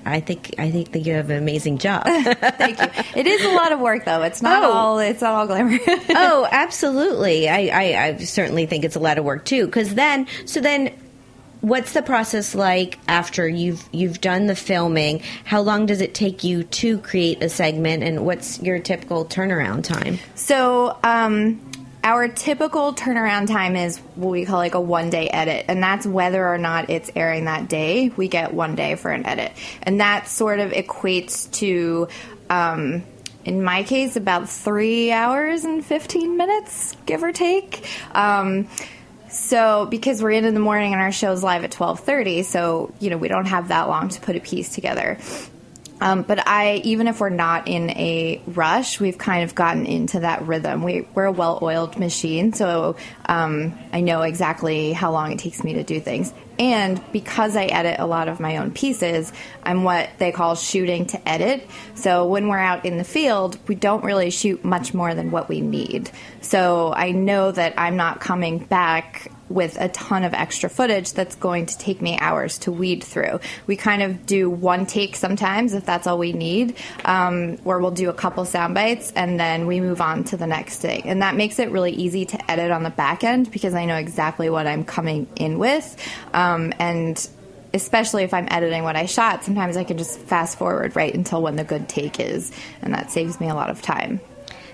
I 0.05 0.19
think 0.19 0.55
I 0.57 0.69
think 0.71 0.91
that 0.93 0.99
you 0.99 1.13
have 1.13 1.29
an 1.29 1.37
amazing 1.37 1.77
job. 1.77 2.03
Thank 2.05 2.79
you. 2.79 2.87
It 3.15 3.27
is 3.27 3.43
a 3.45 3.49
lot 3.51 3.71
of 3.71 3.79
work, 3.79 4.05
though. 4.05 4.21
It's 4.23 4.41
not 4.41 4.63
Oh. 4.63 4.71
all. 4.71 4.99
It's 4.99 5.21
not 5.21 5.33
all 5.33 5.47
glamour. 5.47 5.79
oh, 6.09 6.47
absolutely. 6.51 7.47
I, 7.49 7.67
I, 7.67 8.03
I 8.07 8.17
certainly 8.17 8.65
think 8.65 8.83
it's 8.85 8.95
a 8.95 8.99
lot 8.99 9.17
of 9.17 9.25
work 9.25 9.45
too. 9.45 9.65
Because 9.65 9.95
then, 9.95 10.27
so 10.45 10.59
then, 10.61 10.91
what's 11.61 11.93
the 11.93 12.01
process 12.01 12.53
like 12.55 12.99
after 13.07 13.47
you've 13.47 13.87
you've 13.91 14.19
done 14.19 14.47
the 14.47 14.55
filming? 14.55 15.21
How 15.45 15.61
long 15.61 15.85
does 15.85 16.01
it 16.01 16.13
take 16.13 16.43
you 16.43 16.63
to 16.63 16.97
create 16.99 17.41
a 17.41 17.49
segment, 17.49 18.03
and 18.03 18.25
what's 18.25 18.61
your 18.61 18.79
typical 18.79 19.25
turnaround 19.25 19.83
time? 19.83 20.19
So, 20.35 20.97
um, 21.03 21.61
our 22.03 22.27
typical 22.27 22.93
turnaround 22.93 23.47
time 23.47 23.75
is 23.75 23.97
what 24.15 24.29
we 24.29 24.45
call 24.45 24.57
like 24.57 24.75
a 24.75 24.81
one 24.81 25.09
day 25.09 25.29
edit, 25.29 25.65
and 25.69 25.81
that's 25.81 26.05
whether 26.05 26.45
or 26.45 26.57
not 26.57 26.89
it's 26.89 27.09
airing 27.15 27.45
that 27.45 27.69
day. 27.69 28.09
We 28.09 28.27
get 28.27 28.53
one 28.53 28.75
day 28.75 28.95
for 28.95 29.11
an 29.11 29.25
edit, 29.25 29.53
and 29.81 30.01
that 30.01 30.27
sort 30.27 30.59
of 30.59 30.71
equates 30.71 31.49
to. 31.59 32.07
Um, 32.49 33.03
in 33.45 33.61
my 33.61 33.83
case, 33.83 34.15
about 34.15 34.47
three 34.47 35.11
hours 35.11 35.65
and 35.65 35.83
15 35.83 36.37
minutes, 36.37 36.95
give 37.05 37.23
or 37.23 37.33
take. 37.33 37.85
Um, 38.13 38.69
so 39.27 39.85
because 39.87 40.23
we're 40.23 40.31
in 40.31 40.45
in 40.45 40.53
the 40.53 40.61
morning 40.61 40.93
and 40.93 41.01
our 41.01 41.11
show's 41.11 41.43
live 41.43 41.63
at 41.63 41.71
12:30, 41.71 42.45
so 42.45 42.93
you 42.99 43.09
know 43.09 43.17
we 43.17 43.27
don't 43.27 43.47
have 43.47 43.69
that 43.69 43.89
long 43.89 44.09
to 44.09 44.21
put 44.21 44.35
a 44.35 44.39
piece 44.39 44.69
together. 44.69 45.17
Um, 46.03 46.23
but 46.23 46.45
I, 46.45 46.81
even 46.83 47.07
if 47.07 47.21
we're 47.21 47.29
not 47.29 47.69
in 47.69 47.89
a 47.91 48.41
rush, 48.45 48.99
we've 48.99 49.17
kind 49.17 49.45
of 49.45 49.55
gotten 49.55 49.85
into 49.85 50.19
that 50.19 50.45
rhythm. 50.45 50.83
We, 50.83 51.07
we're 51.15 51.23
a 51.23 51.31
well-oiled 51.31 51.97
machine, 51.97 52.51
so 52.51 52.97
um, 53.25 53.79
I 53.93 54.01
know 54.01 54.21
exactly 54.21 54.91
how 54.91 55.13
long 55.13 55.31
it 55.31 55.39
takes 55.39 55.63
me 55.63 55.75
to 55.75 55.83
do 55.83 56.01
things. 56.01 56.33
And 56.59 57.01
because 57.13 57.55
I 57.55 57.65
edit 57.67 58.01
a 58.01 58.05
lot 58.05 58.27
of 58.27 58.41
my 58.41 58.57
own 58.57 58.71
pieces, 58.71 59.31
I'm 59.63 59.85
what 59.85 60.09
they 60.17 60.33
call 60.33 60.55
shooting 60.55 61.05
to 61.07 61.29
edit. 61.29 61.67
So 61.95 62.27
when 62.27 62.49
we're 62.49 62.59
out 62.59 62.85
in 62.85 62.97
the 62.97 63.05
field, 63.05 63.57
we 63.69 63.75
don't 63.75 64.03
really 64.03 64.29
shoot 64.29 64.65
much 64.65 64.93
more 64.93 65.15
than 65.15 65.31
what 65.31 65.47
we 65.47 65.61
need. 65.61 66.11
So 66.41 66.93
I 66.93 67.11
know 67.11 67.51
that 67.51 67.75
I'm 67.77 67.95
not 67.95 68.19
coming 68.19 68.59
back 68.59 69.31
with 69.49 69.79
a 69.79 69.89
ton 69.89 70.23
of 70.23 70.33
extra 70.33 70.69
footage 70.69 71.13
that's 71.13 71.35
going 71.35 71.65
to 71.65 71.77
take 71.77 72.01
me 72.01 72.17
hours 72.19 72.57
to 72.59 72.71
weed 72.71 73.03
through. 73.03 73.39
We 73.67 73.75
kind 73.75 74.01
of 74.01 74.25
do 74.25 74.49
one 74.49 74.85
take 74.85 75.15
sometimes 75.15 75.73
if 75.73 75.85
that's 75.85 76.07
all 76.07 76.17
we 76.17 76.33
need, 76.33 76.75
um, 77.05 77.57
or 77.65 77.79
we'll 77.79 77.91
do 77.91 78.09
a 78.09 78.13
couple 78.13 78.45
sound 78.45 78.73
bites 78.73 79.11
and 79.15 79.39
then 79.39 79.67
we 79.67 79.79
move 79.79 80.01
on 80.01 80.23
to 80.25 80.37
the 80.37 80.47
next 80.47 80.79
thing. 80.79 81.03
And 81.05 81.21
that 81.21 81.35
makes 81.35 81.59
it 81.59 81.71
really 81.71 81.91
easy 81.91 82.25
to 82.25 82.51
edit 82.51 82.71
on 82.71 82.83
the 82.83 82.89
back 82.89 83.23
end 83.23 83.51
because 83.51 83.73
I 83.73 83.85
know 83.85 83.97
exactly 83.97 84.49
what 84.49 84.67
I'm 84.67 84.85
coming 84.85 85.27
in 85.35 85.59
with. 85.59 85.95
Um, 86.33 86.73
and 86.79 87.27
especially 87.73 88.23
if 88.23 88.33
I'm 88.33 88.47
editing 88.51 88.83
what 88.83 88.95
I 88.95 89.05
shot, 89.05 89.43
sometimes 89.43 89.77
I 89.77 89.83
can 89.83 89.97
just 89.97 90.19
fast 90.19 90.57
forward 90.57 90.95
right 90.95 91.13
until 91.13 91.41
when 91.41 91.55
the 91.55 91.63
good 91.63 91.89
take 91.89 92.19
is, 92.19 92.51
and 92.81 92.93
that 92.93 93.11
saves 93.11 93.39
me 93.39 93.49
a 93.49 93.55
lot 93.55 93.69
of 93.69 93.81
time. 93.81 94.21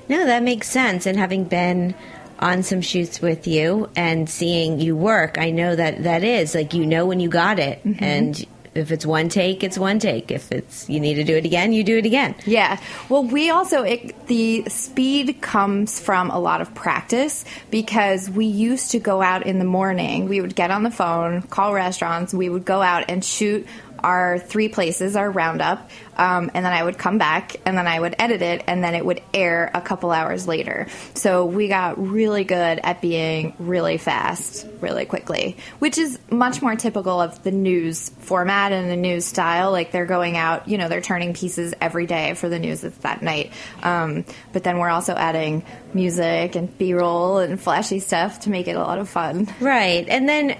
No, 0.10 0.25
that 0.25 0.43
makes 0.43 0.67
sense. 0.67 1.05
And 1.05 1.17
having 1.17 1.43
been 1.45 1.95
on 2.39 2.63
some 2.63 2.82
shoots 2.82 3.21
with 3.21 3.47
you 3.47 3.89
and 3.95 4.30
seeing 4.30 4.80
you 4.80 4.95
work, 4.95 5.38
I 5.38 5.52
know 5.52 5.75
that 5.75 6.04
that 6.04 6.23
is 6.23 6.56
like 6.56 6.73
you 6.73 6.86
know 6.86 7.06
when 7.06 7.19
you 7.19 7.30
got 7.30 7.60
it, 7.60 7.84
mm-hmm. 7.84 8.04
and 8.04 8.47
if 8.75 8.91
it's 8.91 9.06
one 9.06 9.30
take, 9.30 9.63
it's 9.63 9.78
one 9.78 9.99
take. 9.99 10.32
If 10.32 10.52
it's 10.52 10.89
you 10.89 10.99
need 10.99 11.15
to 11.15 11.23
do 11.23 11.36
it 11.36 11.45
again, 11.45 11.73
you 11.73 11.84
do 11.84 11.97
it 11.97 12.06
again. 12.06 12.36
Yeah. 12.45 12.80
Well, 13.10 13.23
we 13.23 13.49
also 13.49 13.84
it, 13.84 14.28
the 14.28 14.63
speed 14.69 15.41
comes 15.41 15.99
from 15.99 16.30
a 16.32 16.39
lot 16.39 16.62
of 16.62 16.73
practice 16.73 17.45
because 17.71 18.30
we 18.30 18.45
used 18.45 18.91
to 18.91 18.99
go 18.99 19.21
out 19.21 19.45
in 19.45 19.60
the 19.60 19.65
morning. 19.65 20.28
We 20.28 20.41
would 20.41 20.56
get 20.56 20.71
on 20.71 20.84
the 20.84 20.91
phone, 20.91 21.41
call 21.43 21.73
restaurants. 21.73 22.34
We 22.34 22.49
would 22.49 22.65
go 22.65 22.82
out 22.82 23.06
and 23.10 23.23
shoot 23.23 23.67
our 24.04 24.40
three 24.40 24.70
places, 24.70 25.16
our 25.16 25.30
roundup, 25.30 25.90
um, 26.18 26.52
and 26.54 26.66
then 26.66 26.74
I 26.74 26.84
would 26.84 26.98
come 26.98 27.18
back 27.18 27.56
and 27.66 27.78
then 27.78 27.88
I 27.88 28.00
would 28.00 28.14
edit 28.20 28.42
it 28.42 28.64
and 28.68 28.84
then 28.84 28.94
it 28.94 29.06
would 29.06 29.22
air 29.34 29.72
a 29.74 29.80
couple 29.80 30.12
hours 30.12 30.48
later. 30.48 30.88
So 31.14 31.46
we 31.46 31.70
got 31.70 31.98
really 31.98 32.44
good 32.44 32.80
at 32.84 33.02
being 33.02 33.56
really 33.58 33.98
fast, 33.98 34.68
really 34.82 35.06
quickly, 35.06 35.56
which 35.80 35.98
is 35.98 36.20
much 36.30 36.62
more 36.62 36.76
typical 36.76 37.22
of 37.22 37.42
the 37.44 37.52
news 37.52 38.10
format 38.10 38.74
and 38.74 38.90
the 38.90 38.98
news 38.98 39.26
style. 39.26 39.72
Like 39.72 39.92
they're 39.92 40.06
going 40.06 40.36
out, 40.36 40.68
you 40.68 40.78
know, 40.78 40.90
they're 40.90 41.00
turning 41.00 41.34
pieces 41.34 41.74
every 41.80 42.06
day 42.06 42.34
for 42.34 42.50
the 42.50 42.60
news 42.60 42.82
that's 42.82 42.98
that 42.98 43.22
night. 43.22 43.54
Um, 43.82 44.26
but 44.52 44.66
then 44.66 44.78
we're 44.78 44.90
also 44.90 45.14
adding 45.14 45.64
music 45.94 46.56
and 46.56 46.78
B 46.78 46.94
roll 46.94 47.38
and 47.38 47.60
flashy 47.60 48.00
stuff 48.00 48.42
to 48.42 48.50
make 48.50 48.68
it 48.68 48.76
a 48.76 48.82
lot 48.82 49.00
of 49.00 49.08
fun. 49.08 49.48
Right. 49.62 50.06
And 50.10 50.28
then 50.28 50.58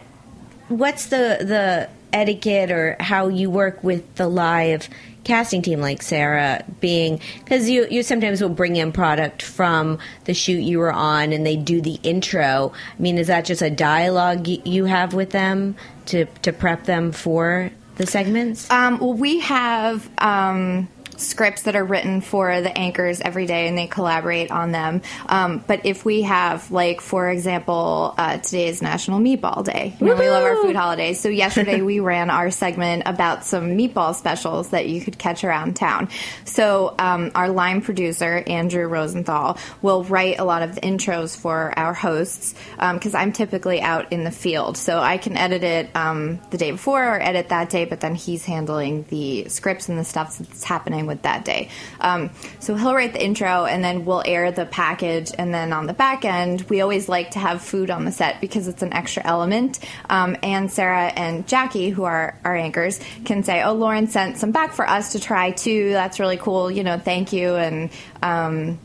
what's 0.69 1.08
the 1.08 1.38
the 1.41 1.89
etiquette 2.13 2.71
or 2.71 2.95
how 2.99 3.27
you 3.27 3.49
work 3.49 3.83
with 3.83 4.15
the 4.15 4.27
live 4.27 4.89
casting 5.23 5.61
team 5.61 5.79
like 5.79 6.01
Sara 6.01 6.63
being 6.79 7.19
cuz 7.45 7.69
you 7.69 7.85
you 7.91 8.03
sometimes 8.03 8.41
will 8.41 8.49
bring 8.49 8.77
in 8.77 8.91
product 8.91 9.41
from 9.41 9.99
the 10.25 10.33
shoot 10.33 10.61
you 10.61 10.79
were 10.79 10.91
on 10.91 11.33
and 11.33 11.45
they 11.45 11.55
do 11.55 11.81
the 11.81 11.99
intro. 12.03 12.71
I 12.97 13.01
mean, 13.01 13.17
is 13.17 13.27
that 13.27 13.45
just 13.45 13.61
a 13.61 13.69
dialogue 13.69 14.47
you 14.47 14.85
have 14.85 15.13
with 15.13 15.31
them 15.31 15.75
to 16.07 16.25
to 16.41 16.51
prep 16.51 16.85
them 16.85 17.11
for 17.11 17.69
the 17.97 18.07
segments? 18.07 18.69
Um, 18.71 18.97
well, 18.99 19.13
we 19.13 19.39
have 19.41 20.09
um, 20.19 20.87
scripts 21.19 21.63
that 21.63 21.75
are 21.75 21.84
written 21.84 22.21
for 22.21 22.62
the 22.62 22.75
anchors 22.77 23.21
every 23.21 23.45
day, 23.45 23.67
and 23.67 23.77
they 23.77 23.88
collaborate 23.88 24.51
on 24.51 24.71
them. 24.71 25.01
Um, 25.27 25.63
but 25.65 25.86
if 25.86 26.05
we 26.05 26.23
have, 26.23 26.71
like, 26.71 27.01
for 27.01 27.29
example, 27.29 28.13
uh, 28.17 28.38
today 28.38 28.67
is 28.67 28.82
National 28.82 29.19
Meatball 29.19 29.63
Day. 29.65 29.95
You 29.99 30.08
know, 30.08 30.15
we 30.15 30.29
love 30.29 30.43
our 30.43 30.55
food 30.62 30.75
holidays. 30.75 31.19
So 31.19 31.29
yesterday 31.29 31.82
we 31.82 31.99
ran 31.99 32.29
our 32.29 32.51
segment 32.51 33.03
about 33.05 33.45
some 33.45 33.77
meatball 33.77 34.15
specials 34.15 34.69
that 34.69 34.88
you 34.88 35.01
could 35.01 35.17
catch 35.17 35.43
around 35.43 35.75
town. 35.75 36.10
So 36.45 36.95
um, 36.97 37.32
our 37.36 37.49
line 37.49 37.82
producer 37.82 38.43
Andrew 38.47 38.88
Rosenthal 38.88 39.58
will 39.82 40.03
write 40.03 40.39
a 40.39 40.43
lot 40.43 40.62
of 40.62 40.75
the 40.75 40.82
intros 40.82 41.36
for 41.36 41.77
our 41.77 41.93
hosts 41.93 42.55
because 42.77 43.13
I'm 43.13 43.32
typically 43.32 43.82
out 43.82 44.12
in 44.12 44.23
the 44.23 44.32
field, 44.32 44.77
so 44.77 44.99
I 44.99 45.17
can 45.17 45.38
edit 45.38 45.63
it 45.63 45.95
um, 45.95 46.39
the 46.49 46.58
day 46.58 46.71
before 46.71 47.03
or 47.03 47.21
edit 47.21 47.49
that 47.49 47.69
day. 47.69 47.86
But 47.86 47.99
then 47.99 48.15
he's 48.15 48.45
handling 48.45 49.05
the 49.10 49.49
scripts 49.49 49.89
and 49.89 49.97
the 49.97 50.03
stuff 50.03 50.38
that's 50.38 50.63
happening 50.63 51.05
with 51.09 51.23
that 51.23 51.43
day. 51.43 51.67
Um, 51.99 52.29
so 52.61 52.75
he'll 52.75 52.93
write 52.95 53.11
the 53.11 53.21
intro, 53.21 53.65
and 53.65 53.83
then 53.83 54.05
we'll 54.05 54.23
air 54.25 54.49
the 54.53 54.65
package. 54.65 55.31
And 55.37 55.53
then 55.53 55.73
on 55.73 55.85
the 55.85 55.93
back 55.93 56.23
end, 56.23 56.61
we 56.69 56.79
always 56.79 57.09
like 57.09 57.31
to 57.31 57.39
have 57.39 57.61
food 57.61 57.89
on 57.91 58.05
the 58.05 58.11
set 58.13 58.39
because 58.39 58.69
it's 58.69 58.81
an 58.81 58.93
extra 58.93 59.21
element. 59.25 59.79
Um, 60.09 60.37
and 60.41 60.71
Sara 60.71 61.07
and 61.07 61.45
Jacque, 61.45 61.73
who 61.73 62.05
are 62.05 62.39
our 62.45 62.55
anchors, 62.55 63.01
can 63.25 63.43
say, 63.43 63.61
"Oh, 63.61 63.73
Lauren 63.73 64.07
sent 64.07 64.37
some 64.37 64.51
back 64.51 64.71
for 64.73 64.87
us 64.89 65.11
to 65.11 65.19
try 65.19 65.51
too. 65.51 65.89
That's 65.91 66.19
really 66.21 66.37
cool. 66.37 66.71
You 66.71 66.85
know, 66.85 66.97
thank 66.97 67.33
you." 67.33 67.55
And 67.55 67.89
um, 68.23 68.79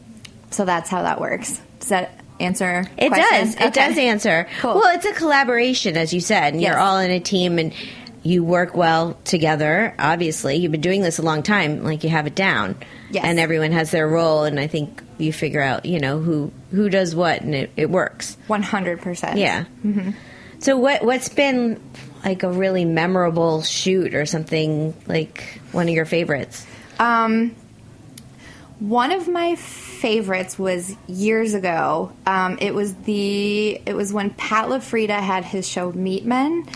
so 0.50 0.64
that's 0.64 0.90
how 0.90 1.02
that 1.02 1.20
works. 1.20 1.60
Does 1.80 1.90
that 1.90 2.18
answer? 2.40 2.84
It 2.96 3.08
question? 3.10 3.26
does. 3.30 3.54
It 3.56 3.74
does 3.74 3.98
answer. 3.98 4.48
Cool. 4.60 4.74
Well, 4.74 4.94
it's 4.96 5.04
a 5.06 5.12
collaboration, 5.12 5.96
as 5.96 6.12
you 6.12 6.20
said, 6.20 6.54
and 6.54 6.60
Yes. 6.62 6.70
you're 6.70 6.80
all 6.80 6.98
in 6.98 7.10
a 7.10 7.20
team 7.20 7.58
and 7.58 7.72
you 8.24 8.42
work 8.42 8.74
well 8.74 9.16
together. 9.24 9.94
Obviously, 9.98 10.56
you've 10.56 10.72
been 10.72 10.80
doing 10.80 11.02
this 11.02 11.18
a 11.18 11.22
long 11.22 11.44
time, 11.44 11.84
like 11.84 12.02
you 12.02 12.10
have 12.10 12.26
it 12.26 12.34
down. 12.34 12.76
Yes. 13.10 13.24
And 13.24 13.38
everyone 13.38 13.70
has 13.70 13.92
their 13.92 14.08
role, 14.08 14.42
and 14.42 14.58
I 14.58 14.66
think 14.66 15.02
you 15.18 15.32
figure 15.32 15.62
out, 15.62 15.84
you 15.84 16.00
know, 16.00 16.18
who 16.18 16.50
who 16.72 16.88
does 16.88 17.14
what, 17.14 17.42
and 17.42 17.54
it, 17.54 17.70
it 17.76 17.90
works. 17.90 18.36
One 18.48 18.62
hundred 18.62 19.00
percent. 19.02 19.38
Yeah. 19.38 19.66
So 20.58 20.76
what 20.76 21.04
what's 21.04 21.28
been 21.28 21.80
like 22.24 22.42
a 22.42 22.50
really 22.50 22.84
memorable 22.84 23.62
shoot 23.62 24.14
or 24.14 24.24
something 24.24 24.94
like 25.06 25.60
one 25.72 25.86
of 25.88 25.94
your 25.94 26.06
favorites? 26.06 26.66
Um, 26.98 27.54
one 28.88 29.12
of 29.12 29.28
my 29.28 29.54
favorites 29.54 30.58
was 30.58 30.94
years 31.06 31.54
ago. 31.54 32.12
Um, 32.26 32.58
it 32.60 32.74
was 32.74 32.94
the 32.94 33.80
it 33.86 33.94
was 33.94 34.12
when 34.12 34.30
Pat 34.30 34.68
LaFrida 34.68 35.20
had 35.20 35.44
his 35.44 35.66
show 35.66 35.90
Meat 35.92 36.26
Men 36.26 36.66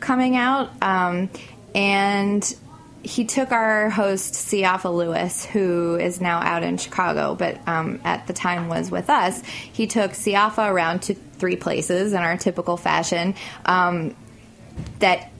coming 0.00 0.36
out, 0.36 0.70
um, 0.80 1.28
and 1.74 2.56
he 3.02 3.24
took 3.24 3.50
our 3.50 3.90
host 3.90 4.34
Siafa 4.34 4.94
Lewis, 4.94 5.44
who 5.44 5.96
is 5.96 6.20
now 6.20 6.38
out 6.38 6.62
in 6.62 6.76
Chicago, 6.76 7.34
but 7.34 7.58
um, 7.66 8.00
at 8.04 8.26
the 8.28 8.32
time 8.32 8.68
was 8.68 8.90
with 8.90 9.10
us. 9.10 9.44
He 9.44 9.88
took 9.88 10.12
Siafa 10.12 10.70
around 10.70 11.02
to 11.02 11.14
three 11.14 11.56
places 11.56 12.12
in 12.12 12.18
our 12.18 12.36
typical 12.36 12.76
fashion. 12.76 13.34
Um, 13.64 14.14
that 14.98 15.30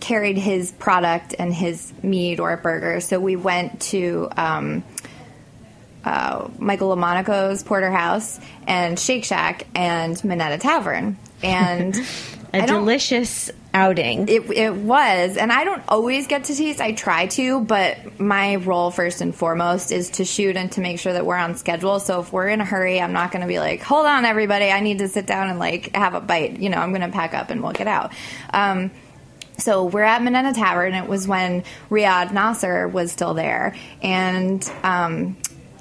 carried 0.00 0.38
his 0.38 0.72
product 0.72 1.34
and 1.38 1.52
his 1.52 1.92
meat 2.02 2.40
or 2.40 2.56
burger. 2.56 3.00
So 3.00 3.18
we 3.20 3.36
went 3.36 3.80
to 3.82 4.28
um, 4.36 4.84
uh, 6.08 6.48
Michael 6.58 6.88
Lomonaco's 6.88 7.62
Porterhouse 7.62 8.40
and 8.66 8.98
Shake 8.98 9.24
Shack 9.24 9.66
and 9.74 10.22
Minetta 10.24 10.58
Tavern. 10.58 11.18
And 11.42 11.94
a 12.54 12.66
delicious 12.66 13.50
outing. 13.74 14.28
it, 14.28 14.50
it 14.50 14.74
was, 14.74 15.36
and 15.36 15.52
I 15.52 15.64
don't 15.64 15.82
always 15.86 16.26
get 16.26 16.44
to 16.44 16.54
taste. 16.54 16.80
I 16.80 16.92
try 16.92 17.26
to, 17.26 17.60
but 17.60 18.18
my 18.18 18.56
role 18.56 18.90
first 18.90 19.20
and 19.20 19.34
foremost 19.34 19.92
is 19.92 20.10
to 20.12 20.24
shoot 20.24 20.56
and 20.56 20.72
to 20.72 20.80
make 20.80 20.98
sure 20.98 21.12
that 21.12 21.26
we're 21.26 21.36
on 21.36 21.56
schedule. 21.56 22.00
So 22.00 22.20
if 22.20 22.32
we're 22.32 22.48
in 22.48 22.60
a 22.60 22.64
hurry, 22.64 23.00
I'm 23.00 23.12
not 23.12 23.30
going 23.30 23.42
to 23.42 23.48
be 23.48 23.58
like, 23.58 23.82
"Hold 23.82 24.06
on, 24.06 24.24
everybody, 24.24 24.70
I 24.70 24.80
need 24.80 24.98
to 24.98 25.08
sit 25.08 25.26
down 25.26 25.50
and 25.50 25.58
like 25.58 25.94
have 25.94 26.14
a 26.14 26.20
bite." 26.20 26.58
You 26.58 26.70
know, 26.70 26.78
I'm 26.78 26.90
going 26.90 27.02
to 27.02 27.14
pack 27.14 27.34
up 27.34 27.50
and 27.50 27.62
we'll 27.62 27.72
get 27.72 27.86
out. 27.86 28.12
Um, 28.52 28.90
so 29.58 29.84
we're 29.84 30.02
at 30.02 30.22
Minetta 30.22 30.54
Tavern. 30.54 30.94
It 30.94 31.06
was 31.06 31.28
when 31.28 31.64
Riad 31.90 32.32
Nasr 32.32 32.88
was 32.88 33.12
still 33.12 33.34
there, 33.34 33.74
and 34.00 34.68
um, 34.82 35.36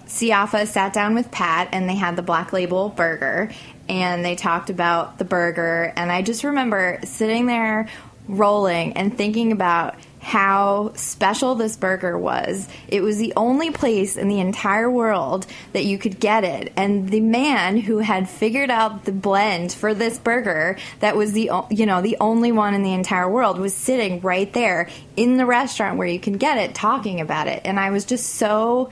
Siafa 0.08 0.68
sat 0.68 0.94
down 0.94 1.16
with 1.16 1.32
Pat, 1.32 1.70
and 1.72 1.88
they 1.88 1.96
had 1.96 2.16
the 2.16 2.22
Black 2.22 2.54
Label 2.54 2.90
burger, 2.90 3.52
and 3.88 4.24
they 4.24 4.36
talked 4.36 4.70
about 4.70 5.18
the 5.18 5.26
burger. 5.26 5.94
And 5.96 6.12
I 6.12 6.22
just 6.22 6.44
remember 6.44 7.00
sitting 7.04 7.46
there, 7.46 7.88
rolling, 8.28 8.94
and 8.94 9.16
thinking 9.16 9.52
about 9.52 9.96
how 10.28 10.92
special 10.94 11.56
this 11.56 11.78
burger 11.78 12.18
was. 12.18 12.68
It 12.90 13.00
was 13.00 13.18
the 13.18 13.32
only 13.38 13.72
place 13.72 14.18
in 14.18 14.28
the 14.28 14.42
entire 14.42 14.92
world 14.92 15.46
that 15.72 15.86
you 15.86 15.98
could 15.98 16.20
get 16.20 16.44
it. 16.44 16.74
And 16.76 17.08
the 17.08 17.22
man 17.22 17.78
who 17.78 18.00
had 18.00 18.28
figured 18.28 18.70
out 18.70 19.06
the 19.06 19.14
blend 19.14 19.72
for 19.72 19.94
this 19.94 20.20
burger 20.20 20.78
that 21.00 21.16
was 21.16 21.32
the 21.32 21.50
you 21.70 21.86
know, 21.86 22.02
the 22.02 22.18
only 22.20 22.52
one 22.52 22.74
in 22.74 22.84
the 22.84 22.92
entire 22.94 23.30
world 23.30 23.58
was 23.58 23.74
sitting 23.74 24.20
right 24.20 24.52
there 24.52 24.90
in 25.16 25.38
the 25.38 25.46
restaurant 25.46 25.98
where 25.98 26.08
you 26.08 26.20
can 26.20 26.34
get 26.34 26.58
it 26.58 26.76
talking 26.76 27.22
about 27.22 27.48
it. 27.48 27.62
And 27.64 27.80
I 27.80 27.92
was 27.92 28.04
just 28.04 28.36
so 28.36 28.90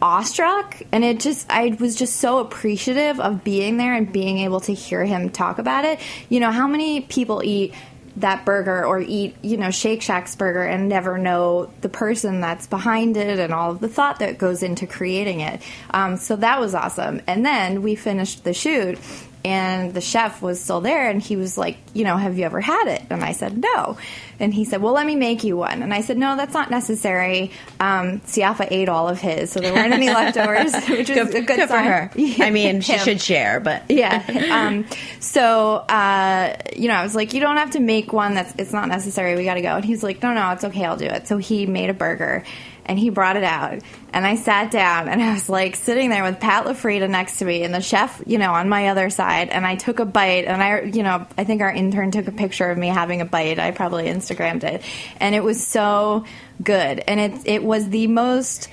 awestruck 0.00 0.82
and 0.92 1.04
it 1.04 1.20
just 1.20 1.46
I 1.50 1.76
was 1.80 1.96
just 1.96 2.16
so 2.16 2.38
appreciative 2.38 3.20
of 3.20 3.44
being 3.44 3.76
there 3.76 3.94
and 3.94 4.12
being 4.12 4.38
able 4.38 4.60
to 4.60 4.74
hear 4.74 5.04
him 5.04 5.30
talk 5.30 5.58
about 5.58 5.84
it. 5.84 6.00
You 6.28 6.40
know, 6.40 6.50
how 6.50 6.66
many 6.66 7.00
people 7.00 7.42
eat 7.44 7.74
that 8.16 8.44
burger 8.44 8.84
or 8.84 9.00
eat, 9.00 9.36
you 9.42 9.56
know, 9.56 9.70
Shake 9.70 10.00
Shack's 10.00 10.36
burger 10.36 10.62
and 10.62 10.88
never 10.88 11.18
know 11.18 11.70
the 11.80 11.88
person 11.88 12.40
that's 12.40 12.66
behind 12.66 13.16
it 13.16 13.38
and 13.38 13.52
all 13.52 13.72
of 13.72 13.80
the 13.80 13.88
thought 13.88 14.20
that 14.20 14.38
goes 14.38 14.62
into 14.62 14.86
creating 14.86 15.40
it. 15.40 15.60
Um, 15.90 16.16
so 16.16 16.36
that 16.36 16.60
was 16.60 16.74
awesome. 16.74 17.20
And 17.26 17.44
then 17.44 17.82
we 17.82 17.96
finished 17.96 18.44
the 18.44 18.54
shoot 18.54 18.98
and 19.44 19.92
the 19.92 20.00
chef 20.00 20.40
was 20.40 20.58
still 20.58 20.80
there 20.80 21.10
and 21.10 21.20
he 21.20 21.36
was 21.36 21.58
like 21.58 21.76
you 21.92 22.02
know 22.02 22.16
have 22.16 22.38
you 22.38 22.44
ever 22.44 22.60
had 22.60 22.88
it? 22.88 23.02
And 23.10 23.22
i 23.22 23.32
said 23.32 23.58
no. 23.58 23.98
And 24.40 24.52
he 24.52 24.64
said 24.64 24.80
well 24.80 24.94
let 24.94 25.06
me 25.06 25.16
make 25.16 25.44
you 25.44 25.56
one. 25.56 25.82
And 25.82 25.92
i 25.92 26.00
said 26.00 26.16
no 26.16 26.36
that's 26.36 26.54
not 26.54 26.70
necessary. 26.70 27.50
Um, 27.78 28.20
siafa 28.20 28.66
ate 28.70 28.88
all 28.88 29.08
of 29.08 29.20
his 29.20 29.52
so 29.52 29.60
there 29.60 29.72
weren't 29.72 29.92
any 29.92 30.08
leftovers 30.18 30.74
which 30.88 31.08
was 31.10 31.18
good, 31.18 31.28
a 31.28 31.32
good, 31.32 31.46
good 31.46 31.68
sign. 31.68 31.68
for 31.68 31.78
her. 31.78 32.10
I 32.44 32.50
mean 32.58 32.80
she 32.80 32.98
should 32.98 33.20
share 33.20 33.60
but 33.60 33.90
yeah. 33.90 34.24
Um, 34.50 34.86
so 35.20 35.74
uh, 35.76 36.56
you 36.74 36.88
know 36.88 36.94
i 36.94 37.02
was 37.02 37.14
like 37.14 37.34
you 37.34 37.40
don't 37.40 37.58
have 37.58 37.72
to 37.72 37.80
make 37.80 38.12
one. 38.12 38.34
That's 38.34 38.54
it's 38.58 38.72
not 38.72 38.88
necessary. 38.88 39.36
We 39.36 39.44
gotta 39.44 39.62
go. 39.62 39.76
And 39.76 39.84
he's 39.84 40.02
like 40.02 40.22
no 40.22 40.32
no 40.32 40.50
it's 40.52 40.64
okay. 40.64 40.84
I'll 40.84 40.96
do 40.96 41.06
it. 41.06 41.28
So 41.28 41.36
he 41.36 41.66
made 41.66 41.90
a 41.90 41.94
burger 41.94 42.44
and 42.86 42.98
he 42.98 43.10
brought 43.10 43.36
it 43.36 43.44
out. 43.44 43.80
And 44.12 44.24
i 44.24 44.36
sat 44.36 44.70
down 44.70 45.08
and 45.08 45.20
i 45.20 45.32
was 45.32 45.48
like 45.48 45.74
sitting 45.74 46.08
there 46.08 46.22
with 46.22 46.38
pat 46.38 46.66
lafrida 46.66 47.10
next 47.10 47.38
to 47.38 47.44
me 47.44 47.64
and 47.64 47.74
the 47.74 47.80
chef 47.80 48.22
you 48.26 48.38
know 48.38 48.52
on 48.52 48.68
my 48.68 48.88
other 48.88 49.10
side 49.10 49.48
and 49.48 49.66
i 49.66 49.74
took 49.74 49.98
a 49.98 50.04
bite 50.04 50.44
and 50.44 50.62
i 50.62 50.82
you 50.82 51.02
know 51.02 51.26
i 51.36 51.42
think 51.42 51.62
our 51.62 51.72
intern 51.72 52.12
took 52.12 52.28
a 52.28 52.32
picture 52.32 52.70
of 52.70 52.78
me 52.78 52.86
having 52.86 53.20
a 53.20 53.24
bite. 53.24 53.58
I 53.58 53.70
probably 53.72 54.04
instagrammed 54.04 54.64
it. 54.64 54.82
And 55.18 55.34
it 55.34 55.42
was 55.42 55.66
so 55.66 56.24
good. 56.62 57.00
And 57.00 57.20
it 57.20 57.46
it 57.46 57.64
was 57.64 57.88
the 57.88 58.06
most 58.06 58.68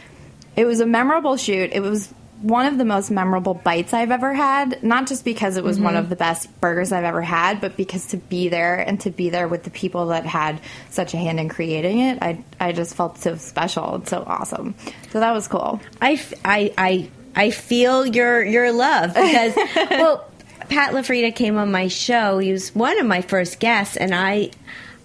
it 0.56 0.65
was 0.65 0.80
a 0.80 0.86
memorable 0.86 1.38
shoot. 1.38 1.71
It 1.74 1.82
was 1.82 2.13
one 2.41 2.65
of 2.65 2.77
the 2.77 2.86
most 2.86 3.12
memorable 3.12 3.54
bites 3.54 3.93
I've 3.93 4.12
ever 4.12 4.34
had, 4.34 4.82
not 4.84 5.08
just 5.08 5.23
because 5.23 5.58
it 5.58 5.63
was 5.63 5.80
one 5.80 5.93
mm-hmm. 5.93 6.04
of 6.04 6.10
the 6.10 6.15
best 6.15 6.49
burgers 6.60 6.91
I've 6.91 7.04
ever 7.04 7.21
had, 7.21 7.62
but 7.62 7.77
because 7.77 8.08
to 8.08 8.17
be 8.17 8.49
there 8.49 8.77
and 8.77 8.99
to 9.01 9.12
be 9.12 9.30
there 9.30 9.47
with 9.47 9.63
the 9.63 9.69
people 9.69 10.08
that 10.08 10.25
had 10.25 10.60
such 10.89 11.13
a 11.13 11.17
hand 11.17 11.39
in 11.39 11.49
creating 11.49 11.99
it, 11.99 12.19
I, 12.21 12.43
I 12.60 12.71
just 12.71 12.95
felt 12.95 13.17
so 13.19 13.36
special 13.36 13.95
and 13.95 14.08
so 14.08 14.23
awesome. 14.25 14.75
So 15.12 15.19
that 15.19 15.32
was 15.32 15.47
cool. 15.47 15.80
I, 16.01 16.13
f- 16.13 16.34
I, 16.43 16.73
I, 16.77 17.12
I 17.36 17.51
feel 17.51 18.06
your 18.06 18.43
your 18.43 18.71
love 18.71 19.13
because 19.13 19.56
well 19.75 20.30
Pat 20.69 20.93
LaFrida 20.93 21.36
came 21.36 21.58
on 21.58 21.71
my 21.71 21.88
show. 21.88 22.39
He 22.39 22.51
was 22.51 22.73
one 22.75 22.99
of 22.99 23.06
my 23.06 23.21
first 23.21 23.60
guests 23.60 23.97
and 23.97 24.13
I 24.13 24.51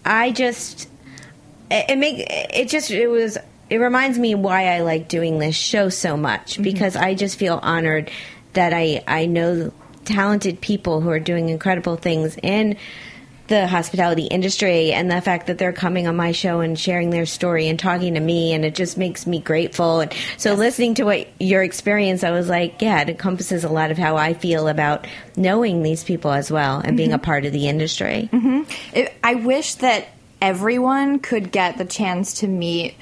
I 0.04 0.32
just 0.32 0.88
it, 1.70 1.90
it 1.90 1.98
make 1.98 2.24
it 2.28 2.68
just 2.68 2.90
it 2.90 3.08
was 3.08 3.38
it 3.68 3.78
reminds 3.78 4.18
me 4.18 4.34
why 4.34 4.74
I 4.74 4.80
like 4.80 5.08
doing 5.08 5.38
this 5.38 5.56
show 5.56 5.88
so 5.88 6.16
much 6.16 6.54
mm-hmm. 6.54 6.62
because 6.62 6.96
I 6.96 7.14
just 7.14 7.38
feel 7.38 7.58
honored 7.62 8.10
that 8.52 8.72
I 8.72 9.02
I 9.06 9.26
know 9.26 9.72
talented 10.04 10.60
people 10.60 11.00
who 11.00 11.10
are 11.10 11.20
doing 11.20 11.48
incredible 11.48 11.96
things 11.96 12.36
in 12.42 12.76
the 13.48 13.66
hospitality 13.66 14.24
industry 14.24 14.92
and 14.92 15.10
the 15.10 15.20
fact 15.20 15.46
that 15.46 15.56
they're 15.56 15.72
coming 15.72 16.08
on 16.08 16.16
my 16.16 16.32
show 16.32 16.60
and 16.60 16.76
sharing 16.76 17.10
their 17.10 17.26
story 17.26 17.68
and 17.68 17.78
talking 17.78 18.14
to 18.14 18.20
me 18.20 18.52
and 18.52 18.64
it 18.64 18.74
just 18.74 18.98
makes 18.98 19.24
me 19.24 19.38
grateful. 19.38 20.00
And 20.00 20.12
so 20.36 20.54
listening 20.54 20.94
to 20.94 21.04
what 21.04 21.28
your 21.38 21.62
experience 21.62 22.24
I 22.24 22.30
was 22.30 22.48
like 22.48 22.80
yeah 22.80 23.00
it 23.00 23.08
encompasses 23.08 23.64
a 23.64 23.68
lot 23.68 23.90
of 23.90 23.98
how 23.98 24.16
I 24.16 24.34
feel 24.34 24.68
about 24.68 25.06
knowing 25.36 25.82
these 25.82 26.02
people 26.02 26.32
as 26.32 26.50
well 26.50 26.80
and 26.84 26.96
being 26.96 27.10
mm-hmm. 27.10 27.16
a 27.16 27.24
part 27.24 27.44
of 27.44 27.52
the 27.52 27.68
industry. 27.68 28.28
Mm-hmm. 28.32 28.96
It, 28.96 29.14
I 29.22 29.34
wish 29.34 29.74
that 29.76 30.08
everyone 30.40 31.18
could 31.18 31.50
get 31.50 31.78
the 31.78 31.84
chance 31.84 32.40
to 32.40 32.48
meet 32.48 32.94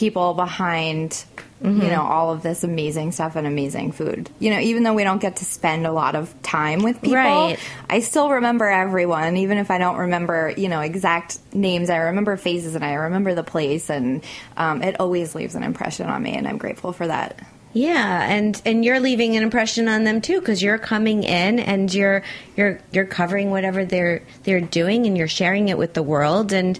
people 0.00 0.32
behind 0.34 1.24
you 1.62 1.68
know 1.68 2.00
all 2.00 2.32
of 2.32 2.42
this 2.42 2.64
amazing 2.64 3.12
stuff 3.12 3.36
and 3.36 3.46
amazing 3.46 3.92
food. 3.92 4.30
You 4.38 4.48
know 4.50 4.60
even 4.60 4.82
though 4.82 4.94
we 4.94 5.04
don't 5.04 5.20
get 5.20 5.36
to 5.36 5.44
spend 5.44 5.86
a 5.86 5.92
lot 5.92 6.14
of 6.14 6.34
time 6.42 6.82
with 6.82 7.02
people 7.02 7.16
Right. 7.16 7.58
i 7.90 8.00
still 8.00 8.30
remember 8.30 8.66
everyone 8.66 9.36
even 9.36 9.58
if 9.58 9.70
i 9.70 9.76
don't 9.76 9.98
remember 9.98 10.54
you 10.56 10.68
know 10.70 10.80
exact 10.80 11.38
names. 11.52 11.90
I 11.90 11.98
remember 11.98 12.38
faces 12.38 12.74
and 12.76 12.82
i 12.82 12.94
remember 12.94 13.34
the 13.34 13.42
place 13.44 13.90
and 13.90 14.24
um, 14.56 14.82
it 14.82 14.98
always 15.00 15.34
leaves 15.34 15.54
an 15.54 15.62
impression 15.62 16.08
on 16.08 16.22
me 16.22 16.32
and 16.32 16.48
i'm 16.48 16.56
grateful 16.56 16.92
for 16.94 17.06
that. 17.06 17.38
Yeah, 17.72 18.28
and 18.36 18.60
and 18.64 18.84
you're 18.84 18.98
leaving 18.98 19.36
an 19.36 19.44
impression 19.44 19.86
on 19.86 20.02
them 20.02 20.20
too 20.22 20.40
because 20.40 20.60
you're 20.60 20.78
coming 20.78 21.22
in 21.22 21.60
and 21.60 21.92
you're 21.94 22.22
you're 22.56 22.80
you're 22.90 23.04
covering 23.04 23.50
whatever 23.50 23.84
they're 23.84 24.22
they're 24.42 24.60
doing 24.60 25.06
and 25.06 25.16
you're 25.16 25.28
sharing 25.28 25.68
it 25.68 25.78
with 25.78 25.92
the 25.94 26.02
world. 26.02 26.52
And 26.52 26.76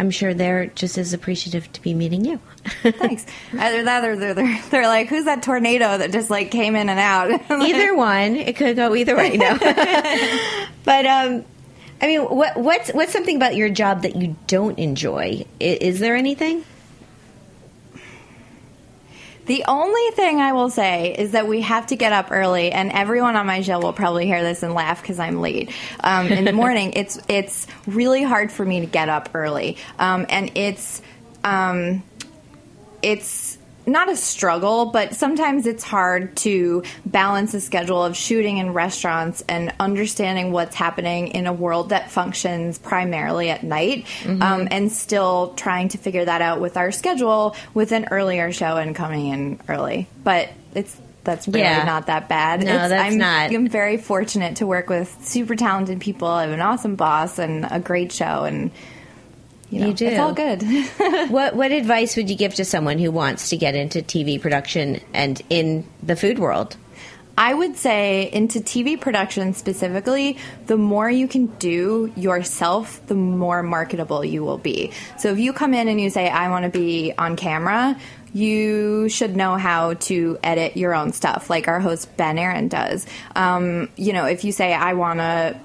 I'm 0.00 0.10
sure 0.10 0.32
they're 0.32 0.68
just 0.68 0.96
as 0.96 1.12
appreciative 1.12 1.70
to 1.74 1.82
be 1.82 1.92
meeting 1.92 2.24
you. 2.24 2.40
thanks 2.82 3.26
either 3.52 3.84
that 3.84 4.02
or 4.02 4.16
they're, 4.16 4.32
they're, 4.32 4.62
they're 4.70 4.86
like 4.86 5.08
who's 5.08 5.26
that 5.26 5.42
tornado 5.42 5.98
that 5.98 6.10
just 6.10 6.30
like 6.30 6.50
came 6.50 6.74
in 6.74 6.88
and 6.88 6.98
out 6.98 7.30
either 7.50 7.94
one, 7.94 8.34
it 8.36 8.56
could 8.56 8.76
go 8.76 8.94
either 8.94 9.14
way. 9.14 9.36
No, 9.36 9.58
but 10.84 11.04
um, 11.04 11.44
I 12.00 12.06
mean, 12.06 12.22
what 12.22 12.56
what's 12.56 12.90
what's 12.94 13.12
something 13.12 13.36
about 13.36 13.56
your 13.56 13.68
job 13.68 14.00
that 14.02 14.16
you 14.16 14.36
don't 14.46 14.78
enjoy? 14.78 15.44
Is 15.60 16.00
there 16.00 16.16
anything? 16.16 16.64
The 19.46 19.64
only 19.66 20.10
thing 20.12 20.40
I 20.40 20.52
will 20.52 20.70
say 20.70 21.14
is 21.16 21.32
that 21.32 21.48
we 21.48 21.62
have 21.62 21.88
to 21.88 21.96
get 21.96 22.12
up 22.12 22.30
early, 22.30 22.70
and 22.72 22.92
everyone 22.92 23.36
on 23.36 23.46
my 23.46 23.62
show 23.62 23.80
will 23.80 23.92
probably 23.92 24.26
hear 24.26 24.42
this 24.42 24.62
and 24.62 24.74
laugh 24.74 25.00
because 25.00 25.18
I'm 25.18 25.40
late 25.40 25.70
um, 26.00 26.28
in 26.28 26.44
the 26.44 26.52
morning. 26.62 26.92
it's 26.94 27.18
it's 27.28 27.66
really 27.86 28.22
hard 28.22 28.52
for 28.52 28.64
me 28.64 28.80
to 28.80 28.86
get 28.86 29.08
up 29.08 29.30
early, 29.34 29.76
um, 29.98 30.26
and 30.28 30.52
it's 30.56 31.02
um, 31.42 32.02
it's 33.02 33.49
not 33.86 34.10
a 34.10 34.16
struggle, 34.16 34.86
but 34.86 35.14
sometimes 35.14 35.66
it's 35.66 35.82
hard 35.82 36.36
to 36.38 36.82
balance 37.06 37.52
the 37.52 37.60
schedule 37.60 38.04
of 38.04 38.16
shooting 38.16 38.58
in 38.58 38.72
restaurants 38.72 39.42
and 39.48 39.72
understanding 39.80 40.52
what's 40.52 40.74
happening 40.76 41.28
in 41.28 41.46
a 41.46 41.52
world 41.52 41.88
that 41.90 42.10
functions 42.10 42.78
primarily 42.78 43.50
at 43.50 43.62
night, 43.64 44.06
um, 44.26 44.68
and 44.70 44.92
still 44.92 45.54
trying 45.56 45.88
to 45.88 45.98
figure 45.98 46.24
that 46.24 46.42
out 46.42 46.60
with 46.60 46.76
our 46.76 46.92
schedule 46.92 47.56
with 47.74 47.92
an 47.92 48.06
earlier 48.10 48.52
show 48.52 48.76
and 48.76 48.94
coming 48.94 49.26
in 49.28 49.60
early. 49.68 50.06
But 50.22 50.50
it's 50.74 50.96
that's 51.22 51.46
really 51.46 51.60
Yeah. 51.60 51.84
not 51.84 52.06
that 52.06 52.28
bad. 52.30 52.60
No, 52.64 52.72
It's- 52.74 52.88
that's 52.88 53.12
I'm, 53.12 53.18
not. 53.18 53.52
I'm 53.52 53.68
very 53.68 53.98
fortunate 53.98 54.56
to 54.56 54.66
work 54.66 54.88
with 54.88 55.18
super 55.22 55.54
talented 55.54 56.00
people. 56.00 56.28
I 56.28 56.44
have 56.44 56.52
an 56.52 56.62
awesome 56.62 56.96
boss 56.96 57.38
and 57.38 57.66
a 57.70 57.78
great 57.78 58.10
show, 58.10 58.44
and 58.44 58.70
you, 59.70 59.80
know, 59.80 59.86
You 59.88 59.94
do. 59.94 60.06
It's 60.06 60.18
all 60.18 60.34
good. 60.34 60.62
What 61.30 61.54
what 61.54 61.70
advice 61.70 62.16
would 62.16 62.28
you 62.28 62.36
give 62.36 62.54
to 62.54 62.64
someone 62.64 62.98
who 62.98 63.10
wants 63.10 63.50
to 63.50 63.56
get 63.56 63.74
into 63.74 64.00
TV 64.00 64.40
production 64.40 65.00
and 65.14 65.40
in 65.48 65.84
the 66.02 66.16
food 66.16 66.38
world? 66.38 66.76
I 67.38 67.54
would 67.54 67.76
say 67.76 68.28
into 68.30 68.60
TV 68.60 69.00
production 69.00 69.54
specifically, 69.54 70.36
the 70.66 70.76
more 70.76 71.08
you 71.08 71.26
can 71.26 71.46
do 71.46 72.12
yourself, 72.16 73.00
the 73.06 73.14
more 73.14 73.62
marketable 73.62 74.24
you 74.24 74.44
will 74.44 74.58
be. 74.58 74.92
So 75.18 75.30
if 75.32 75.38
you 75.38 75.52
come 75.52 75.72
in 75.72 75.88
and 75.88 75.98
you 75.98 76.10
say, 76.10 76.28
I 76.28 76.50
want 76.50 76.64
to 76.64 76.70
be 76.70 77.14
on 77.16 77.36
camera, 77.36 77.98
you 78.34 79.08
should 79.08 79.36
know 79.36 79.56
how 79.56 79.94
to 79.94 80.38
edit 80.42 80.76
your 80.76 80.94
own 80.94 81.12
stuff, 81.12 81.48
like 81.48 81.66
our 81.66 81.80
host 81.80 82.14
Ben 82.16 82.38
Aaron 82.38 82.68
does. 82.68 83.06
Um, 83.34 83.88
you 83.96 84.12
know, 84.12 84.26
if 84.26 84.44
you 84.44 84.52
say, 84.52 84.74
I 84.74 84.92
want 84.92 85.20
to 85.20 85.58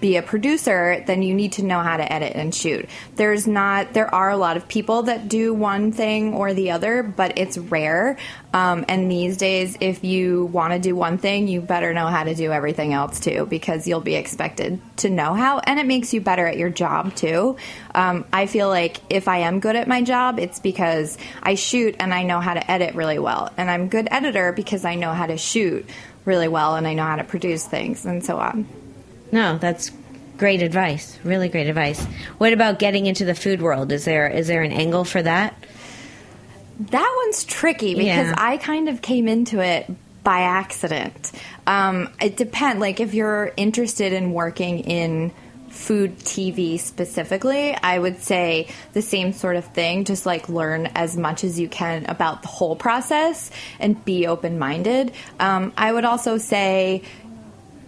be 0.00 0.16
a 0.16 0.22
producer, 0.22 1.02
then 1.06 1.22
you 1.22 1.34
need 1.34 1.52
to 1.52 1.62
know 1.62 1.80
how 1.80 1.96
to 1.96 2.12
edit 2.12 2.32
and 2.34 2.54
shoot. 2.54 2.88
There's 3.16 3.46
not, 3.46 3.92
there 3.92 4.12
are 4.14 4.30
a 4.30 4.36
lot 4.36 4.56
of 4.56 4.68
people 4.68 5.04
that 5.04 5.28
do 5.28 5.52
one 5.54 5.92
thing 5.92 6.34
or 6.34 6.54
the 6.54 6.70
other, 6.70 7.02
but 7.02 7.38
it's 7.38 7.58
rare. 7.58 8.16
Um, 8.52 8.84
and 8.88 9.10
these 9.10 9.36
days, 9.36 9.76
if 9.80 10.04
you 10.04 10.46
want 10.46 10.72
to 10.72 10.78
do 10.78 10.94
one 10.94 11.18
thing, 11.18 11.48
you 11.48 11.60
better 11.60 11.92
know 11.92 12.06
how 12.06 12.24
to 12.24 12.34
do 12.34 12.52
everything 12.52 12.92
else 12.92 13.20
too, 13.20 13.46
because 13.46 13.86
you'll 13.86 14.00
be 14.00 14.14
expected 14.14 14.80
to 14.98 15.10
know 15.10 15.34
how, 15.34 15.58
and 15.58 15.80
it 15.80 15.86
makes 15.86 16.14
you 16.14 16.20
better 16.20 16.46
at 16.46 16.56
your 16.56 16.70
job 16.70 17.14
too. 17.14 17.56
Um, 17.94 18.24
I 18.32 18.46
feel 18.46 18.68
like 18.68 19.00
if 19.10 19.28
I 19.28 19.38
am 19.38 19.60
good 19.60 19.76
at 19.76 19.88
my 19.88 20.02
job, 20.02 20.38
it's 20.38 20.60
because 20.60 21.18
I 21.42 21.56
shoot 21.56 21.96
and 21.98 22.14
I 22.14 22.22
know 22.22 22.40
how 22.40 22.54
to 22.54 22.70
edit 22.70 22.94
really 22.94 23.18
well, 23.18 23.52
and 23.56 23.70
I'm 23.70 23.88
good 23.88 24.08
editor 24.10 24.52
because 24.52 24.84
I 24.84 24.94
know 24.94 25.12
how 25.12 25.26
to 25.26 25.36
shoot 25.36 25.88
really 26.24 26.48
well 26.48 26.74
and 26.76 26.86
I 26.86 26.94
know 26.94 27.04
how 27.04 27.16
to 27.16 27.24
produce 27.24 27.66
things 27.66 28.06
and 28.06 28.24
so 28.24 28.38
on. 28.38 28.66
No, 29.34 29.58
that's 29.58 29.90
Great 30.36 30.62
advice. 30.62 31.16
Really 31.22 31.48
great 31.48 31.68
advice. 31.68 32.02
What 32.38 32.52
about 32.52 32.80
getting 32.80 33.06
into 33.06 33.24
the 33.24 33.34
food 33.36 33.62
world? 33.62 33.92
Is 33.92 34.04
there 34.04 34.26
is 34.26 34.48
there 34.48 34.62
an 34.62 34.72
angle 34.72 35.04
for 35.04 35.22
that? 35.22 35.54
That 36.90 37.22
one's 37.24 37.44
tricky 37.44 37.94
because 37.94 38.26
Yeah. 38.26 38.34
I 38.36 38.56
kind 38.56 38.88
of 38.88 39.00
came 39.00 39.28
into 39.28 39.60
it 39.60 39.88
by 40.24 40.40
accident. 40.40 41.30
Um, 41.68 42.10
it 42.20 42.36
depends. 42.36 42.80
Like 42.80 42.98
if 42.98 43.14
you're 43.14 43.52
interested 43.56 44.12
in 44.12 44.32
working 44.32 44.80
in 44.80 45.32
food 45.68 46.18
TV 46.18 46.78
specifically, 46.80 47.76
I 47.76 47.98
would 47.98 48.20
say 48.20 48.68
the 48.92 49.02
same 49.02 49.32
sort 49.32 49.54
of 49.54 49.64
thing. 49.66 50.04
Just 50.04 50.26
like 50.26 50.48
learn 50.48 50.86
as 50.94 51.16
much 51.16 51.44
as 51.44 51.60
you 51.60 51.68
can 51.68 52.06
about 52.06 52.42
the 52.42 52.48
whole 52.48 52.74
process 52.74 53.52
and 53.78 54.04
be 54.04 54.26
open 54.26 54.58
minded. 54.58 55.12
Um, 55.38 55.72
I 55.76 55.92
would 55.92 56.04
also 56.04 56.38
say 56.38 57.02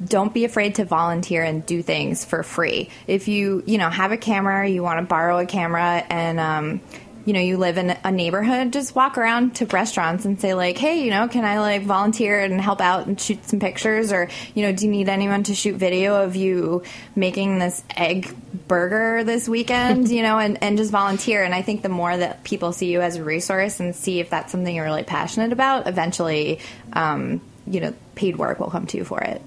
don't 0.04 0.32
be 0.32 0.44
afraid 0.44 0.76
to 0.76 0.84
volunteer 0.84 1.42
and 1.42 1.64
do 1.64 1.82
things 1.82 2.24
for 2.24 2.42
free. 2.42 2.90
If 3.06 3.28
you, 3.28 3.62
you 3.66 3.78
know, 3.78 3.90
have 3.90 4.12
a 4.12 4.16
camera, 4.16 4.68
you 4.68 4.82
want 4.82 5.00
to 5.00 5.06
borrow 5.06 5.38
a 5.38 5.46
camera 5.46 6.04
and 6.08 6.40
um 6.40 6.80
you 7.26 7.32
know, 7.32 7.40
you 7.40 7.56
live 7.56 7.76
in 7.76 7.90
a 8.04 8.12
neighborhood, 8.12 8.72
just 8.72 8.94
walk 8.94 9.18
around 9.18 9.56
to 9.56 9.66
restaurants 9.66 10.24
and 10.24 10.40
say 10.40 10.54
like, 10.54 10.78
"Hey, 10.78 11.02
you 11.02 11.10
know, 11.10 11.26
can 11.26 11.44
I 11.44 11.58
like 11.58 11.82
volunteer 11.82 12.38
and 12.38 12.60
help 12.60 12.80
out 12.80 13.08
and 13.08 13.20
shoot 13.20 13.44
some 13.44 13.58
pictures 13.58 14.12
or, 14.12 14.28
you 14.54 14.62
know, 14.62 14.70
do 14.70 14.84
you 14.84 14.92
need 14.92 15.08
anyone 15.08 15.42
to 15.42 15.54
shoot 15.54 15.74
video 15.74 16.22
of 16.22 16.36
you 16.36 16.84
making 17.16 17.58
this 17.58 17.82
egg 17.96 18.32
burger 18.68 19.24
this 19.24 19.48
weekend, 19.48 20.08
you 20.16 20.22
know, 20.22 20.38
and 20.38 20.62
and 20.62 20.78
just 20.78 20.92
volunteer." 20.92 21.42
And 21.42 21.52
I 21.52 21.62
think 21.62 21.82
the 21.82 21.88
more 21.88 22.16
that 22.16 22.44
people 22.44 22.72
see 22.72 22.92
you 22.92 23.00
as 23.00 23.16
a 23.16 23.24
resource 23.24 23.80
and 23.80 23.96
see 23.96 24.20
if 24.20 24.30
that's 24.30 24.52
something 24.52 24.72
you're 24.72 24.84
really 24.84 25.02
passionate 25.02 25.52
about, 25.52 25.88
eventually 25.88 26.60
um, 26.92 27.40
you 27.66 27.80
know, 27.80 27.92
paid 28.14 28.36
work 28.36 28.60
will 28.60 28.70
come 28.70 28.86
to 28.86 28.98
you 28.98 29.04
for 29.04 29.20
it. 29.20 29.42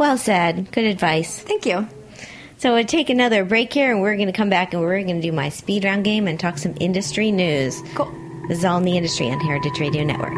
Well 0.00 0.16
said. 0.16 0.72
Good 0.72 0.86
advice. 0.86 1.38
Thank 1.38 1.66
you. 1.66 1.86
So 2.56 2.72
we'll 2.72 2.86
take 2.86 3.10
another 3.10 3.44
break 3.44 3.70
here, 3.70 3.92
and 3.92 4.00
we're 4.00 4.14
going 4.16 4.28
to 4.28 4.32
come 4.32 4.48
back 4.48 4.72
and 4.72 4.80
we're 4.80 5.02
going 5.02 5.20
to 5.20 5.20
do 5.20 5.30
my 5.30 5.50
speed 5.50 5.84
round 5.84 6.04
game 6.04 6.26
and 6.26 6.40
talk 6.40 6.56
some 6.56 6.74
industry 6.80 7.30
news. 7.30 7.82
Cool. 7.94 8.10
This 8.48 8.60
is 8.60 8.64
all 8.64 8.78
in 8.78 8.84
the 8.84 8.96
industry 8.96 9.30
on 9.30 9.38
Heritage 9.40 9.78
Radio 9.78 10.02
Network. 10.02 10.32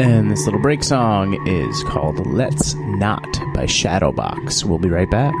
And 0.00 0.28
this 0.28 0.44
little 0.44 0.60
break 0.60 0.82
song 0.82 1.40
is 1.46 1.84
called 1.84 2.26
Let's 2.26 2.74
Not 2.74 3.22
by 3.54 3.66
Shadowbox. 3.66 4.64
We'll 4.64 4.80
be 4.80 4.88
right 4.88 5.08
back. 5.08 5.34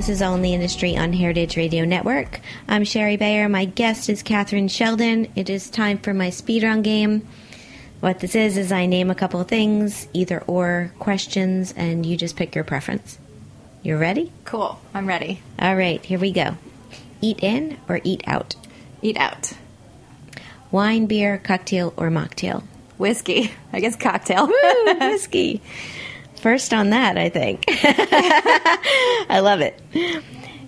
This 0.00 0.08
is 0.08 0.22
All 0.22 0.34
in 0.34 0.40
the 0.40 0.54
Industry 0.54 0.96
on 0.96 1.12
Heritage 1.12 1.58
Radio 1.58 1.84
Network. 1.84 2.40
I'm 2.66 2.84
Shari 2.84 3.18
Bayer. 3.18 3.50
My 3.50 3.66
guest 3.66 4.08
is 4.08 4.22
Kathryn 4.22 4.70
Sheldon. 4.70 5.30
It 5.36 5.50
is 5.50 5.68
time 5.68 5.98
for 5.98 6.14
my 6.14 6.28
speedrun 6.28 6.82
game. 6.82 7.28
What 8.00 8.20
this 8.20 8.34
is 8.34 8.56
is 8.56 8.72
I 8.72 8.86
name 8.86 9.10
a 9.10 9.14
couple 9.14 9.42
of 9.42 9.48
things, 9.48 10.08
either 10.14 10.42
or 10.46 10.90
questions, 10.98 11.74
and 11.76 12.06
you 12.06 12.16
just 12.16 12.34
pick 12.34 12.54
your 12.54 12.64
preference. 12.64 13.18
You're 13.82 13.98
ready? 13.98 14.32
Cool. 14.46 14.80
I'm 14.94 15.06
ready. 15.06 15.42
All 15.58 15.76
right, 15.76 16.02
here 16.02 16.18
we 16.18 16.32
go. 16.32 16.56
Eat 17.20 17.40
in 17.42 17.76
or 17.86 18.00
eat 18.02 18.24
out? 18.26 18.56
Eat 19.02 19.18
out. 19.18 19.52
Wine, 20.70 21.04
beer, 21.04 21.36
cocktail, 21.36 21.92
or 21.98 22.08
mocktail? 22.08 22.62
Whiskey. 22.96 23.52
I 23.74 23.80
guess 23.80 23.96
cocktail. 23.96 24.46
Woo, 24.46 24.94
whiskey. 24.98 25.60
First 26.40 26.72
on 26.72 26.90
that, 26.90 27.18
I 27.18 27.28
think. 27.28 27.64
I 27.68 29.40
love 29.42 29.60
it. 29.60 29.78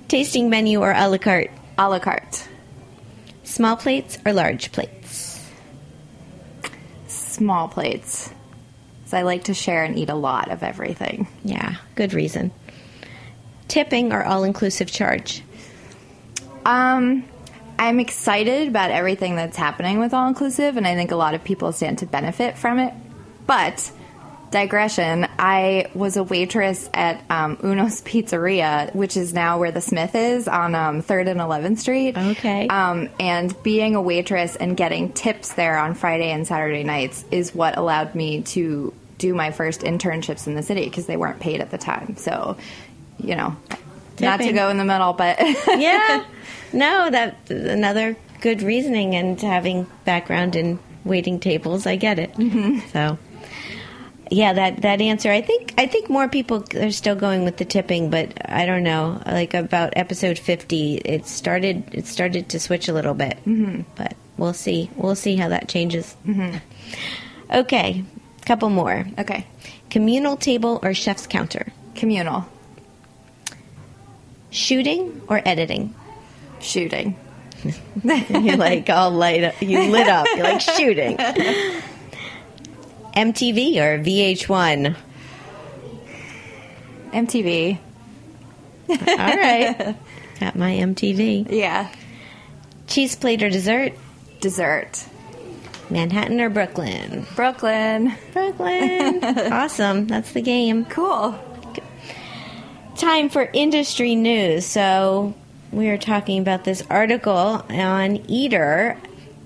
Tasting 0.08 0.50
menu 0.50 0.80
or 0.80 0.92
a 0.92 1.08
la 1.08 1.16
carte? 1.18 1.50
A 1.78 1.88
la 1.88 1.98
carte. 1.98 2.46
Small 3.44 3.76
plates 3.76 4.18
or 4.26 4.32
large 4.32 4.70
plates? 4.72 5.40
Small 7.08 7.68
plates. 7.68 8.28
'Cause 9.04 9.14
I 9.14 9.22
like 9.22 9.44
to 9.44 9.54
share 9.54 9.84
and 9.84 9.98
eat 9.98 10.08
a 10.10 10.14
lot 10.14 10.50
of 10.50 10.62
everything. 10.62 11.26
Yeah, 11.44 11.74
good 11.94 12.12
reason. 12.14 12.50
Tipping 13.68 14.12
or 14.12 14.22
all 14.24 14.44
inclusive 14.44 14.90
charge? 14.90 15.42
Um, 16.64 17.24
I'm 17.78 17.98
excited 18.00 18.68
about 18.68 18.90
everything 18.90 19.36
that's 19.36 19.56
happening 19.56 19.98
with 19.98 20.14
all 20.14 20.28
inclusive, 20.28 20.76
and 20.76 20.86
I 20.86 20.94
think 20.94 21.10
a 21.10 21.16
lot 21.16 21.34
of 21.34 21.42
people 21.44 21.72
stand 21.72 21.98
to 21.98 22.06
benefit 22.06 22.56
from 22.58 22.78
it. 22.78 22.92
But 23.46 23.90
digression, 24.52 25.26
I 25.38 25.90
was 25.94 26.16
a 26.16 26.22
waitress 26.22 26.88
at 26.94 27.24
um, 27.28 27.58
Uno's 27.64 28.00
Pizzeria, 28.02 28.94
which 28.94 29.16
is 29.16 29.34
now 29.34 29.58
where 29.58 29.72
the 29.72 29.80
Smith 29.80 30.14
is 30.14 30.46
on 30.46 30.76
um, 30.76 31.02
Third 31.02 31.26
and 31.26 31.40
Eleventh 31.40 31.80
Street. 31.80 32.16
Okay. 32.16 32.68
Um, 32.68 33.08
and 33.18 33.60
being 33.64 33.96
a 33.96 34.02
waitress 34.02 34.54
and 34.54 34.76
getting 34.76 35.12
tips 35.12 35.54
there 35.54 35.76
on 35.76 35.94
Friday 35.94 36.30
and 36.30 36.46
Saturday 36.46 36.84
nights 36.84 37.24
is 37.32 37.52
what 37.52 37.76
allowed 37.76 38.14
me 38.14 38.42
to 38.42 38.94
do 39.18 39.34
my 39.34 39.50
first 39.50 39.80
internships 39.80 40.46
in 40.46 40.54
the 40.54 40.62
city 40.62 40.84
because 40.84 41.06
they 41.06 41.16
weren't 41.16 41.40
paid 41.40 41.60
at 41.60 41.70
the 41.70 41.78
time. 41.78 42.16
So, 42.16 42.56
you 43.18 43.34
know, 43.34 43.56
not 44.20 44.40
to 44.40 44.52
go 44.52 44.68
in 44.68 44.76
the 44.76 44.84
middle, 44.84 45.12
but 45.14 45.38
yeah. 45.66 46.24
No, 46.72 47.10
that's 47.10 47.50
another 47.50 48.16
good 48.40 48.62
reasoning 48.62 49.14
and 49.14 49.40
having 49.40 49.86
background 50.04 50.56
in 50.56 50.78
waiting 51.04 51.40
tables, 51.40 51.86
I 51.86 51.96
get 51.96 52.18
it. 52.18 52.32
Mm-hmm. 52.34 52.80
So 52.90 53.18
yeah, 54.32 54.52
that 54.54 54.82
that 54.82 55.00
answer. 55.00 55.30
I 55.30 55.42
think 55.42 55.74
I 55.78 55.86
think 55.86 56.08
more 56.08 56.28
people 56.28 56.64
are 56.76 56.90
still 56.90 57.14
going 57.14 57.44
with 57.44 57.58
the 57.58 57.64
tipping, 57.64 58.10
but 58.10 58.32
I 58.50 58.66
don't 58.66 58.82
know. 58.82 59.22
Like 59.26 59.54
about 59.54 59.92
episode 59.96 60.38
fifty, 60.38 60.96
it 60.96 61.26
started 61.26 61.94
it 61.94 62.06
started 62.06 62.48
to 62.50 62.60
switch 62.60 62.88
a 62.88 62.92
little 62.92 63.14
bit, 63.14 63.38
mm-hmm. 63.44 63.82
but 63.94 64.14
we'll 64.36 64.54
see. 64.54 64.90
We'll 64.96 65.14
see 65.16 65.36
how 65.36 65.48
that 65.48 65.68
changes. 65.68 66.16
Mm-hmm. 66.26 66.56
Okay, 67.50 68.04
couple 68.46 68.70
more. 68.70 69.06
okay. 69.18 69.46
Communal 69.90 70.38
table 70.38 70.80
or 70.82 70.94
chef's 70.94 71.26
counter? 71.26 71.70
Communal 71.94 72.46
Shooting 74.50 75.20
or 75.28 75.42
editing? 75.44 75.94
shooting. 76.60 77.16
You're 78.02 78.56
like 78.56 78.88
all 78.88 79.10
light 79.10 79.44
up. 79.44 79.60
You 79.60 79.90
lit 79.90 80.08
up. 80.08 80.26
You're 80.34 80.44
like 80.44 80.60
shooting. 80.60 81.18
MTV 83.14 83.76
or 83.76 83.98
VH1? 83.98 84.96
MTV. 87.12 87.78
All 88.88 88.96
right. 88.96 89.96
Got 90.40 90.56
my 90.56 90.72
MTV. 90.72 91.46
Yeah. 91.50 91.92
Cheese 92.86 93.16
plate 93.16 93.42
or 93.42 93.50
dessert? 93.50 93.92
Dessert. 94.40 95.04
Manhattan 95.90 96.40
or 96.40 96.48
Brooklyn? 96.48 97.26
Brooklyn. 97.36 98.14
Brooklyn. 98.32 99.22
awesome. 99.52 100.06
That's 100.06 100.32
the 100.32 100.40
game. 100.40 100.86
Cool. 100.86 101.38
Time 102.96 103.28
for 103.28 103.48
industry 103.52 104.14
news. 104.14 104.64
So, 104.64 105.34
we 105.70 105.88
are 105.88 105.98
talking 105.98 106.40
about 106.40 106.64
this 106.64 106.82
article 106.88 107.64
on 107.70 108.16
Eater 108.28 108.98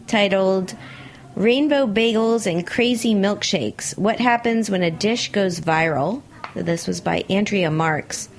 titled 0.06 0.74
Rainbow 1.36 1.86
Bagels 1.86 2.50
and 2.50 2.66
Crazy 2.66 3.14
Milkshakes 3.14 3.96
What 3.98 4.18
Happens 4.18 4.70
When 4.70 4.82
a 4.82 4.90
Dish 4.90 5.32
Goes 5.32 5.60
Viral. 5.60 6.22
This 6.54 6.86
was 6.86 7.02
by 7.02 7.24
Andrea 7.28 7.70
Marks. 7.70 8.30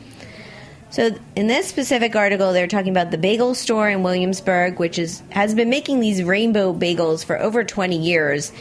So 0.89 1.11
in 1.35 1.45
this 1.45 1.67
specific 1.67 2.15
article, 2.15 2.53
they're 2.53 2.65
talking 2.65 2.89
about 2.89 3.11
the 3.11 3.19
bagel 3.19 3.53
store 3.53 3.87
in 3.87 4.01
Williamsburg, 4.01 4.79
which 4.79 4.97
is 4.97 5.21
has 5.29 5.53
been 5.53 5.69
making 5.69 5.99
these 5.99 6.23
rainbow 6.23 6.73
bagels 6.73 7.23
for 7.23 7.37
over 7.37 7.63
20 7.63 7.95
years. 7.95 8.51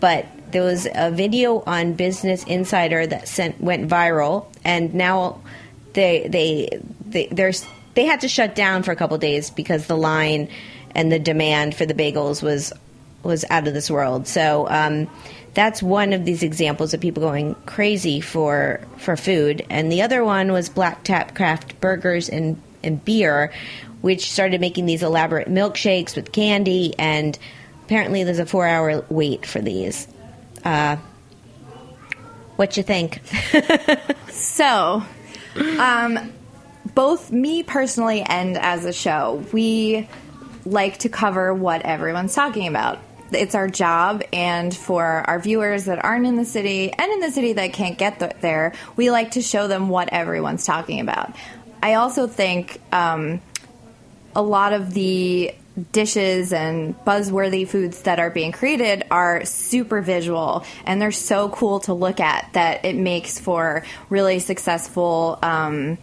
But 0.00 0.26
there 0.50 0.62
was 0.62 0.86
a 0.94 1.10
video 1.10 1.62
on 1.66 1.94
Business 1.94 2.44
Insider 2.44 3.06
that 3.06 3.26
sent 3.26 3.58
went 3.58 3.88
viral, 3.88 4.48
and 4.64 4.92
now 4.92 5.40
they 5.94 6.28
they 6.28 6.78
they 7.06 7.28
there's 7.28 7.64
they 7.94 8.04
had 8.04 8.20
to 8.20 8.28
shut 8.28 8.54
down 8.54 8.82
for 8.82 8.92
a 8.92 8.96
couple 8.96 9.16
days 9.16 9.48
because 9.48 9.86
the 9.86 9.96
line 9.96 10.50
and 10.94 11.10
the 11.10 11.18
demand 11.18 11.74
for 11.74 11.86
the 11.86 11.94
bagels 11.94 12.42
was 12.42 12.70
was 13.28 13.44
out 13.48 13.68
of 13.68 13.74
this 13.74 13.88
world. 13.88 14.26
So 14.26 14.66
um, 14.68 15.08
that's 15.54 15.80
one 15.82 16.12
of 16.12 16.24
these 16.24 16.42
examples 16.42 16.94
of 16.94 17.00
people 17.00 17.22
going 17.22 17.54
crazy 17.66 18.20
for 18.20 18.80
for 18.96 19.16
food. 19.16 19.64
And 19.70 19.92
the 19.92 20.02
other 20.02 20.24
one 20.24 20.50
was 20.50 20.68
Black 20.68 21.04
Tap 21.04 21.36
Craft 21.36 21.80
Burgers 21.80 22.28
and 22.28 22.60
and 22.82 23.04
beer, 23.04 23.52
which 24.00 24.32
started 24.32 24.60
making 24.60 24.86
these 24.86 25.04
elaborate 25.04 25.48
milkshakes 25.48 26.16
with 26.16 26.32
candy, 26.32 26.94
and 26.98 27.38
apparently 27.84 28.24
there's 28.24 28.38
a 28.40 28.46
four 28.46 28.66
hour 28.66 29.04
wait 29.08 29.46
for 29.46 29.60
these. 29.60 30.08
Uh, 30.64 30.96
what 32.56 32.76
you 32.76 32.82
think? 32.82 33.20
So, 34.38 35.02
um, 35.78 36.32
both 36.94 37.32
me 37.32 37.62
personally 37.64 38.22
and 38.22 38.56
as 38.56 38.84
a 38.84 38.92
show, 38.92 39.44
we 39.52 40.08
like 40.64 40.98
to 40.98 41.08
cover 41.08 41.52
what 41.52 41.82
everyone's 41.82 42.34
talking 42.34 42.68
about. 42.68 42.98
It's 43.32 43.54
our 43.54 43.68
job, 43.68 44.22
and 44.32 44.74
for 44.74 45.04
our 45.04 45.38
viewers 45.38 45.84
that 45.84 46.04
aren't 46.04 46.26
in 46.26 46.36
the 46.36 46.44
city 46.44 46.92
and 46.92 47.12
in 47.12 47.20
the 47.20 47.30
city 47.30 47.52
that 47.54 47.72
can't 47.72 47.98
get 47.98 48.18
th- 48.18 48.32
there, 48.40 48.72
we 48.96 49.10
like 49.10 49.32
to 49.32 49.42
show 49.42 49.68
them 49.68 49.88
what 49.88 50.08
everyone's 50.12 50.64
talking 50.64 51.00
about. 51.00 51.34
I 51.82 51.94
also 51.94 52.26
think 52.26 52.80
um, 52.92 53.40
a 54.34 54.42
lot 54.42 54.72
of 54.72 54.94
the 54.94 55.54
dishes 55.92 56.52
and 56.52 56.96
buzzworthy 57.04 57.66
foods 57.66 58.02
that 58.02 58.18
are 58.18 58.30
being 58.30 58.52
created 58.52 59.04
are 59.10 59.44
super 59.44 60.00
visual 60.00 60.64
and 60.84 61.00
they're 61.00 61.12
so 61.12 61.48
cool 61.50 61.80
to 61.80 61.94
look 61.94 62.18
at 62.18 62.52
that 62.52 62.84
it 62.84 62.96
makes 62.96 63.38
for 63.38 63.84
really 64.10 64.40
successful 64.40 65.38
um, 65.42 65.96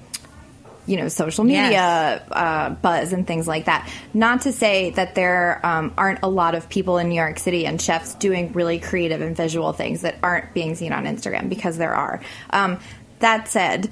you 0.88 0.98
know 0.98 1.08
social 1.08 1.44
media 1.44 1.70
Yes. 1.72 2.22
uh, 2.32 2.70
buzz 2.82 3.14
and 3.14 3.26
things 3.26 3.48
like 3.48 3.66
that 3.66 3.90
not 4.14 4.42
to 4.42 4.52
say 4.52 4.92
that 4.92 5.16
there 5.16 5.60
um, 5.66 5.94
aren't 5.98 6.20
a 6.24 6.28
lot 6.28 6.56
of 6.56 6.70
people 6.70 6.98
in 6.98 7.10
new 7.10 7.16
york 7.16 7.40
city 7.40 7.66
and 7.66 7.82
chefs 7.82 8.14
doing 8.16 8.54
really 8.54 8.80
creative 8.80 9.22
and 9.22 9.36
visual 9.36 9.74
things 9.74 10.02
that 10.02 10.16
aren't 10.22 10.54
being 10.54 10.76
seen 10.76 10.94
on 10.94 11.06
instagram 11.06 11.50
because 11.50 11.78
there 11.78 11.96
are 11.96 12.22
um, 12.52 12.80
that 13.20 13.48
said 13.48 13.90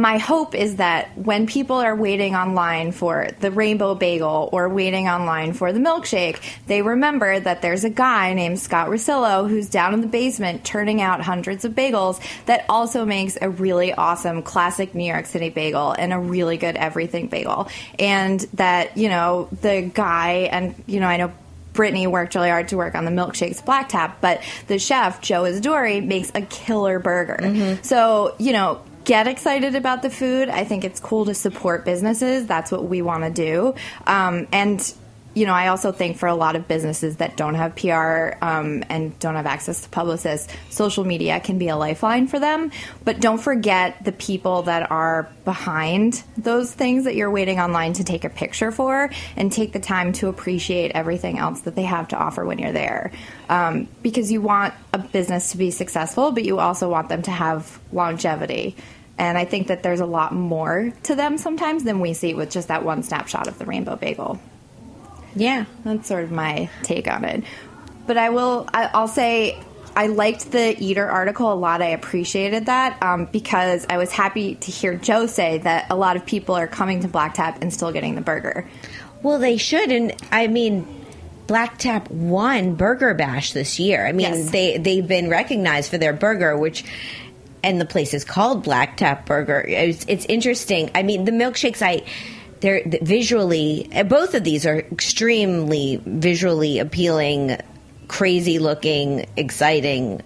my 0.00 0.18
hope 0.18 0.54
is 0.54 0.76
that 0.76 1.16
when 1.16 1.46
people 1.46 1.76
are 1.76 1.94
waiting 1.94 2.34
online 2.34 2.92
for 2.92 3.28
the 3.40 3.50
rainbow 3.50 3.94
bagel 3.94 4.48
or 4.52 4.68
waiting 4.68 5.08
online 5.08 5.52
for 5.52 5.72
the 5.72 5.80
milkshake, 5.80 6.38
they 6.66 6.82
remember 6.82 7.38
that 7.40 7.62
there's 7.62 7.84
a 7.84 7.90
guy 7.90 8.34
named 8.34 8.58
Scott 8.58 8.88
Rossillo 8.88 9.48
who's 9.48 9.68
down 9.68 9.94
in 9.94 10.00
the 10.00 10.06
basement 10.06 10.64
turning 10.64 11.00
out 11.00 11.20
hundreds 11.20 11.64
of 11.64 11.72
bagels 11.72 12.20
that 12.46 12.64
also 12.68 13.04
makes 13.04 13.36
a 13.40 13.50
really 13.50 13.92
awesome 13.92 14.42
classic 14.42 14.94
New 14.94 15.04
York 15.04 15.26
City 15.26 15.50
bagel 15.50 15.92
and 15.92 16.12
a 16.12 16.18
really 16.18 16.56
good 16.56 16.76
everything 16.76 17.28
bagel. 17.28 17.68
And 17.98 18.40
that, 18.54 18.96
you 18.96 19.08
know, 19.08 19.48
the 19.60 19.82
guy, 19.82 20.48
and, 20.50 20.74
you 20.86 21.00
know, 21.00 21.06
I 21.06 21.16
know 21.16 21.32
Brittany 21.72 22.08
worked 22.08 22.34
really 22.34 22.50
hard 22.50 22.68
to 22.68 22.76
work 22.76 22.96
on 22.96 23.04
the 23.04 23.10
milkshakes 23.12 23.64
black 23.64 23.88
tap, 23.88 24.20
but 24.20 24.42
the 24.66 24.78
chef, 24.80 25.20
Joe 25.20 25.42
Isidori, 25.42 26.04
makes 26.04 26.32
a 26.34 26.42
killer 26.42 26.98
burger. 26.98 27.38
Mm-hmm. 27.40 27.82
So, 27.84 28.34
you 28.38 28.52
know, 28.52 28.80
get 29.08 29.26
excited 29.26 29.74
about 29.74 30.02
the 30.02 30.10
food. 30.10 30.50
I 30.50 30.64
think 30.64 30.84
it's 30.84 31.00
cool 31.00 31.24
to 31.24 31.34
support 31.34 31.86
businesses. 31.86 32.46
That's 32.46 32.70
what 32.70 32.84
we 32.84 33.00
want 33.00 33.24
to 33.24 33.30
do. 33.30 33.74
Um, 34.06 34.46
and 34.52 34.94
you 35.34 35.46
know, 35.46 35.52
I 35.52 35.68
also 35.68 35.92
think 35.92 36.16
for 36.16 36.26
a 36.26 36.34
lot 36.34 36.56
of 36.56 36.66
businesses 36.66 37.18
that 37.18 37.36
don't 37.36 37.54
have 37.54 37.76
PR 37.76 38.36
um, 38.44 38.82
and 38.88 39.16
don't 39.20 39.36
have 39.36 39.46
access 39.46 39.82
to 39.82 39.88
publicists, 39.88 40.52
social 40.68 41.04
media 41.04 41.38
can 41.38 41.58
be 41.58 41.68
a 41.68 41.76
lifeline 41.76 42.26
for 42.26 42.40
them. 42.40 42.72
But 43.04 43.20
don't 43.20 43.38
forget 43.38 44.04
the 44.04 44.10
people 44.10 44.62
that 44.62 44.90
are 44.90 45.30
behind 45.44 46.24
those 46.36 46.74
things 46.74 47.04
that 47.04 47.14
you're 47.14 47.30
waiting 47.30 47.60
online 47.60 47.92
to 47.94 48.04
take 48.04 48.24
a 48.24 48.28
picture 48.28 48.72
for, 48.72 49.10
and 49.36 49.52
take 49.52 49.72
the 49.72 49.80
time 49.80 50.12
to 50.14 50.28
appreciate 50.28 50.90
everything 50.92 51.38
else 51.38 51.60
that 51.60 51.76
they 51.76 51.84
have 51.84 52.08
to 52.08 52.16
offer 52.16 52.44
when 52.44 52.58
you're 52.58 52.72
there. 52.72 53.12
Um, 53.48 53.86
because 54.02 54.32
you 54.32 54.42
want 54.42 54.74
a 54.92 54.98
business 54.98 55.52
to 55.52 55.58
be 55.58 55.70
successful, 55.70 56.32
but 56.32 56.44
you 56.44 56.58
also 56.58 56.90
want 56.90 57.10
them 57.10 57.22
to 57.22 57.30
have 57.30 57.78
longevity. 57.92 58.74
And 59.18 59.36
I 59.36 59.44
think 59.44 59.66
that 59.66 59.82
there's 59.82 60.00
a 60.00 60.06
lot 60.06 60.32
more 60.32 60.92
to 61.04 61.14
them 61.14 61.38
sometimes 61.38 61.82
than 61.84 61.98
we 62.00 62.14
see 62.14 62.34
with 62.34 62.50
just 62.50 62.68
that 62.68 62.84
one 62.84 63.02
snapshot 63.02 63.48
of 63.48 63.58
the 63.58 63.66
rainbow 63.66 63.96
bagel. 63.96 64.40
Yeah. 65.34 65.64
That's 65.84 66.06
sort 66.08 66.24
of 66.24 66.30
my 66.30 66.70
take 66.84 67.08
on 67.08 67.24
it. 67.24 67.44
But 68.06 68.16
I 68.16 68.30
will, 68.30 68.68
I, 68.72 68.88
I'll 68.94 69.08
say, 69.08 69.60
I 69.96 70.06
liked 70.06 70.52
the 70.52 70.76
Eater 70.82 71.08
article 71.08 71.52
a 71.52 71.54
lot. 71.54 71.82
I 71.82 71.88
appreciated 71.88 72.66
that 72.66 73.02
um, 73.02 73.24
because 73.26 73.84
I 73.90 73.96
was 73.98 74.12
happy 74.12 74.54
to 74.54 74.70
hear 74.70 74.94
Joe 74.94 75.26
say 75.26 75.58
that 75.58 75.86
a 75.90 75.96
lot 75.96 76.16
of 76.16 76.24
people 76.24 76.54
are 76.54 76.68
coming 76.68 77.00
to 77.00 77.08
Black 77.08 77.34
Tap 77.34 77.60
and 77.60 77.74
still 77.74 77.90
getting 77.90 78.14
the 78.14 78.20
burger. 78.20 78.68
Well, 79.22 79.38
they 79.40 79.56
should, 79.56 79.90
and 79.90 80.12
I 80.30 80.46
mean, 80.46 80.86
Black 81.48 81.78
Tap 81.78 82.08
won 82.10 82.76
Burger 82.76 83.14
Bash 83.14 83.52
this 83.52 83.80
year. 83.80 84.06
I 84.06 84.12
mean, 84.12 84.32
Yes. 84.32 84.50
they 84.50 84.78
they've 84.78 85.06
been 85.06 85.28
recognized 85.28 85.90
for 85.90 85.98
their 85.98 86.12
burger, 86.12 86.56
which. 86.56 86.84
And 87.62 87.80
the 87.80 87.84
place 87.86 88.14
is 88.14 88.24
called 88.24 88.62
Black 88.62 88.96
Tap 88.96 89.26
Burger. 89.26 89.64
It's, 89.66 90.04
it's 90.08 90.24
interesting. 90.26 90.90
I 90.94 91.02
mean, 91.02 91.24
the 91.24 91.32
milkshakes. 91.32 91.82
I 91.82 92.04
they're 92.60 92.82
visually. 93.02 93.88
uh, 93.94 94.02
Both 94.04 94.34
of 94.34 94.44
these 94.44 94.66
are 94.66 94.78
extremely 94.78 96.00
visually 96.04 96.78
appealing, 96.78 97.56
crazy 98.08 98.58
looking, 98.58 99.26
exciting 99.36 100.22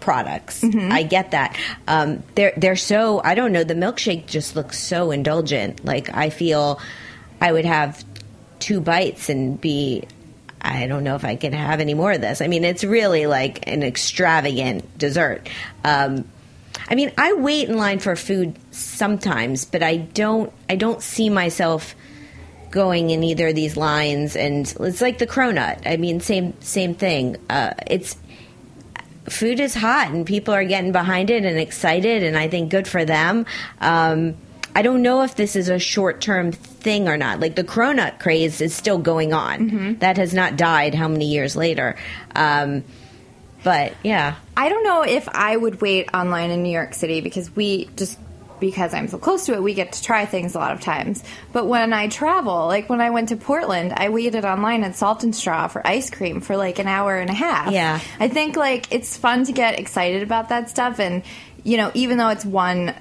products. 0.00 0.64
I 0.64 1.02
get 1.02 1.32
that. 1.32 1.56
Um, 1.86 2.22
they're 2.34 2.52
they're 2.56 2.76
so 2.76 3.20
I 3.22 3.34
don't 3.34 3.52
know. 3.52 3.64
The 3.64 3.74
milkshake 3.74 4.26
just 4.26 4.56
looks 4.56 4.78
so 4.78 5.10
indulgent. 5.10 5.84
Like 5.84 6.14
I 6.14 6.30
feel 6.30 6.80
I 7.40 7.52
would 7.52 7.64
have 7.64 8.04
two 8.60 8.80
bites 8.80 9.28
and 9.28 9.60
be. 9.60 10.04
I 10.60 10.86
don't 10.86 11.04
know 11.04 11.14
if 11.14 11.24
I 11.24 11.36
can 11.36 11.52
have 11.52 11.80
any 11.80 11.94
more 11.94 12.12
of 12.12 12.20
this. 12.20 12.40
I 12.40 12.46
mean, 12.46 12.64
it's 12.64 12.84
really 12.84 13.26
like 13.26 13.66
an 13.66 13.82
extravagant 13.82 14.98
dessert. 14.98 15.48
Um, 15.84 16.26
I 16.88 16.94
mean, 16.94 17.12
I 17.16 17.32
wait 17.34 17.68
in 17.68 17.76
line 17.76 17.98
for 17.98 18.16
food 18.16 18.56
sometimes, 18.70 19.64
but 19.64 19.82
I 19.82 19.96
don't. 19.96 20.52
I 20.68 20.76
don't 20.76 21.02
see 21.02 21.30
myself 21.30 21.94
going 22.70 23.10
in 23.10 23.22
either 23.24 23.48
of 23.48 23.54
these 23.54 23.76
lines. 23.76 24.36
And 24.36 24.72
it's 24.80 25.00
like 25.00 25.18
the 25.18 25.26
cronut. 25.26 25.86
I 25.86 25.96
mean, 25.96 26.20
same 26.20 26.60
same 26.60 26.94
thing. 26.94 27.36
Uh, 27.48 27.74
it's 27.86 28.16
food 29.28 29.60
is 29.60 29.74
hot 29.74 30.10
and 30.10 30.26
people 30.26 30.52
are 30.52 30.64
getting 30.64 30.92
behind 30.92 31.30
it 31.30 31.44
and 31.44 31.58
excited 31.58 32.22
and 32.24 32.36
i 32.36 32.48
think 32.48 32.68
good 32.68 32.88
for 32.88 33.04
them 33.04 33.46
um, 33.80 34.34
i 34.80 34.82
don't 34.82 35.02
know 35.02 35.22
if 35.22 35.36
this 35.36 35.54
is 35.54 35.68
a 35.68 35.78
short-term 35.78 36.52
thing 36.52 37.08
or 37.08 37.16
not 37.16 37.40
like 37.40 37.54
the 37.54 37.64
cronut 37.64 38.18
craze 38.18 38.60
is 38.60 38.74
still 38.74 38.98
going 38.98 39.32
on 39.32 39.96
that 40.00 40.16
has 40.16 40.34
not 40.34 40.56
died 40.56 40.94
how 40.94 41.08
many 41.08 41.26
years 41.26 41.54
later 41.54 41.96
um, 42.34 42.82
but 43.62 43.92
yeah 44.02 44.36
I 44.60 44.68
don't 44.68 44.84
know 44.84 45.00
if 45.00 45.26
I 45.26 45.56
would 45.56 45.80
wait 45.80 46.10
online 46.12 46.50
in 46.50 46.62
New 46.62 46.70
York 46.70 46.92
City 46.92 47.22
because 47.22 47.56
we 47.56 47.86
just 47.96 48.18
because 48.60 48.92
I'm 48.92 49.08
so 49.08 49.16
close 49.16 49.46
to 49.46 49.54
it, 49.54 49.62
we 49.62 49.72
get 49.72 49.92
to 49.92 50.02
try 50.02 50.26
things 50.26 50.54
a 50.54 50.58
lot 50.58 50.72
of 50.72 50.82
times. 50.82 51.24
But 51.50 51.64
when 51.66 51.94
I 51.94 52.08
travel, 52.08 52.66
like 52.66 52.90
when 52.90 53.00
I 53.00 53.08
went 53.08 53.30
to 53.30 53.36
Portland, 53.36 53.94
I 53.96 54.10
waited 54.10 54.44
online 54.44 54.84
at 54.84 54.96
Salt 54.96 55.24
and 55.24 55.34
Straw 55.34 55.68
for 55.68 55.86
ice 55.86 56.10
cream 56.10 56.42
for 56.42 56.58
like 56.58 56.78
an 56.78 56.88
hour 56.88 57.16
and 57.16 57.30
a 57.30 57.32
half. 57.32 57.72
Yeah. 57.72 58.00
I 58.18 58.28
think 58.28 58.54
like 58.54 58.92
it's 58.92 59.16
fun 59.16 59.44
to 59.44 59.52
get 59.52 59.80
excited 59.80 60.22
about 60.22 60.50
that 60.50 60.68
stuff 60.68 61.00
and 61.00 61.22
you 61.64 61.78
know, 61.78 61.90
even 61.94 62.18
though 62.18 62.28
it's 62.28 62.44
one 62.44 62.94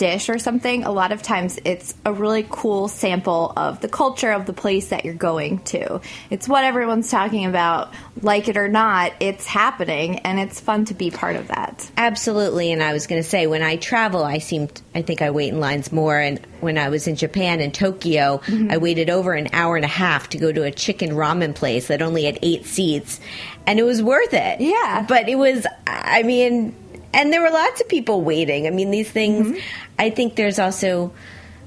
dish 0.00 0.30
or 0.30 0.38
something, 0.38 0.82
a 0.84 0.90
lot 0.90 1.12
of 1.12 1.22
times 1.22 1.58
it's 1.66 1.94
a 2.06 2.12
really 2.12 2.46
cool 2.48 2.88
sample 2.88 3.52
of 3.54 3.80
the 3.80 3.88
culture 3.88 4.32
of 4.32 4.46
the 4.46 4.54
place 4.54 4.88
that 4.88 5.04
you're 5.04 5.12
going 5.12 5.58
to. 5.58 6.00
It's 6.30 6.48
what 6.48 6.64
everyone's 6.64 7.10
talking 7.10 7.44
about, 7.44 7.92
like 8.22 8.48
it 8.48 8.56
or 8.56 8.66
not, 8.66 9.12
it's 9.20 9.44
happening 9.44 10.20
and 10.20 10.40
it's 10.40 10.58
fun 10.58 10.86
to 10.86 10.94
be 10.94 11.10
part 11.10 11.36
of 11.36 11.48
that. 11.48 11.90
Absolutely, 11.98 12.72
and 12.72 12.82
I 12.82 12.94
was 12.94 13.06
going 13.06 13.22
to 13.22 13.28
say 13.28 13.46
when 13.46 13.62
I 13.62 13.76
travel, 13.76 14.24
I 14.24 14.38
seem 14.38 14.68
I 14.94 15.02
think 15.02 15.20
I 15.20 15.30
wait 15.30 15.52
in 15.52 15.60
lines 15.60 15.92
more. 15.92 16.18
And 16.18 16.40
when 16.60 16.78
I 16.78 16.88
was 16.88 17.06
in 17.06 17.16
Japan 17.16 17.60
and 17.60 17.72
Tokyo, 17.72 18.38
mm-hmm. 18.38 18.70
I 18.70 18.78
waited 18.78 19.10
over 19.10 19.34
an 19.34 19.48
hour 19.52 19.76
and 19.76 19.84
a 19.84 19.88
half 19.88 20.30
to 20.30 20.38
go 20.38 20.50
to 20.50 20.62
a 20.62 20.70
chicken 20.70 21.10
ramen 21.10 21.54
place 21.54 21.88
that 21.88 22.00
only 22.00 22.24
had 22.24 22.38
eight 22.40 22.64
seats, 22.64 23.20
and 23.66 23.78
it 23.78 23.84
was 23.84 24.02
worth 24.02 24.32
it. 24.32 24.62
Yeah. 24.62 25.04
but 25.06 25.28
it 25.28 25.36
was. 25.36 25.66
I 25.86 26.22
mean, 26.22 26.74
and 27.12 27.32
there 27.32 27.40
were 27.42 27.50
lots 27.50 27.80
of 27.80 27.88
people 27.88 28.22
waiting. 28.22 28.66
I 28.66 28.70
mean, 28.70 28.90
these 28.90 29.10
things. 29.10 29.58
I 29.98 30.10
think 30.10 30.36
there's 30.36 30.58
also 30.58 31.12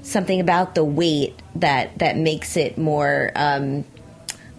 something 0.02 0.40
about 0.40 0.74
the 0.74 0.84
wait 0.84 1.34
that 1.56 1.98
that 1.98 2.16
makes 2.16 2.56
it 2.56 2.78
more. 2.78 3.32
Um, 3.34 3.84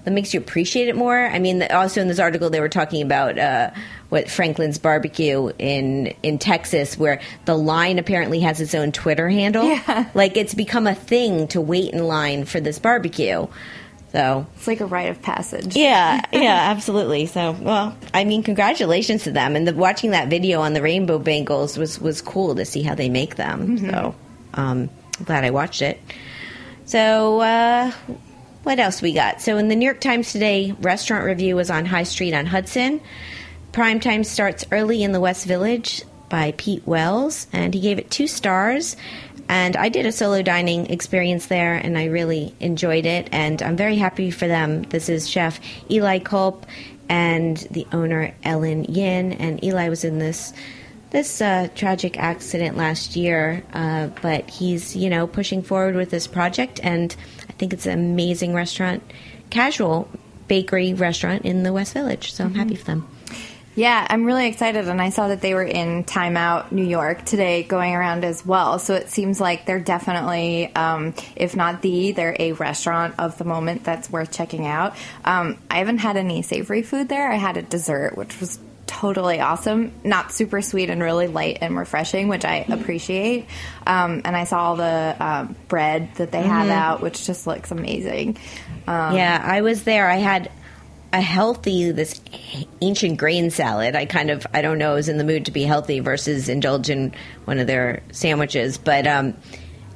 that 0.04 0.12
makes 0.12 0.36
you 0.36 0.40
appreciate 0.40 0.88
it 0.88 0.96
more. 0.96 1.18
I 1.20 1.40
mean, 1.40 1.64
also 1.64 2.00
in 2.00 2.08
this 2.08 2.20
article 2.20 2.52
they 2.52 2.60
were 2.60 2.70
talking 2.70 3.02
about 3.02 3.40
uh, 3.40 3.72
what 4.10 4.30
Franklin's 4.30 4.78
Barbecue 4.78 5.52
in 5.58 6.14
in 6.22 6.38
Texas, 6.38 6.98
where 6.98 7.20
the 7.46 7.58
line 7.58 7.98
apparently 7.98 8.40
has 8.42 8.62
its 8.62 8.76
own 8.76 8.92
Twitter 8.92 9.30
handle. 9.30 9.66
Yeah. 9.66 10.10
like 10.14 10.38
it's 10.38 10.54
become 10.54 10.86
a 10.88 10.96
thing 10.96 11.48
to 11.50 11.60
wait 11.60 11.92
in 11.94 12.08
line 12.08 12.46
for 12.46 12.60
this 12.60 12.78
barbecue. 12.78 13.48
So 14.12 14.48
It's 14.56 14.68
like 14.68 14.80
a 14.80 14.86
rite 14.86 15.10
of 15.10 15.22
passage. 15.22 15.76
yeah, 15.76 16.22
yeah, 16.32 16.72
absolutely. 16.72 17.26
So 17.26 17.52
well, 17.60 17.98
I 18.14 18.24
mean, 18.24 18.44
congratulations 18.44 19.24
to 19.24 19.32
them. 19.32 19.56
And 19.56 19.68
the, 19.68 19.74
watching 19.74 20.12
that 20.12 20.30
video 20.30 20.62
on 20.62 20.74
the 20.74 20.82
rainbow 20.82 21.20
bangles 21.20 21.78
was 21.78 22.00
was 22.00 22.22
cool 22.22 22.56
to 22.56 22.66
see 22.66 22.82
how 22.82 22.96
they 22.96 23.10
make 23.10 23.36
them. 23.36 23.78
So 23.78 24.16
um, 24.54 24.90
glad 25.26 25.44
I 25.44 25.50
watched 25.52 25.82
it. 25.82 26.00
So 26.86 27.42
uh, 27.42 27.92
what 28.64 28.80
else 28.80 29.02
we 29.02 29.12
got? 29.14 29.42
So 29.42 29.58
in 29.58 29.68
the 29.68 29.76
New 29.76 29.86
York 29.86 30.00
Times 30.02 30.32
today, 30.32 30.72
restaurant 30.82 31.26
review 31.26 31.56
was 31.56 31.70
on 31.70 31.86
High 31.86 32.04
Street 32.04 32.34
on 32.34 32.46
Hudson. 32.46 33.02
Prime 33.72 34.00
time 34.00 34.24
starts 34.24 34.64
early 34.72 35.04
in 35.04 35.12
the 35.12 35.20
West 35.20 35.46
Village 35.46 36.04
by 36.30 36.54
Pete 36.58 36.84
Wells, 36.88 37.48
and 37.52 37.74
he 37.74 37.80
gave 37.82 38.00
it 38.00 38.10
two 38.10 38.28
stars. 38.28 38.96
And 39.48 39.76
I 39.76 39.90
did 39.90 40.06
a 40.06 40.12
solo 40.12 40.42
dining 40.42 40.88
experience 40.88 41.48
there, 41.48 41.76
and 41.76 41.98
I 41.98 42.06
really 42.06 42.56
enjoyed 42.60 43.06
it. 43.06 43.30
And 43.32 43.62
I'm 43.62 43.78
very 43.78 43.98
happy 43.98 44.32
for 44.32 44.48
them. 44.48 44.84
This 44.84 45.10
is 45.10 45.30
Chef 45.30 45.60
Eli 45.90 46.20
Kulp 46.20 46.66
and 47.10 47.58
the 47.72 47.86
owner 47.92 48.34
Ellen 48.44 48.86
Yin. 48.86 49.34
And 49.34 49.64
Eli 49.64 49.90
was 49.90 50.04
in 50.04 50.20
this 50.20 50.54
this 51.12 51.40
uh, 51.42 51.70
tragic 51.76 52.20
accident 52.20 52.76
last 52.76 53.16
year, 53.16 53.64
uh, 53.74 54.08
but 54.22 54.50
he's 54.50 54.96
you 54.96 55.10
know 55.10 55.28
pushing 55.28 55.62
forward 55.62 55.96
with 55.96 56.10
this 56.10 56.28
project, 56.28 56.80
and 56.84 57.16
I 57.48 57.54
think 57.54 57.72
it's 57.72 57.86
an 57.86 57.94
amazing 57.94 58.54
restaurant, 58.54 59.02
casual 59.50 60.10
bakery 60.48 60.94
restaurant 60.94 61.46
in 61.46 61.64
the 61.64 61.72
West 61.72 61.94
Village. 61.94 62.34
So 62.34 62.44
I'm 62.44 62.56
happy 62.56 62.76
for 62.76 62.86
them. 62.86 63.15
Yeah, 63.76 64.08
I'm 64.10 64.24
really 64.24 64.48
excited, 64.48 64.88
and 64.88 65.02
I 65.02 65.10
saw 65.10 65.28
that 65.28 65.42
they 65.42 65.54
were 65.54 65.64
in 65.64 66.06
Time 66.06 66.38
Out 66.38 66.72
New 66.72 66.86
York 66.86 67.26
today, 67.26 67.62
going 67.64 67.94
around 67.94 68.24
as 68.24 68.46
well. 68.46 68.80
So 68.80 68.96
it 68.96 69.10
seems 69.10 69.42
like 69.42 69.66
they're 69.66 69.82
definitely, 69.82 70.74
um, 70.74 71.14
if 71.36 71.58
not 71.58 71.82
the, 71.82 72.14
they're 72.14 72.38
a 72.40 72.54
restaurant 72.54 73.16
of 73.20 73.38
the 73.38 73.44
moment 73.44 73.84
that's 73.84 74.10
worth 74.10 74.32
checking 74.32 74.66
out. 74.66 74.96
Um, 75.26 75.58
I 75.70 75.80
haven't 75.80 75.98
had 75.98 76.16
any 76.16 76.42
savory 76.42 76.84
food 76.84 77.10
there. 77.10 77.30
I 77.30 77.36
had 77.36 77.58
a 77.58 77.62
dessert, 77.62 78.18
which 78.18 78.40
was 78.40 78.60
totally 78.88 79.42
awesome. 79.42 79.92
Not 80.06 80.32
super 80.32 80.62
sweet 80.62 80.90
and 80.90 81.04
really 81.04 81.28
light 81.28 81.58
and 81.60 81.78
refreshing, 81.78 82.30
which 82.30 82.46
I 82.46 82.66
appreciate. 82.70 83.48
Um, 83.86 84.22
and 84.24 84.38
I 84.38 84.46
saw 84.46 84.60
all 84.60 84.76
the 84.78 85.16
um, 85.20 85.56
bread 85.68 86.16
that 86.16 86.32
they 86.32 86.44
have 86.44 86.70
out, 86.70 87.02
which 87.02 87.26
just 87.26 87.46
looks 87.46 87.72
amazing. 87.72 88.38
Um, 88.88 89.16
Yeah, 89.16 89.42
I 89.44 89.62
was 89.62 89.84
there. 89.84 90.08
I 90.08 90.18
had 90.18 90.50
a 91.16 91.22
healthy 91.22 91.92
this 91.92 92.20
ancient 92.82 93.18
grain 93.18 93.50
salad. 93.50 93.96
I 93.96 94.06
kind 94.06 94.30
of 94.30 94.46
I 94.54 94.62
don't 94.62 94.78
know, 94.78 94.92
I 94.92 94.96
was 94.96 95.08
in 95.08 95.18
the 95.18 95.24
mood 95.24 95.46
to 95.46 95.52
be 95.52 95.64
healthy 95.64 96.02
versus 96.02 96.50
indulge 96.50 96.90
in 96.90 97.14
one 97.46 97.58
of 97.58 97.68
their 97.68 98.04
sandwiches, 98.12 98.78
but 98.78 99.08
um 99.08 99.34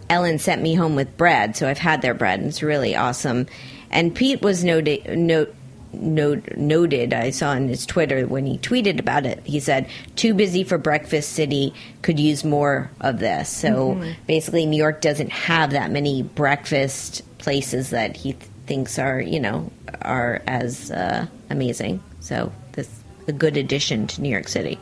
Ellen 0.10 0.40
sent 0.40 0.62
me 0.62 0.74
home 0.74 0.96
with 0.96 1.18
bread, 1.18 1.56
so 1.56 1.70
I've 1.70 1.78
had 1.78 2.02
their 2.02 2.16
bread 2.16 2.40
and 2.40 2.50
it's 2.50 2.64
really 2.64 2.96
awesome. 2.96 3.48
And 3.92 4.16
Pete 4.16 4.42
was 4.42 4.64
noted 4.64 5.18
note 5.18 5.54
note, 5.92 6.56
noted 6.56 7.14
I 7.14 7.32
saw 7.32 7.50
on 7.50 7.68
his 7.68 7.86
Twitter 7.86 8.26
when 8.26 8.46
he 8.46 8.58
tweeted 8.58 9.00
about 9.00 9.26
it. 9.26 9.42
He 9.44 9.60
said, 9.60 9.88
"Too 10.16 10.34
busy 10.34 10.64
for 10.64 10.78
breakfast 10.78 11.34
city 11.34 11.74
could 12.02 12.20
use 12.20 12.46
more 12.46 12.92
of 13.02 13.20
this." 13.20 13.50
So 13.50 14.02
basically 14.26 14.66
New 14.66 14.78
York 14.78 15.02
doesn't 15.02 15.32
have 15.32 15.72
that 15.72 15.92
many 15.92 16.24
breakfast 16.24 17.24
places 17.40 17.90
that 17.90 18.16
he 18.16 18.34
th- 18.34 18.46
thinks 18.70 19.00
are, 19.00 19.20
you 19.20 19.40
know, 19.40 19.72
are 20.04 20.44
as 20.46 20.92
uh, 20.92 21.26
amazing. 21.50 22.02
So 22.20 22.52
this 22.74 22.88
a 23.28 23.34
good 23.34 23.58
addition 23.58 24.06
to 24.08 24.22
New 24.22 24.30
York 24.30 24.48
City. 24.48 24.80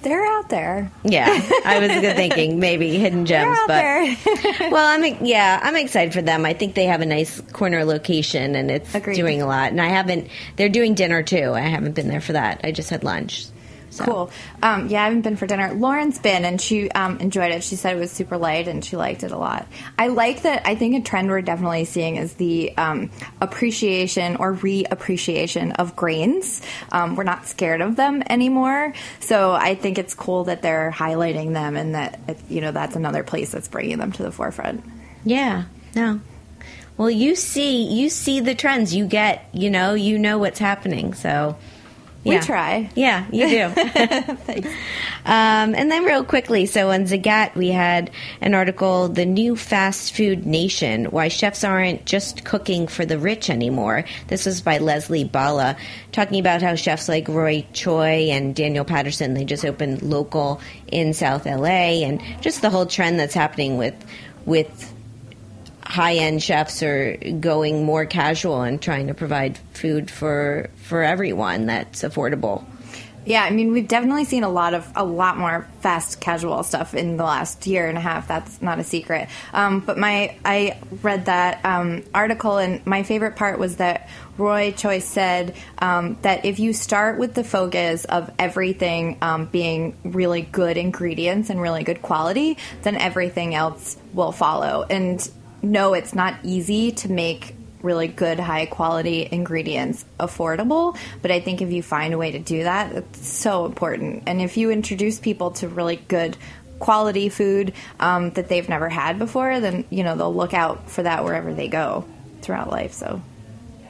They're 0.00 0.24
out 0.24 0.48
there. 0.48 0.90
Yeah, 1.04 1.26
I 1.66 1.78
was 1.80 1.90
thinking 2.14 2.58
maybe 2.68 2.96
hidden 2.96 3.26
gems, 3.26 3.58
out 3.58 3.66
but 3.66 3.82
there. 3.82 4.16
well, 4.70 4.86
I'm 4.86 5.26
yeah, 5.26 5.60
I'm 5.62 5.76
excited 5.76 6.14
for 6.14 6.22
them. 6.22 6.46
I 6.46 6.54
think 6.54 6.74
they 6.74 6.86
have 6.86 7.02
a 7.02 7.06
nice 7.06 7.40
corner 7.52 7.84
location, 7.84 8.54
and 8.54 8.70
it's 8.70 8.94
Agreed. 8.94 9.16
doing 9.16 9.42
a 9.42 9.46
lot. 9.46 9.72
And 9.72 9.80
I 9.80 9.88
haven't. 9.88 10.28
They're 10.56 10.68
doing 10.70 10.94
dinner 10.94 11.22
too. 11.22 11.52
I 11.52 11.60
haven't 11.60 11.92
been 11.92 12.08
there 12.08 12.20
for 12.22 12.32
that. 12.32 12.60
I 12.64 12.70
just 12.72 12.88
had 12.90 13.04
lunch. 13.04 13.46
So. 13.98 14.04
Cool. 14.04 14.30
Um, 14.62 14.88
yeah, 14.88 15.02
I 15.02 15.04
haven't 15.04 15.22
been 15.22 15.36
for 15.36 15.46
dinner. 15.46 15.74
Lauren's 15.74 16.18
been, 16.18 16.44
and 16.44 16.60
she 16.60 16.88
um, 16.92 17.18
enjoyed 17.18 17.50
it. 17.52 17.64
She 17.64 17.76
said 17.76 17.96
it 17.96 17.98
was 17.98 18.12
super 18.12 18.38
light, 18.38 18.68
and 18.68 18.84
she 18.84 18.96
liked 18.96 19.24
it 19.24 19.32
a 19.32 19.36
lot. 19.36 19.66
I 19.98 20.06
like 20.06 20.42
that. 20.42 20.66
I 20.66 20.76
think 20.76 20.96
a 20.96 21.00
trend 21.00 21.28
we're 21.28 21.42
definitely 21.42 21.84
seeing 21.84 22.16
is 22.16 22.34
the 22.34 22.76
um, 22.76 23.10
appreciation 23.40 24.36
or 24.36 24.54
reappreciation 24.54 25.74
of 25.76 25.96
grains. 25.96 26.62
Um, 26.92 27.16
we're 27.16 27.24
not 27.24 27.46
scared 27.46 27.80
of 27.80 27.96
them 27.96 28.22
anymore, 28.30 28.94
so 29.18 29.52
I 29.52 29.74
think 29.74 29.98
it's 29.98 30.14
cool 30.14 30.44
that 30.44 30.62
they're 30.62 30.92
highlighting 30.94 31.52
them, 31.52 31.76
and 31.76 31.94
that 31.94 32.20
you 32.48 32.60
know 32.60 32.70
that's 32.70 32.94
another 32.96 33.24
place 33.24 33.50
that's 33.50 33.68
bringing 33.68 33.98
them 33.98 34.12
to 34.12 34.22
the 34.22 34.30
forefront. 34.30 34.84
Yeah. 35.24 35.64
No. 35.96 36.20
Well, 36.96 37.10
you 37.10 37.34
see, 37.34 37.82
you 37.82 38.08
see 38.08 38.40
the 38.40 38.54
trends. 38.54 38.94
You 38.94 39.06
get, 39.06 39.48
you 39.52 39.70
know, 39.70 39.94
you 39.94 40.18
know 40.18 40.38
what's 40.38 40.58
happening. 40.58 41.14
So. 41.14 41.56
We 42.28 42.34
yeah. 42.34 42.40
try. 42.42 42.90
Yeah, 42.94 43.26
you 43.32 43.48
do. 43.48 43.68
Thanks. 43.74 44.68
Um, 45.24 45.74
and 45.74 45.90
then, 45.90 46.04
real 46.04 46.24
quickly, 46.24 46.66
so 46.66 46.90
on 46.90 47.04
Zagat, 47.04 47.54
we 47.54 47.68
had 47.68 48.10
an 48.40 48.54
article, 48.54 49.08
The 49.08 49.24
New 49.24 49.56
Fast 49.56 50.14
Food 50.14 50.46
Nation 50.46 51.06
Why 51.06 51.28
Chefs 51.28 51.64
Aren't 51.64 52.04
Just 52.04 52.44
Cooking 52.44 52.86
for 52.86 53.04
the 53.04 53.18
Rich 53.18 53.50
Anymore. 53.50 54.04
This 54.28 54.46
was 54.46 54.60
by 54.60 54.78
Leslie 54.78 55.24
Bala, 55.24 55.76
talking 56.12 56.38
about 56.38 56.60
how 56.60 56.74
chefs 56.74 57.08
like 57.08 57.28
Roy 57.28 57.66
Choi 57.72 58.28
and 58.30 58.54
Daniel 58.54 58.84
Patterson, 58.84 59.34
they 59.34 59.44
just 59.44 59.64
opened 59.64 60.00
LocoL 60.00 60.60
in 60.88 61.14
South 61.14 61.46
LA, 61.46 62.04
and 62.04 62.20
just 62.40 62.62
the 62.62 62.70
whole 62.70 62.86
trend 62.86 63.18
that's 63.18 63.34
happening 63.34 63.78
with, 63.78 63.94
with 64.44 64.94
high 65.88 66.16
end 66.16 66.42
chefs 66.42 66.82
are 66.82 67.16
going 67.40 67.84
more 67.84 68.04
casual 68.04 68.60
and 68.60 68.80
trying 68.80 69.06
to 69.06 69.14
provide 69.14 69.56
food 69.72 70.10
for 70.10 70.68
for 70.88 71.02
everyone 71.02 71.66
that's 71.66 72.02
affordable. 72.02 72.64
Yeah, 73.26 73.44
I 73.44 73.50
mean, 73.50 73.72
we've 73.72 73.86
definitely 73.86 74.24
seen 74.24 74.42
a 74.42 74.48
lot 74.48 74.72
of 74.72 74.90
a 74.96 75.04
lot 75.04 75.36
more 75.36 75.68
fast 75.80 76.18
casual 76.18 76.62
stuff 76.62 76.94
in 76.94 77.18
the 77.18 77.24
last 77.24 77.66
year 77.66 77.86
and 77.86 77.98
a 77.98 78.00
half. 78.00 78.26
That's 78.26 78.62
not 78.62 78.78
a 78.78 78.84
secret. 78.84 79.28
Um, 79.52 79.80
but 79.80 79.98
my 79.98 80.34
I 80.46 80.78
read 81.02 81.26
that 81.26 81.62
um, 81.62 82.04
article, 82.14 82.56
and 82.56 82.84
my 82.86 83.02
favorite 83.02 83.36
part 83.36 83.58
was 83.58 83.76
that 83.76 84.08
Roy 84.38 84.72
Choi 84.72 85.00
said 85.00 85.54
um, 85.78 86.16
that 86.22 86.46
if 86.46 86.58
you 86.58 86.72
start 86.72 87.18
with 87.18 87.34
the 87.34 87.44
focus 87.44 88.06
of 88.06 88.30
everything 88.38 89.18
um, 89.20 89.44
being 89.44 89.94
really 90.04 90.40
good 90.40 90.78
ingredients 90.78 91.50
and 91.50 91.60
really 91.60 91.84
good 91.84 92.00
quality, 92.00 92.56
then 92.80 92.96
everything 92.96 93.54
else 93.54 93.98
will 94.14 94.32
follow. 94.32 94.86
And 94.88 95.30
no, 95.60 95.92
it's 95.92 96.14
not 96.14 96.36
easy 96.44 96.92
to 96.92 97.12
make 97.12 97.54
really 97.82 98.08
good 98.08 98.40
high 98.40 98.66
quality 98.66 99.28
ingredients 99.30 100.04
affordable 100.18 100.96
but 101.22 101.30
i 101.30 101.40
think 101.40 101.62
if 101.62 101.70
you 101.70 101.82
find 101.82 102.12
a 102.14 102.18
way 102.18 102.32
to 102.32 102.38
do 102.38 102.62
that 102.64 102.92
it's 102.94 103.26
so 103.26 103.64
important 103.66 104.22
and 104.26 104.40
if 104.40 104.56
you 104.56 104.70
introduce 104.70 105.18
people 105.20 105.50
to 105.52 105.68
really 105.68 105.96
good 106.08 106.36
quality 106.78 107.28
food 107.28 107.72
um, 108.00 108.30
that 108.30 108.48
they've 108.48 108.68
never 108.68 108.88
had 108.88 109.18
before 109.18 109.60
then 109.60 109.84
you 109.90 110.02
know 110.04 110.16
they'll 110.16 110.34
look 110.34 110.54
out 110.54 110.88
for 110.90 111.02
that 111.02 111.24
wherever 111.24 111.52
they 111.54 111.68
go 111.68 112.04
throughout 112.42 112.70
life 112.70 112.92
so 112.92 113.20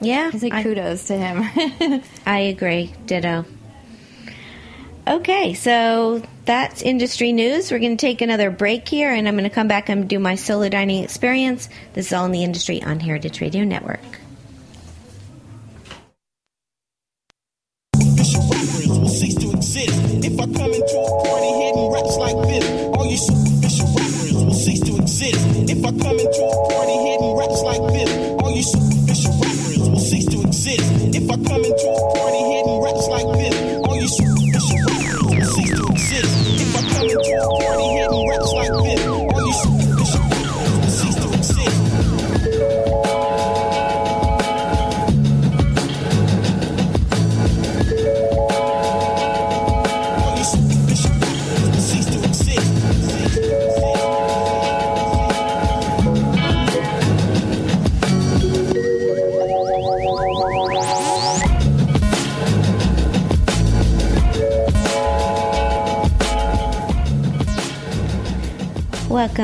Yeah, 0.01 0.31
i 0.33 0.39
say 0.39 0.51
I- 0.51 0.63
kudos 0.63 1.07
to 1.09 1.17
him 1.17 2.03
I 2.27 2.39
agree. 2.41 2.93
Ditto. 3.07 3.45
Okay, 5.09 5.55
so 5.55 6.23
that's 6.45 6.83
industry 6.83 7.33
news. 7.33 7.73
We're 7.73 7.79
going 7.79 7.97
to 7.97 8.07
take 8.07 8.21
another 8.21 8.51
break 8.51 8.87
here, 8.87 9.11
and 9.11 9.27
I'm 9.27 9.37
going 9.37 9.49
to 9.49 9.51
come 9.51 9.67
back 9.67 9.89
and 9.89 10.07
do 10.07 10.19
my 10.19 10.35
solo 10.35 10.69
dining 10.69 11.03
experience. 11.03 11.71
This 11.95 12.09
is 12.09 12.13
all 12.13 12.27
in 12.27 12.33
the 12.33 12.45
industry 12.45 12.83
on 12.83 13.01
Heritage 13.01 13.41
Radio 13.41 13.65
Network. 13.65 14.18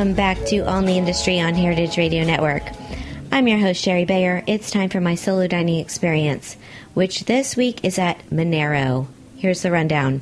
Welcome 0.05 0.17
back 0.17 0.45
to 0.49 0.69
in 0.69 0.85
the 0.85 0.99
Industry 0.99 1.41
on 1.41 1.55
Heritage 1.55 1.97
Radio 1.97 2.27
Network. 2.27 2.63
I'm 3.33 3.49
your 3.49 3.59
host, 3.59 3.83
Shari 3.83 4.05
Bayer. 4.05 4.45
It's 4.47 4.71
time 4.71 4.91
for 4.91 5.01
my 5.01 5.15
solo 5.15 5.47
dining 5.47 5.81
experience, 5.81 6.59
which 6.93 7.25
this 7.25 7.57
week 7.57 7.83
is 7.83 7.99
at 7.99 8.19
Minero. 8.29 9.07
Here's 9.39 9.63
the 9.63 9.71
rundown. 9.71 10.21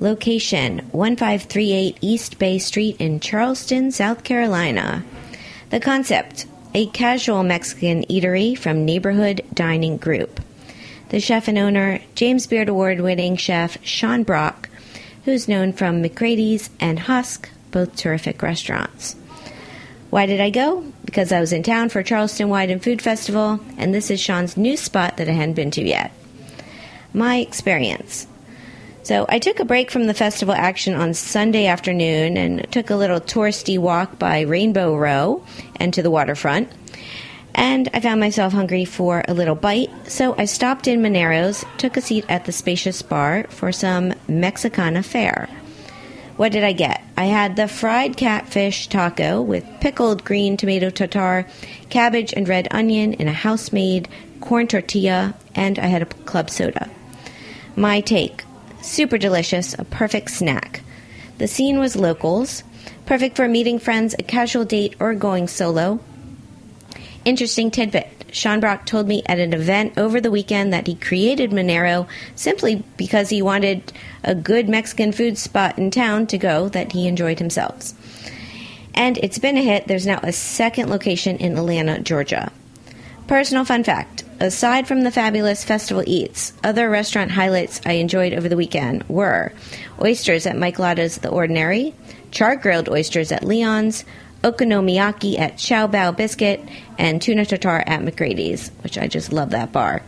Location 0.00 0.80
1538 0.92 1.96
East 2.02 2.38
Bay 2.38 2.58
Street 2.58 2.96
in 2.98 3.20
Charleston, 3.20 3.90
South 3.90 4.22
Carolina. 4.22 5.02
The 5.70 5.80
concept 5.80 6.44
a 6.74 6.84
casual 6.88 7.42
Mexican 7.42 8.02
eatery 8.04 8.54
from 8.54 8.84
Neighborhood 8.84 9.40
Dining 9.54 9.96
Group. 9.96 10.40
The 11.08 11.20
chef 11.20 11.48
and 11.48 11.56
owner, 11.56 12.00
James 12.14 12.46
Beard 12.46 12.68
Award 12.68 13.00
winning 13.00 13.36
chef 13.36 13.82
Sean 13.82 14.24
Brock, 14.24 14.68
who's 15.24 15.48
known 15.48 15.72
from 15.72 16.02
McCrady's 16.02 16.68
and 16.78 16.98
Husk, 16.98 17.48
both 17.70 17.96
terrific 17.96 18.42
restaurants. 18.42 19.16
Why 20.10 20.26
did 20.26 20.40
I 20.40 20.50
go? 20.50 20.84
Because 21.04 21.30
I 21.30 21.40
was 21.40 21.52
in 21.52 21.62
town 21.62 21.88
for 21.88 22.02
Charleston 22.02 22.48
Wine 22.48 22.70
and 22.70 22.82
Food 22.82 23.00
Festival, 23.00 23.60
and 23.78 23.94
this 23.94 24.10
is 24.10 24.20
Sean's 24.20 24.56
new 24.56 24.76
spot 24.76 25.16
that 25.16 25.28
I 25.28 25.32
hadn't 25.32 25.54
been 25.54 25.70
to 25.72 25.82
yet. 25.82 26.12
My 27.14 27.36
experience. 27.36 28.26
So 29.02 29.24
I 29.28 29.38
took 29.38 29.60
a 29.60 29.64
break 29.64 29.90
from 29.90 30.06
the 30.06 30.14
festival 30.14 30.54
action 30.54 30.94
on 30.94 31.14
Sunday 31.14 31.66
afternoon 31.66 32.36
and 32.36 32.70
took 32.70 32.90
a 32.90 32.96
little 32.96 33.20
touristy 33.20 33.78
walk 33.78 34.18
by 34.18 34.40
Rainbow 34.40 34.96
Row 34.96 35.44
and 35.76 35.94
to 35.94 36.02
the 36.02 36.10
waterfront. 36.10 36.68
And 37.54 37.88
I 37.92 38.00
found 38.00 38.20
myself 38.20 38.52
hungry 38.52 38.84
for 38.84 39.24
a 39.26 39.34
little 39.34 39.54
bite, 39.54 39.90
so 40.04 40.36
I 40.38 40.44
stopped 40.44 40.86
in 40.86 41.02
Minero's, 41.02 41.64
took 41.78 41.96
a 41.96 42.00
seat 42.00 42.24
at 42.28 42.44
the 42.44 42.52
spacious 42.52 43.02
bar 43.02 43.46
for 43.48 43.72
some 43.72 44.14
Mexicana 44.28 45.02
fare. 45.02 45.48
What 46.40 46.52
did 46.52 46.64
I 46.64 46.72
get? 46.72 47.02
I 47.18 47.26
had 47.26 47.56
the 47.56 47.68
fried 47.68 48.16
catfish 48.16 48.86
taco 48.86 49.42
with 49.42 49.62
pickled 49.82 50.24
green 50.24 50.56
tomato 50.56 50.88
tartare, 50.88 51.46
cabbage 51.90 52.32
and 52.32 52.48
red 52.48 52.66
onion 52.70 53.12
in 53.12 53.28
a 53.28 53.32
house 53.34 53.72
made 53.72 54.08
corn 54.40 54.66
tortilla, 54.66 55.34
and 55.54 55.78
I 55.78 55.88
had 55.88 56.00
a 56.00 56.06
club 56.06 56.48
soda. 56.48 56.88
My 57.76 58.00
take 58.00 58.44
super 58.80 59.18
delicious, 59.18 59.78
a 59.78 59.84
perfect 59.84 60.30
snack. 60.30 60.80
The 61.36 61.46
scene 61.46 61.78
was 61.78 61.94
locals, 61.94 62.64
perfect 63.04 63.36
for 63.36 63.46
meeting 63.46 63.78
friends, 63.78 64.14
a 64.18 64.22
casual 64.22 64.64
date, 64.64 64.96
or 64.98 65.14
going 65.14 65.46
solo. 65.46 66.00
Interesting 67.26 67.70
tidbit. 67.70 68.08
Sean 68.32 68.60
Brock 68.60 68.86
told 68.86 69.08
me 69.08 69.22
at 69.26 69.38
an 69.38 69.52
event 69.52 69.98
over 69.98 70.22
the 70.22 70.30
weekend 70.30 70.72
that 70.72 70.86
he 70.86 70.94
created 70.94 71.50
Minero 71.50 72.08
simply 72.34 72.82
because 72.96 73.28
he 73.28 73.42
wanted 73.42 73.92
a 74.24 74.34
good 74.34 74.68
Mexican 74.68 75.12
food 75.12 75.38
spot 75.38 75.78
in 75.78 75.90
town 75.90 76.26
to 76.28 76.38
go 76.38 76.68
that 76.68 76.92
he 76.92 77.06
enjoyed 77.06 77.38
himself. 77.38 77.92
And 78.94 79.18
it's 79.18 79.38
been 79.38 79.56
a 79.56 79.62
hit. 79.62 79.86
There's 79.86 80.06
now 80.06 80.20
a 80.22 80.32
second 80.32 80.90
location 80.90 81.36
in 81.38 81.56
Atlanta, 81.56 82.00
Georgia. 82.00 82.52
Personal 83.26 83.64
fun 83.64 83.84
fact 83.84 84.24
aside 84.40 84.88
from 84.88 85.02
the 85.02 85.10
fabulous 85.10 85.62
festival 85.62 86.02
eats, 86.06 86.52
other 86.64 86.88
restaurant 86.88 87.30
highlights 87.30 87.80
I 87.84 87.92
enjoyed 87.92 88.32
over 88.32 88.48
the 88.48 88.56
weekend 88.56 89.08
were 89.08 89.52
oysters 90.00 90.46
at 90.46 90.56
Mike 90.56 90.78
Lata's 90.78 91.18
The 91.18 91.28
Ordinary, 91.28 91.94
char 92.30 92.56
grilled 92.56 92.88
oysters 92.88 93.30
at 93.30 93.44
Leon's, 93.44 94.04
okonomiyaki 94.42 95.38
at 95.38 95.56
Xiao 95.58 95.90
Bao 95.90 96.16
Biscuit, 96.16 96.66
and 96.98 97.20
tuna 97.20 97.44
tartar 97.44 97.84
at 97.86 98.00
McCrady's, 98.00 98.70
which 98.82 98.96
I 98.96 99.06
just 99.06 99.32
love 99.32 99.50
that 99.50 99.72
bar. 99.72 100.02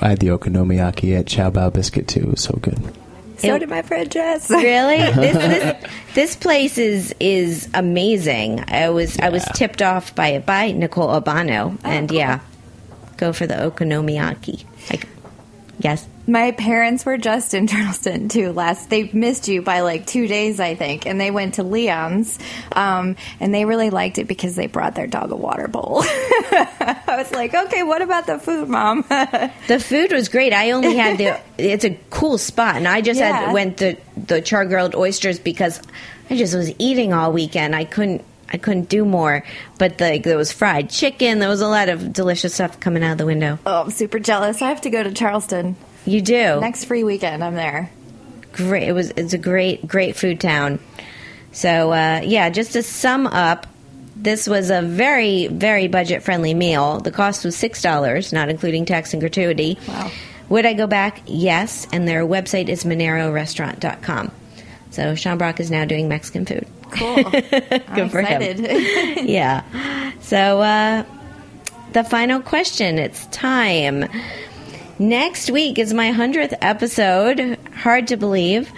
I 0.00 0.10
had 0.10 0.18
the 0.20 0.28
okonomiyaki 0.28 1.18
at 1.18 1.26
Xiao 1.26 1.50
Bao 1.50 1.72
Biscuit 1.72 2.06
too. 2.06 2.20
It 2.20 2.30
was 2.30 2.42
so 2.42 2.58
good. 2.60 2.78
So 3.40 3.54
It- 3.54 3.58
did 3.60 3.68
my 3.70 3.82
friend 3.82 4.10
Jess. 4.10 4.50
Really? 4.50 4.98
this, 4.98 5.36
this, 5.36 5.90
this 6.14 6.36
place 6.36 6.76
is 6.78 7.14
is 7.20 7.68
amazing. 7.74 8.64
I 8.68 8.90
was 8.90 9.18
I 9.18 9.28
was 9.30 9.44
tipped 9.54 9.80
off 9.82 10.14
by 10.14 10.28
it 10.28 10.46
by 10.46 10.72
Nicole 10.72 11.10
Albano, 11.10 11.76
oh, 11.84 11.88
and 11.88 12.10
yeah, 12.10 12.40
go 13.16 13.32
for 13.32 13.46
the 13.46 13.54
okonomiyaki. 13.54 14.64
Like, 14.90 15.06
yes. 15.78 16.06
My 16.26 16.52
parents 16.52 17.04
were 17.04 17.16
just 17.18 17.54
in 17.54 17.66
Charleston 17.68 18.28
too 18.28 18.52
last. 18.52 18.88
They 18.90 19.10
missed 19.12 19.48
you 19.48 19.62
by 19.62 19.80
like 19.80 20.06
two 20.06 20.28
days, 20.28 20.60
I 20.60 20.74
think, 20.74 21.06
and 21.06 21.20
they 21.20 21.30
went 21.30 21.54
to 21.54 21.62
Leon's, 21.64 22.38
um, 22.72 23.16
and 23.40 23.52
they 23.52 23.64
really 23.64 23.90
liked 23.90 24.18
it 24.18 24.26
because 24.28 24.54
they 24.54 24.66
brought 24.68 24.94
their 24.94 25.06
dog 25.08 25.32
a 25.32 25.36
water 25.36 25.66
bowl. 25.66 26.02
I 26.04 27.14
was 27.18 27.32
like, 27.32 27.54
okay, 27.54 27.82
what 27.82 28.02
about 28.02 28.26
the 28.26 28.38
food, 28.38 28.68
mom? 28.68 29.04
The 29.66 29.80
food 29.80 30.12
was 30.12 30.28
great. 30.28 30.52
I 30.52 30.70
only 30.72 30.96
had 30.96 31.18
the. 31.18 31.40
It's 31.58 31.84
a 31.84 31.98
cool 32.10 32.38
spot, 32.38 32.76
and 32.76 32.86
I 32.88 33.00
just 33.00 33.18
Yeah. 33.20 33.32
had 33.46 33.52
went 33.52 33.76
the 33.78 33.96
the 34.16 34.40
char 34.42 34.64
grilled 34.66 34.94
oysters 34.94 35.38
because 35.38 35.80
I 36.28 36.36
just 36.36 36.54
was 36.54 36.72
eating 36.78 37.12
all 37.12 37.32
weekend. 37.32 37.74
I 37.74 37.84
couldn't. 37.84 38.24
I 38.52 38.56
couldn't 38.56 38.88
do 38.88 39.04
more, 39.04 39.44
but 39.78 39.98
the, 39.98 40.18
there 40.22 40.36
was 40.36 40.50
fried 40.50 40.90
chicken. 40.90 41.38
There 41.38 41.48
was 41.48 41.60
a 41.60 41.68
lot 41.68 41.88
of 41.88 42.12
delicious 42.12 42.54
stuff 42.54 42.80
coming 42.80 43.04
out 43.04 43.12
of 43.12 43.18
the 43.18 43.26
window. 43.26 43.60
oh, 43.64 43.82
I'm 43.82 43.90
super 43.90 44.18
jealous. 44.18 44.60
I 44.60 44.68
have 44.70 44.80
to 44.80 44.90
go 44.90 45.04
to 45.04 45.12
Charleston 45.12 45.76
You 46.06 46.20
do 46.22 46.60
next 46.60 46.84
free 46.86 47.04
weekend. 47.04 47.44
I'm 47.44 47.54
there. 47.54 47.90
great. 48.52 48.88
It 48.88 48.92
was. 48.92 49.10
It's 49.10 49.32
a 49.32 49.38
great, 49.38 49.86
great 49.86 50.16
food 50.16 50.40
town. 50.40 50.78
So 51.52 51.92
uh, 51.92 52.20
yeah, 52.24 52.50
just 52.50 52.72
to 52.72 52.82
sum 52.82 53.26
up, 53.26 53.66
this 54.16 54.46
was 54.48 54.70
a 54.70 54.82
very, 54.82 55.46
very 55.48 55.88
budget 55.88 56.22
friendly 56.22 56.54
meal. 56.54 57.00
The 57.00 57.10
cost 57.10 57.44
was 57.44 57.56
six 57.56 57.82
dollars, 57.82 58.32
not 58.32 58.48
including 58.48 58.84
tax 58.86 59.12
and 59.12 59.20
gratuity. 59.20 59.78
Wow. 59.88 60.10
Would 60.48 60.66
I 60.66 60.72
go 60.74 60.86
back? 60.88 61.22
Yes. 61.26 61.86
And 61.92 62.08
their 62.08 62.26
website 62.26 62.68
is 62.68 62.82
minerorestaurant.com. 62.84 64.32
So 64.90 65.14
Sean 65.14 65.38
Brock 65.38 65.60
is 65.60 65.70
now 65.70 65.84
doing 65.84 66.08
Mexican 66.08 66.44
food. 66.44 66.66
Cool. 66.90 67.18
I'm 67.26 67.94
Good 67.94 68.10
for 68.10 68.20
him. 68.22 68.42
yeah. 69.28 69.62
So 70.20 70.60
uh, 70.60 71.04
the 71.92 72.02
final 72.02 72.40
question. 72.40 72.98
It's 72.98 73.26
time. 73.26 74.08
Next 75.00 75.50
week 75.50 75.78
is 75.78 75.94
my 75.94 76.12
100th 76.12 76.58
episode. 76.60 77.56
Hard 77.74 78.08
to 78.08 78.18
believe. 78.18 78.70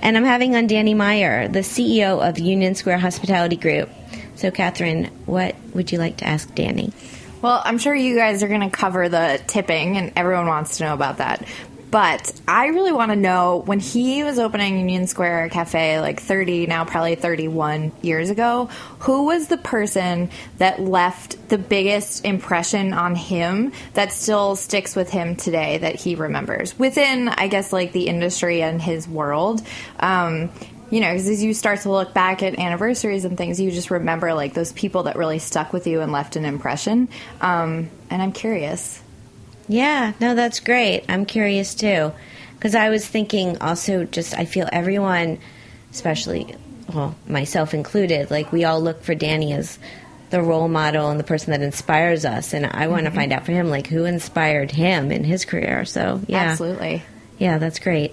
And 0.00 0.16
I'm 0.16 0.24
having 0.24 0.56
on 0.56 0.68
Danny 0.68 0.94
Meyer, 0.94 1.48
the 1.48 1.58
CEO 1.58 2.26
of 2.26 2.38
Union 2.38 2.74
Square 2.74 2.96
Hospitality 2.96 3.56
Group. 3.56 3.90
So, 4.36 4.50
Kathryn, 4.50 5.10
what 5.26 5.54
would 5.74 5.92
you 5.92 5.98
like 5.98 6.16
to 6.16 6.26
ask 6.26 6.54
Danny? 6.54 6.94
Well, 7.42 7.60
I'm 7.62 7.76
sure 7.76 7.94
you 7.94 8.16
guys 8.16 8.42
are 8.42 8.48
going 8.48 8.62
to 8.62 8.70
cover 8.70 9.10
the 9.10 9.38
tipping, 9.48 9.98
and 9.98 10.14
everyone 10.16 10.46
wants 10.46 10.78
to 10.78 10.84
know 10.84 10.94
about 10.94 11.18
that. 11.18 11.46
But 11.96 12.30
I 12.46 12.66
really 12.66 12.92
want 12.92 13.10
to 13.10 13.16
know 13.16 13.62
when 13.64 13.80
he 13.80 14.22
was 14.22 14.38
opening 14.38 14.80
Union 14.80 15.06
Square 15.06 15.48
Cafe 15.48 15.98
like 15.98 16.20
30, 16.20 16.66
now 16.66 16.84
probably 16.84 17.14
31 17.14 17.90
years 18.02 18.28
ago, 18.28 18.68
who 18.98 19.24
was 19.24 19.48
the 19.48 19.56
person 19.56 20.28
that 20.58 20.78
left 20.78 21.48
the 21.48 21.56
biggest 21.56 22.26
impression 22.26 22.92
on 22.92 23.14
him 23.14 23.72
that 23.94 24.12
still 24.12 24.56
sticks 24.56 24.94
with 24.94 25.08
him 25.08 25.36
today 25.36 25.78
that 25.78 25.94
he 25.94 26.16
remembers 26.16 26.78
within, 26.78 27.30
I 27.30 27.48
guess, 27.48 27.72
like 27.72 27.92
the 27.92 28.08
industry 28.08 28.60
and 28.60 28.82
his 28.82 29.08
world? 29.08 29.62
Um, 29.98 30.50
you 30.90 31.00
know, 31.00 31.12
because 31.12 31.30
as 31.30 31.42
you 31.42 31.54
start 31.54 31.80
to 31.80 31.90
look 31.90 32.12
back 32.12 32.42
at 32.42 32.58
anniversaries 32.58 33.24
and 33.24 33.38
things, 33.38 33.58
you 33.58 33.70
just 33.70 33.90
remember 33.90 34.34
like 34.34 34.52
those 34.52 34.70
people 34.74 35.04
that 35.04 35.16
really 35.16 35.38
stuck 35.38 35.72
with 35.72 35.86
you 35.86 36.02
and 36.02 36.12
left 36.12 36.36
an 36.36 36.44
impression. 36.44 37.08
Um, 37.40 37.88
and 38.10 38.20
I'm 38.20 38.32
curious. 38.32 39.00
Yeah, 39.68 40.12
no, 40.20 40.34
that's 40.34 40.60
great. 40.60 41.04
I'm 41.08 41.26
curious 41.26 41.74
too. 41.74 42.12
Because 42.54 42.74
I 42.74 42.88
was 42.88 43.06
thinking 43.06 43.58
also, 43.60 44.04
just 44.04 44.36
I 44.36 44.44
feel 44.44 44.68
everyone, 44.72 45.38
especially, 45.90 46.54
well, 46.92 47.14
myself 47.26 47.74
included, 47.74 48.30
like 48.30 48.52
we 48.52 48.64
all 48.64 48.80
look 48.80 49.02
for 49.02 49.14
Danny 49.14 49.52
as 49.52 49.78
the 50.30 50.42
role 50.42 50.68
model 50.68 51.10
and 51.10 51.20
the 51.20 51.24
person 51.24 51.52
that 51.52 51.62
inspires 51.62 52.24
us. 52.24 52.52
And 52.52 52.66
I 52.66 52.88
want 52.88 53.04
to 53.04 53.10
find 53.12 53.32
out 53.32 53.44
for 53.46 53.52
him, 53.52 53.68
like, 53.68 53.86
who 53.86 54.04
inspired 54.04 54.70
him 54.72 55.12
in 55.12 55.22
his 55.22 55.44
career. 55.44 55.84
So, 55.84 56.20
yeah. 56.26 56.38
Absolutely. 56.50 57.02
Yeah, 57.38 57.58
that's 57.58 57.78
great. 57.78 58.12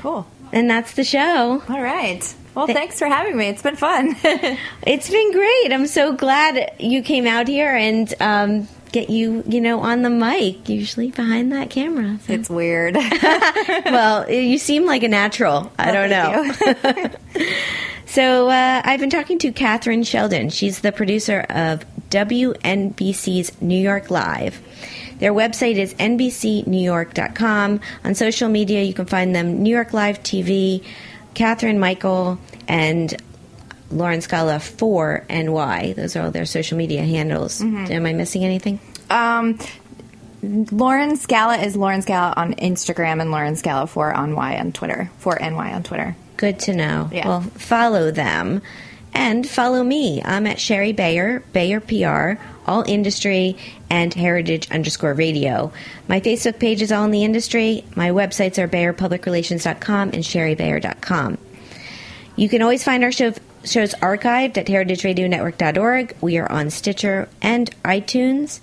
Cool. 0.00 0.26
And 0.52 0.68
that's 0.68 0.92
the 0.92 1.04
show. 1.04 1.62
All 1.68 1.80
right. 1.82 2.34
Well, 2.54 2.66
Th- 2.66 2.76
thanks 2.76 2.98
for 2.98 3.06
having 3.06 3.36
me. 3.36 3.46
It's 3.46 3.62
been 3.62 3.76
fun. 3.76 4.14
It's 4.86 5.08
been 5.08 5.32
great. 5.32 5.72
I'm 5.72 5.86
so 5.86 6.12
glad 6.12 6.74
you 6.78 7.02
came 7.02 7.26
out 7.26 7.48
here 7.48 7.74
and 7.74 8.12
um, 8.20 8.68
get 8.92 9.10
you, 9.10 9.42
you 9.46 9.60
know, 9.60 9.80
on 9.80 10.02
the 10.02 10.10
mic, 10.10 10.68
usually 10.68 11.10
behind 11.10 11.52
that 11.52 11.70
camera. 11.70 12.18
So- 12.26 12.32
it's 12.32 12.50
weird. 12.50 12.94
well, 13.86 14.30
you 14.30 14.58
seem 14.58 14.86
like 14.86 15.02
a 15.02 15.08
natural. 15.08 15.72
I 15.78 15.92
don't 15.92 16.10
know. 16.10 17.10
So 18.12 18.50
uh, 18.50 18.82
I've 18.84 19.00
been 19.00 19.08
talking 19.08 19.38
to 19.38 19.52
Kathryn 19.52 20.06
Sheldon. 20.06 20.50
She's 20.50 20.80
the 20.80 20.92
producer 20.92 21.46
of 21.48 21.82
WNBC's 22.10 23.62
New 23.62 23.80
York 23.80 24.10
Live. 24.10 24.60
Their 25.18 25.32
website 25.32 25.76
is 25.76 25.94
nbcnewyork.com. 25.94 27.80
On 28.04 28.14
social 28.14 28.50
media, 28.50 28.82
you 28.82 28.92
can 28.92 29.06
find 29.06 29.34
them 29.34 29.62
New 29.62 29.74
York 29.74 29.94
Live 29.94 30.22
TV, 30.22 30.84
Kathryn 31.34 31.78
Michael, 31.78 32.38
and 32.68 33.16
Lauren 33.92 34.20
Scala 34.20 34.58
for 34.60 35.24
NY. 35.28 35.92
Those 35.96 36.16
are 36.16 36.24
all 36.24 36.30
their 36.30 36.46
social 36.46 36.76
media 36.78 37.02
handles. 37.02 37.60
Am 37.60 38.06
I 38.06 38.12
missing 38.12 38.44
anything? 38.44 38.80
um, 39.10 39.58
Lauren 40.42 41.16
Scala 41.16 41.58
is 41.58 41.76
Lauren 41.76 42.02
Scala 42.02 42.34
on 42.36 42.54
Instagram 42.54 43.20
and 43.20 43.30
Lauren 43.30 43.54
Scala 43.54 43.86
for 43.86 44.12
on 44.12 44.34
Y 44.34 44.58
on 44.58 44.72
Twitter. 44.72 45.08
For 45.18 45.38
NY 45.38 45.72
on 45.72 45.82
Twitter. 45.84 46.16
Good 46.36 46.58
to 46.60 46.74
know. 46.74 47.08
Yeah. 47.12 47.28
Well, 47.28 47.40
follow 47.42 48.10
them 48.10 48.60
and 49.14 49.48
follow 49.48 49.84
me. 49.84 50.20
I'm 50.24 50.46
at 50.48 50.58
Shari 50.58 50.92
Bayer, 50.92 51.44
Bayer 51.52 51.78
PR, 51.80 52.42
All 52.66 52.82
Industry, 52.88 53.56
and 53.88 54.12
Heritage 54.12 54.68
underscore 54.72 55.14
Radio. 55.14 55.72
My 56.08 56.18
Facebook 56.20 56.58
page 56.58 56.82
is 56.82 56.90
All 56.90 57.04
in 57.04 57.12
the 57.12 57.22
Industry. 57.22 57.84
My 57.94 58.10
websites 58.10 58.58
are 58.58 58.66
BayerPublicRelations.com 58.66 60.08
and 60.08 60.24
ShariBayer.com. 60.24 61.38
You 62.34 62.48
can 62.48 62.62
always 62.62 62.82
find 62.82 63.04
our 63.04 63.12
show, 63.12 63.32
shows 63.64 63.94
archived 63.94 64.56
at 64.56 64.66
heritageradionetwork.org. 64.66 66.16
We 66.20 66.38
are 66.38 66.50
on 66.50 66.70
Stitcher 66.70 67.28
and 67.40 67.70
iTunes. 67.82 68.60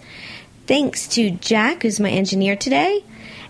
Thanks 0.68 1.08
to 1.10 1.32
Jack, 1.32 1.84
who's 1.84 2.00
my 2.00 2.10
engineer 2.10 2.56
today. 2.56 3.04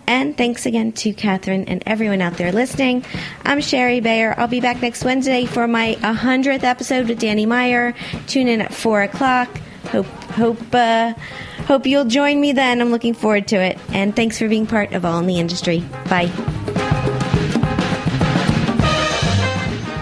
And 0.08 0.36
thanks 0.36 0.66
again 0.66 0.91
to 0.93 1.14
Kathryn 1.14 1.66
and 1.68 1.84
everyone 1.86 2.22
out 2.22 2.38
there 2.38 2.52
listening. 2.52 3.06
I'm 3.45 3.62
Shari 3.62 4.00
Bayer. 4.00 4.34
I'll 4.38 4.47
be 4.47 4.60
back 4.60 4.82
next 4.82 5.04
Wednesday 5.04 5.45
for 5.45 5.68
my 5.68 5.97
100th 6.00 6.64
episode 6.64 7.08
with 7.08 7.20
Danny 7.20 7.45
Meyer. 7.45 7.93
Tune 8.26 8.47
in 8.47 8.62
at 8.62 8.74
4 8.74 9.04
o'clock. 9.04 9.56
Hope, 9.91 10.08
hope, 10.08 10.74
uh, 10.74 11.14
hope 11.68 11.86
you'll 11.86 12.06
join 12.06 12.41
me 12.41 12.54
then. 12.54 12.82
I'm 12.82 12.89
looking 12.89 13.14
forward 13.14 13.47
to 13.50 13.58
it. 13.58 13.78
And 13.89 14.16
thanks 14.16 14.39
for 14.39 14.50
being 14.50 14.66
part 14.66 14.93
of 14.93 15.06
All 15.06 15.20
in 15.20 15.28
the 15.28 15.39
Industry. 15.39 15.84
Bye. 16.10 16.88